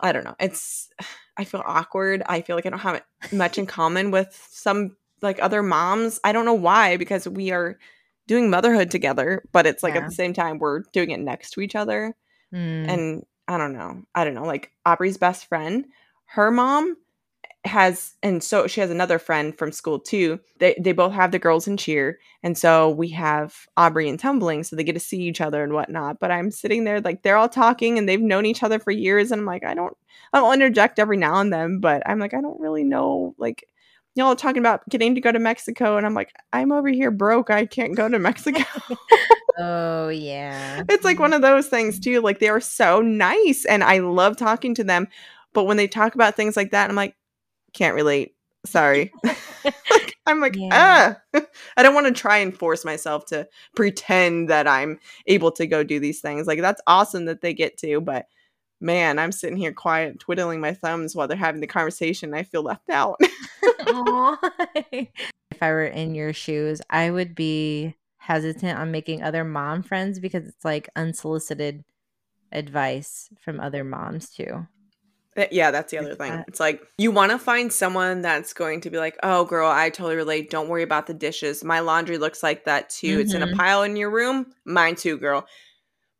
i 0.00 0.12
don't 0.12 0.24
know. 0.24 0.36
It's 0.38 0.88
i 1.36 1.44
feel 1.44 1.62
awkward. 1.64 2.22
I 2.26 2.42
feel 2.42 2.56
like 2.56 2.66
i 2.66 2.70
don't 2.70 2.78
have 2.78 3.02
much 3.32 3.58
in 3.58 3.66
common 3.66 4.10
with 4.10 4.48
some 4.50 4.96
like 5.22 5.42
other 5.42 5.62
moms. 5.62 6.20
I 6.24 6.32
don't 6.32 6.44
know 6.44 6.54
why 6.54 6.96
because 6.96 7.26
we 7.26 7.50
are 7.50 7.78
doing 8.26 8.50
motherhood 8.50 8.90
together, 8.90 9.42
but 9.52 9.66
it's 9.66 9.82
like 9.82 9.94
yeah. 9.94 10.00
at 10.00 10.08
the 10.08 10.14
same 10.14 10.32
time 10.32 10.58
we're 10.58 10.80
doing 10.92 11.10
it 11.10 11.20
next 11.20 11.50
to 11.52 11.60
each 11.60 11.74
other. 11.74 12.14
Mm. 12.52 12.88
And 12.88 13.26
I 13.48 13.58
don't 13.58 13.72
know. 13.72 14.02
I 14.14 14.24
don't 14.24 14.34
know. 14.34 14.44
Like 14.44 14.70
Aubrey's 14.86 15.16
best 15.16 15.46
friend, 15.46 15.86
her 16.26 16.50
mom 16.50 16.96
has 17.64 18.14
and 18.24 18.42
so 18.42 18.66
she 18.66 18.80
has 18.80 18.90
another 18.90 19.20
friend 19.20 19.56
from 19.56 19.70
school 19.70 19.98
too. 19.98 20.40
They 20.58 20.74
they 20.80 20.92
both 20.92 21.12
have 21.12 21.30
the 21.30 21.38
girls 21.38 21.68
in 21.68 21.76
cheer. 21.76 22.18
And 22.42 22.58
so 22.58 22.90
we 22.90 23.08
have 23.10 23.66
Aubrey 23.76 24.08
and 24.08 24.18
tumbling, 24.18 24.64
so 24.64 24.74
they 24.74 24.82
get 24.82 24.94
to 24.94 25.00
see 25.00 25.20
each 25.20 25.40
other 25.40 25.62
and 25.62 25.72
whatnot. 25.72 26.18
But 26.18 26.32
I'm 26.32 26.50
sitting 26.50 26.84
there 26.84 27.00
like 27.00 27.22
they're 27.22 27.36
all 27.36 27.48
talking 27.48 27.98
and 27.98 28.08
they've 28.08 28.20
known 28.20 28.46
each 28.46 28.62
other 28.62 28.78
for 28.78 28.90
years, 28.90 29.30
and 29.30 29.40
I'm 29.40 29.46
like, 29.46 29.64
I 29.64 29.74
don't 29.74 29.96
I'll 30.32 30.52
interject 30.52 30.98
every 30.98 31.16
now 31.16 31.40
and 31.40 31.52
then, 31.52 31.78
but 31.78 32.02
I'm 32.06 32.18
like, 32.18 32.34
I 32.34 32.40
don't 32.40 32.60
really 32.60 32.84
know 32.84 33.34
like 33.38 33.64
y'all 34.14 34.36
talking 34.36 34.60
about 34.60 34.88
getting 34.88 35.14
to 35.14 35.20
go 35.20 35.32
to 35.32 35.38
Mexico, 35.38 35.96
and 35.96 36.06
I'm 36.06 36.14
like, 36.14 36.32
I'm 36.52 36.72
over 36.72 36.88
here 36.88 37.10
broke. 37.10 37.50
I 37.50 37.66
can't 37.66 37.96
go 37.96 38.08
to 38.08 38.18
Mexico. 38.18 38.64
oh 39.58 40.08
yeah. 40.08 40.82
It's 40.88 41.04
like 41.04 41.18
one 41.18 41.32
of 41.32 41.42
those 41.42 41.68
things 41.68 41.98
too. 41.98 42.20
Like 42.20 42.38
they 42.38 42.48
are 42.48 42.60
so 42.60 43.00
nice, 43.00 43.64
and 43.64 43.82
I 43.82 43.98
love 43.98 44.36
talking 44.36 44.74
to 44.76 44.84
them. 44.84 45.08
But 45.52 45.64
when 45.64 45.76
they 45.76 45.88
talk 45.88 46.14
about 46.14 46.36
things 46.36 46.56
like 46.56 46.70
that, 46.70 46.88
I'm 46.88 46.96
like, 46.96 47.14
can't 47.72 47.94
relate. 47.94 48.34
Sorry. 48.64 49.12
like, 49.64 50.14
I'm 50.26 50.40
like, 50.40 50.56
yeah. 50.56 51.16
ah, 51.34 51.40
I 51.76 51.82
don't 51.82 51.94
want 51.94 52.06
to 52.06 52.12
try 52.12 52.38
and 52.38 52.56
force 52.56 52.84
myself 52.84 53.26
to 53.26 53.48
pretend 53.74 54.48
that 54.50 54.68
I'm 54.68 54.98
able 55.26 55.50
to 55.52 55.66
go 55.66 55.82
do 55.82 55.98
these 55.98 56.20
things. 56.20 56.46
Like 56.46 56.60
that's 56.60 56.80
awesome 56.86 57.24
that 57.26 57.40
they 57.40 57.54
get 57.54 57.76
to, 57.78 58.00
but 58.00 58.26
man, 58.82 59.18
I'm 59.18 59.32
sitting 59.32 59.56
here 59.56 59.72
quiet, 59.72 60.18
twiddling 60.20 60.60
my 60.60 60.74
thumbs 60.74 61.14
while 61.14 61.28
they're 61.28 61.36
having 61.36 61.60
the 61.60 61.66
conversation. 61.66 62.34
I 62.34 62.42
feel 62.42 62.62
left 62.62 62.90
out. 62.90 63.16
if 63.62 65.08
I 65.62 65.70
were 65.70 65.84
in 65.84 66.14
your 66.14 66.32
shoes, 66.32 66.82
I 66.90 67.10
would 67.10 67.34
be 67.34 67.94
hesitant 68.16 68.78
on 68.78 68.90
making 68.90 69.22
other 69.22 69.44
mom 69.44 69.82
friends 69.82 70.18
because 70.18 70.46
it's 70.46 70.64
like 70.64 70.88
unsolicited 70.96 71.84
advice 72.50 73.30
from 73.40 73.60
other 73.60 73.84
moms 73.84 74.30
too. 74.30 74.66
Eh, 75.36 75.48
yeah, 75.50 75.70
that's 75.70 75.90
the 75.90 75.98
other 75.98 76.14
thing. 76.14 76.44
It's 76.46 76.60
like 76.60 76.82
you 76.98 77.10
want 77.10 77.32
to 77.32 77.38
find 77.38 77.72
someone 77.72 78.20
that's 78.20 78.52
going 78.52 78.82
to 78.82 78.90
be 78.90 78.98
like, 78.98 79.16
"Oh, 79.22 79.46
girl, 79.46 79.70
I 79.70 79.88
totally 79.88 80.16
relate. 80.16 80.50
Don't 80.50 80.68
worry 80.68 80.82
about 80.82 81.06
the 81.06 81.14
dishes. 81.14 81.64
My 81.64 81.80
laundry 81.80 82.18
looks 82.18 82.42
like 82.42 82.64
that 82.64 82.90
too. 82.90 83.12
Mm-hmm. 83.12 83.20
It's 83.20 83.32
in 83.32 83.42
a 83.42 83.46
mm-hmm. 83.46 83.56
pile 83.56 83.82
in 83.82 83.96
your 83.96 84.10
room. 84.10 84.52
Mine 84.66 84.96
too, 84.96 85.16
girl." 85.16 85.46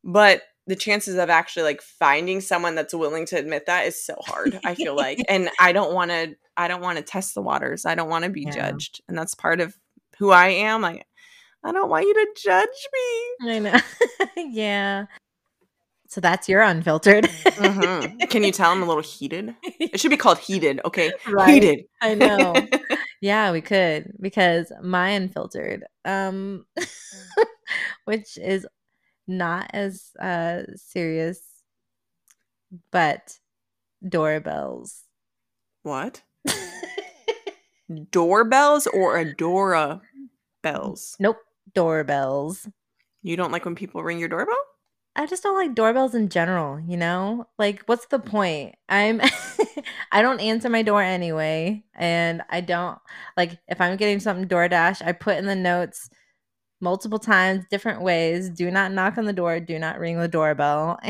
but 0.03 0.43
the 0.67 0.75
chances 0.75 1.15
of 1.15 1.29
actually 1.29 1.63
like 1.63 1.81
finding 1.81 2.39
someone 2.41 2.75
that's 2.75 2.93
willing 2.93 3.25
to 3.25 3.37
admit 3.37 3.65
that 3.65 3.85
is 3.85 4.01
so 4.03 4.15
hard 4.25 4.59
i 4.65 4.73
feel 4.75 4.95
like 4.95 5.19
and 5.29 5.49
i 5.59 5.71
don't 5.73 5.93
want 5.93 6.09
to 6.11 6.35
i 6.57 6.67
don't 6.67 6.81
want 6.81 6.97
to 6.97 7.03
test 7.03 7.35
the 7.35 7.41
waters 7.41 7.85
i 7.85 7.95
don't 7.95 8.09
want 8.09 8.23
to 8.23 8.29
be 8.29 8.43
Yeah. 8.43 8.51
judged 8.71 9.01
and 9.07 9.17
that's 9.17 9.35
part 9.35 9.59
of 9.59 9.75
who 10.19 10.29
i 10.31 10.47
am 10.47 10.81
like 10.81 11.05
i 11.63 11.71
don't 11.71 11.89
want 11.89 12.05
you 12.05 12.13
to 12.13 12.27
judge 12.41 12.67
me 12.93 13.53
I 13.55 13.59
know. 13.59 13.79
yeah. 14.37 15.05
So 16.07 16.21
that's 16.21 16.47
your 16.47 16.61
unfiltered. 16.61 17.23
Mhm. 17.25 18.29
can 18.29 18.43
you 18.43 18.51
tell 18.51 18.71
i'm 18.71 18.83
a 18.83 18.85
little 18.85 19.01
heated 19.01 19.55
it 19.79 19.99
should 19.99 20.11
be 20.11 20.17
called 20.17 20.37
heated 20.37 20.79
okay 20.85 21.11
Right. 21.29 21.53
heated 21.55 21.85
I 22.01 22.13
know. 22.15 22.53
yeah, 23.21 23.51
we 23.51 23.61
could 23.61 24.11
because 24.21 24.71
my 24.81 25.09
unfiltered, 25.11 25.85
um, 26.05 26.65
which 28.05 28.37
is 28.37 28.67
not 29.27 29.69
as 29.73 30.11
uh 30.19 30.63
serious, 30.75 31.39
but 32.91 33.39
doorbells. 34.07 35.03
what 35.83 36.23
doorbells 38.11 38.87
or 38.87 39.17
adora 39.17 40.01
bells 40.61 41.15
nope, 41.19 41.37
doorbells. 41.73 42.67
you 43.21 43.35
don't 43.35 43.51
like 43.51 43.65
when 43.65 43.75
people 43.75 44.03
ring 44.03 44.19
your 44.19 44.29
doorbell 44.29 44.57
I 45.15 45.27
just 45.27 45.43
don't 45.43 45.55
like 45.55 45.75
doorbells 45.75 46.15
in 46.15 46.29
general, 46.29 46.79
you 46.79 46.97
know? 46.97 47.45
Like 47.59 47.83
what's 47.85 48.07
the 48.07 48.17
point? 48.17 48.73
I'm 48.89 49.21
I 50.11 50.23
don't 50.23 50.39
answer 50.39 50.69
my 50.69 50.81
door 50.81 51.03
anyway, 51.03 51.83
and 51.93 52.41
I 52.49 52.61
don't 52.61 52.97
like 53.37 53.59
if 53.67 53.79
I'm 53.79 53.95
getting 53.97 54.19
something 54.19 54.47
DoorDash, 54.47 55.05
I 55.05 55.11
put 55.11 55.37
in 55.37 55.45
the 55.45 55.55
notes 55.55 56.09
multiple 56.83 57.17
times, 57.17 57.63
different 57.71 58.01
ways, 58.01 58.49
do 58.49 58.69
not 58.69 58.91
knock 58.91 59.17
on 59.17 59.25
the 59.25 59.33
door, 59.33 59.59
do 59.61 59.79
not 59.79 59.97
ring 59.97 60.19
the 60.19 60.27
doorbell. 60.27 60.99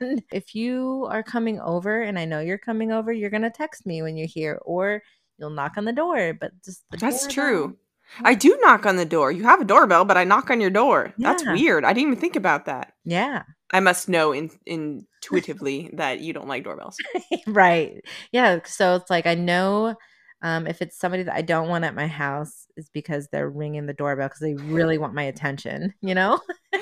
And 0.00 0.22
if 0.30 0.54
you 0.54 1.06
are 1.10 1.22
coming 1.22 1.58
over 1.58 2.02
and 2.02 2.18
I 2.18 2.26
know 2.26 2.40
you're 2.40 2.58
coming 2.58 2.92
over, 2.92 3.10
you're 3.12 3.30
going 3.30 3.42
to 3.42 3.50
text 3.50 3.86
me 3.86 4.02
when 4.02 4.16
you're 4.16 4.28
here 4.28 4.58
or 4.62 5.02
you'll 5.38 5.50
knock 5.50 5.72
on 5.78 5.86
the 5.86 5.92
door, 5.92 6.34
but 6.38 6.52
just 6.64 6.84
the 6.90 6.98
That's 6.98 7.26
doorbell- 7.26 7.34
true. 7.34 7.76
I 8.22 8.34
do 8.34 8.58
knock 8.60 8.86
on 8.86 8.96
the 8.96 9.04
door. 9.04 9.32
You 9.32 9.44
have 9.44 9.60
a 9.60 9.64
doorbell, 9.64 10.04
but 10.04 10.16
I 10.18 10.24
knock 10.24 10.50
on 10.50 10.60
your 10.60 10.70
door. 10.70 11.14
That's 11.16 11.44
weird. 11.46 11.84
I 11.84 11.92
didn't 11.92 12.08
even 12.10 12.20
think 12.20 12.36
about 12.36 12.66
that. 12.66 12.92
Yeah. 13.04 13.44
I 13.72 13.80
must 13.80 14.08
know 14.08 14.32
in, 14.32 14.50
intuitively 14.66 15.90
that 15.94 16.20
you 16.20 16.32
don't 16.32 16.48
like 16.48 16.64
doorbells. 16.64 16.96
right. 17.46 18.02
Yeah. 18.32 18.60
So 18.64 18.96
it's 18.96 19.10
like 19.10 19.26
I 19.26 19.34
know 19.34 19.94
um, 20.42 20.66
if 20.66 20.82
it's 20.82 20.98
somebody 20.98 21.22
that 21.24 21.34
I 21.34 21.42
don't 21.42 21.68
want 21.68 21.84
at 21.84 21.94
my 21.94 22.06
house, 22.06 22.66
is 22.76 22.88
because 22.88 23.28
they're 23.28 23.50
ringing 23.50 23.86
the 23.86 23.94
doorbell 23.94 24.28
because 24.28 24.40
they 24.40 24.54
really 24.54 24.98
want 24.98 25.14
my 25.14 25.24
attention. 25.24 25.94
You 26.00 26.14
know. 26.14 26.40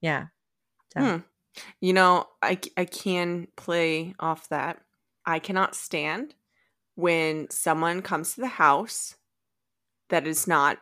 yeah. 0.00 0.26
So, 0.94 1.00
Hmm. 1.00 1.16
You 1.80 1.92
know, 1.92 2.26
I, 2.42 2.58
I 2.76 2.84
can 2.84 3.48
play 3.56 4.14
off 4.20 4.48
that. 4.50 4.80
I 5.26 5.40
cannot 5.40 5.74
stand 5.74 6.34
when 6.94 7.50
someone 7.50 8.02
comes 8.02 8.34
to 8.34 8.40
the 8.40 8.48
house 8.48 9.16
that 10.08 10.26
is 10.26 10.46
not 10.46 10.78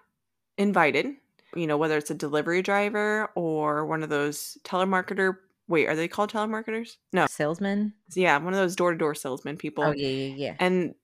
invited, 0.58 1.14
you 1.54 1.66
know, 1.66 1.76
whether 1.76 1.96
it's 1.96 2.10
a 2.10 2.14
delivery 2.14 2.62
driver 2.62 3.30
or 3.34 3.86
one 3.86 4.02
of 4.02 4.08
those 4.08 4.58
telemarketer. 4.64 5.36
Wait, 5.68 5.88
are 5.88 5.96
they 5.96 6.08
called 6.08 6.32
telemarketers? 6.32 6.96
No. 7.12 7.26
Salesman. 7.28 7.92
Yeah, 8.14 8.38
one 8.38 8.52
of 8.52 8.58
those 8.58 8.76
door 8.76 8.92
to 8.92 8.98
door 8.98 9.14
salesman 9.14 9.56
people. 9.56 9.84
Oh 9.84 9.92
yeah, 9.92 10.08
yeah, 10.08 10.34
yeah. 10.36 10.54
and 10.60 10.94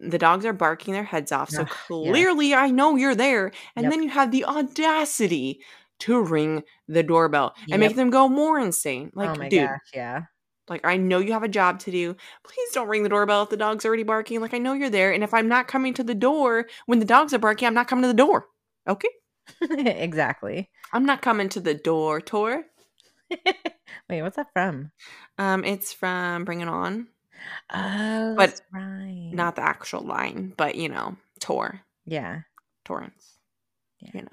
the 0.00 0.18
dogs 0.18 0.44
are 0.44 0.52
barking 0.52 0.92
their 0.94 1.04
heads 1.04 1.30
off. 1.32 1.48
So 1.50 1.62
Ugh, 1.62 1.68
yeah. 1.68 2.12
clearly, 2.12 2.54
I 2.54 2.70
know 2.70 2.96
you're 2.96 3.14
there. 3.14 3.52
And 3.76 3.84
Yep. 3.84 3.92
then 3.92 4.02
you 4.02 4.08
have 4.10 4.30
the 4.32 4.44
audacity 4.44 5.60
to 6.00 6.20
ring 6.20 6.64
the 6.88 7.02
doorbell 7.04 7.54
and 7.70 7.78
make 7.80 7.94
them 7.94 8.10
go 8.10 8.28
more 8.28 8.58
insane. 8.58 9.12
Oh 9.16 9.20
like, 9.20 9.38
oh 9.38 9.48
dude, 9.48 9.68
gosh, 9.68 9.78
yeah. 9.94 10.22
like 10.68 10.84
I 10.84 10.96
know 10.96 11.20
you 11.20 11.32
have 11.32 11.44
a 11.44 11.48
job 11.48 11.78
to 11.80 11.92
do. 11.92 12.16
Please 12.44 12.70
don't 12.72 12.88
ring 12.88 13.04
the 13.04 13.08
doorbell 13.08 13.44
if 13.44 13.50
the 13.50 13.56
dog's 13.56 13.84
already 13.84 14.02
barking. 14.02 14.40
Like 14.40 14.52
I 14.54 14.58
know 14.58 14.72
you're 14.72 14.90
there, 14.90 15.12
and 15.12 15.22
if 15.22 15.32
I'm 15.32 15.46
not 15.48 15.68
coming 15.68 15.94
to 15.94 16.02
the 16.02 16.14
door 16.14 16.66
when 16.86 16.98
the 16.98 17.04
dogs 17.04 17.32
are 17.32 17.38
barking, 17.38 17.68
I'm 17.68 17.74
not 17.74 17.86
coming 17.88 18.02
to 18.02 18.08
the 18.08 18.14
door. 18.14 18.48
Okay, 18.88 19.08
exactly. 19.70 20.68
I'm 20.92 21.06
not 21.06 21.22
coming 21.22 21.48
to 21.50 21.60
the 21.60 21.74
door. 21.74 22.20
Tor. 22.20 22.64
Wait, 24.10 24.22
what's 24.22 24.36
that 24.36 24.52
from? 24.52 24.90
Um, 25.38 25.64
it's 25.64 25.92
from 25.92 26.44
Bring 26.44 26.60
It 26.60 26.68
On, 26.68 27.06
Oh, 27.72 28.34
But 28.36 28.50
that's 28.50 28.62
right. 28.72 29.30
not 29.32 29.56
the 29.56 29.62
actual 29.62 30.02
line, 30.02 30.52
but 30.56 30.74
you 30.76 30.88
know, 30.88 31.16
Tor, 31.40 31.80
Yeah, 32.06 32.40
Torrance. 32.84 33.38
Yeah. 34.00 34.10
You 34.14 34.22
know. 34.22 34.28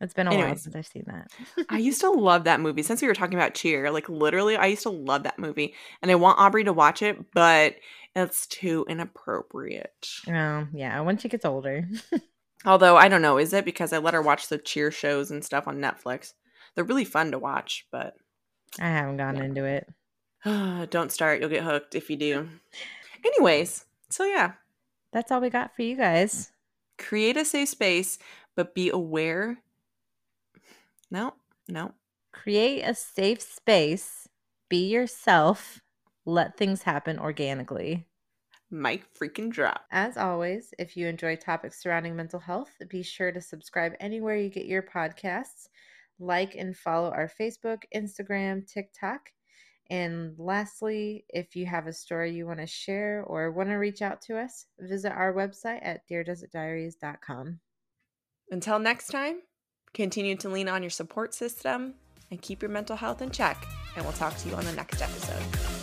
it's 0.00 0.14
been 0.14 0.26
a 0.28 0.34
while 0.34 0.56
since 0.56 0.74
I've 0.76 0.86
seen 0.86 1.04
that. 1.06 1.30
I 1.68 1.78
used 1.78 2.00
to 2.02 2.10
love 2.10 2.44
that 2.44 2.60
movie. 2.60 2.82
Since 2.82 3.02
we 3.02 3.08
were 3.08 3.14
talking 3.14 3.38
about 3.38 3.54
Cheer, 3.54 3.90
like 3.90 4.08
literally, 4.08 4.56
I 4.56 4.66
used 4.66 4.82
to 4.84 4.90
love 4.90 5.22
that 5.24 5.38
movie, 5.38 5.74
and 6.02 6.10
I 6.10 6.14
want 6.16 6.38
Aubrey 6.38 6.64
to 6.64 6.72
watch 6.72 7.02
it, 7.02 7.32
but 7.32 7.76
it's 8.16 8.46
too 8.46 8.84
inappropriate. 8.88 10.08
Oh, 10.28 10.66
yeah. 10.72 11.00
When 11.00 11.18
she 11.18 11.28
gets 11.28 11.44
older. 11.44 11.88
Although 12.64 12.96
I 12.96 13.08
don't 13.08 13.22
know, 13.22 13.38
is 13.38 13.52
it 13.52 13.64
because 13.64 13.92
I 13.92 13.98
let 13.98 14.14
her 14.14 14.22
watch 14.22 14.48
the 14.48 14.58
Cheer 14.58 14.90
shows 14.90 15.30
and 15.30 15.44
stuff 15.44 15.68
on 15.68 15.78
Netflix? 15.78 16.32
They're 16.78 16.84
really 16.84 17.04
fun 17.04 17.32
to 17.32 17.40
watch, 17.40 17.88
but 17.90 18.14
I 18.78 18.86
haven't 18.86 19.16
gotten 19.16 19.38
Yeah. 19.40 19.46
into 19.46 19.64
it. 19.64 19.92
don't 20.90 21.10
start. 21.10 21.40
You'll 21.40 21.48
get 21.50 21.64
hooked 21.64 21.96
if 21.96 22.08
you 22.08 22.14
do. 22.16 22.48
Anyways, 23.24 23.84
so 24.10 24.22
yeah, 24.24 24.52
That's 25.10 25.32
all 25.32 25.40
we 25.40 25.50
got 25.50 25.74
for 25.74 25.82
you 25.82 25.96
guys. 25.96 26.52
create 26.96 27.36
a 27.36 27.44
safe 27.44 27.70
space, 27.70 28.16
but 28.54 28.76
be 28.76 28.90
aware. 28.90 29.58
No, 31.10 31.34
no. 31.68 31.94
Create 32.32 32.82
a 32.82 32.94
safe 32.94 33.40
space. 33.42 34.28
Be 34.68 34.86
yourself. 34.88 35.80
Let 36.26 36.56
things 36.56 36.82
happen 36.82 37.18
organically. 37.18 38.06
Mic 38.70 39.12
freaking 39.14 39.50
drop. 39.50 39.84
As 39.90 40.16
always, 40.16 40.74
if 40.78 40.96
you 40.96 41.08
enjoy 41.08 41.34
topics 41.34 41.82
surrounding 41.82 42.14
mental 42.14 42.38
health, 42.38 42.70
be 42.88 43.02
sure 43.02 43.32
to 43.32 43.40
subscribe 43.40 43.94
anywhere 43.98 44.36
you 44.36 44.48
get 44.50 44.66
your 44.66 44.82
podcasts. 44.82 45.68
Like 46.18 46.54
and 46.54 46.76
follow 46.76 47.10
our 47.10 47.30
Facebook, 47.40 47.82
Instagram, 47.94 48.66
TikTok. 48.66 49.30
And 49.90 50.34
lastly, 50.36 51.24
if 51.28 51.56
you 51.56 51.64
have 51.66 51.86
a 51.86 51.92
story 51.92 52.32
you 52.34 52.46
want 52.46 52.60
to 52.60 52.66
share 52.66 53.24
or 53.26 53.50
want 53.50 53.70
to 53.70 53.76
reach 53.76 54.02
out 54.02 54.20
to 54.22 54.38
us, 54.38 54.66
visit 54.78 55.12
our 55.12 55.32
website 55.32 55.80
at 55.82 56.02
deardesertdiaries.com. 56.10 57.60
Until 58.50 58.78
next 58.78 59.08
time, 59.08 59.40
continue 59.94 60.36
to 60.36 60.48
lean 60.48 60.68
on 60.68 60.82
your 60.82 60.90
support 60.90 61.34
system 61.34 61.94
and 62.30 62.42
keep 62.42 62.62
your 62.62 62.70
mental 62.70 62.96
health 62.96 63.22
in 63.22 63.30
check. 63.30 63.66
And 63.96 64.04
we'll 64.04 64.14
talk 64.14 64.36
to 64.38 64.48
you 64.48 64.54
on 64.54 64.64
the 64.64 64.72
next 64.72 65.00
episode. 65.00 65.77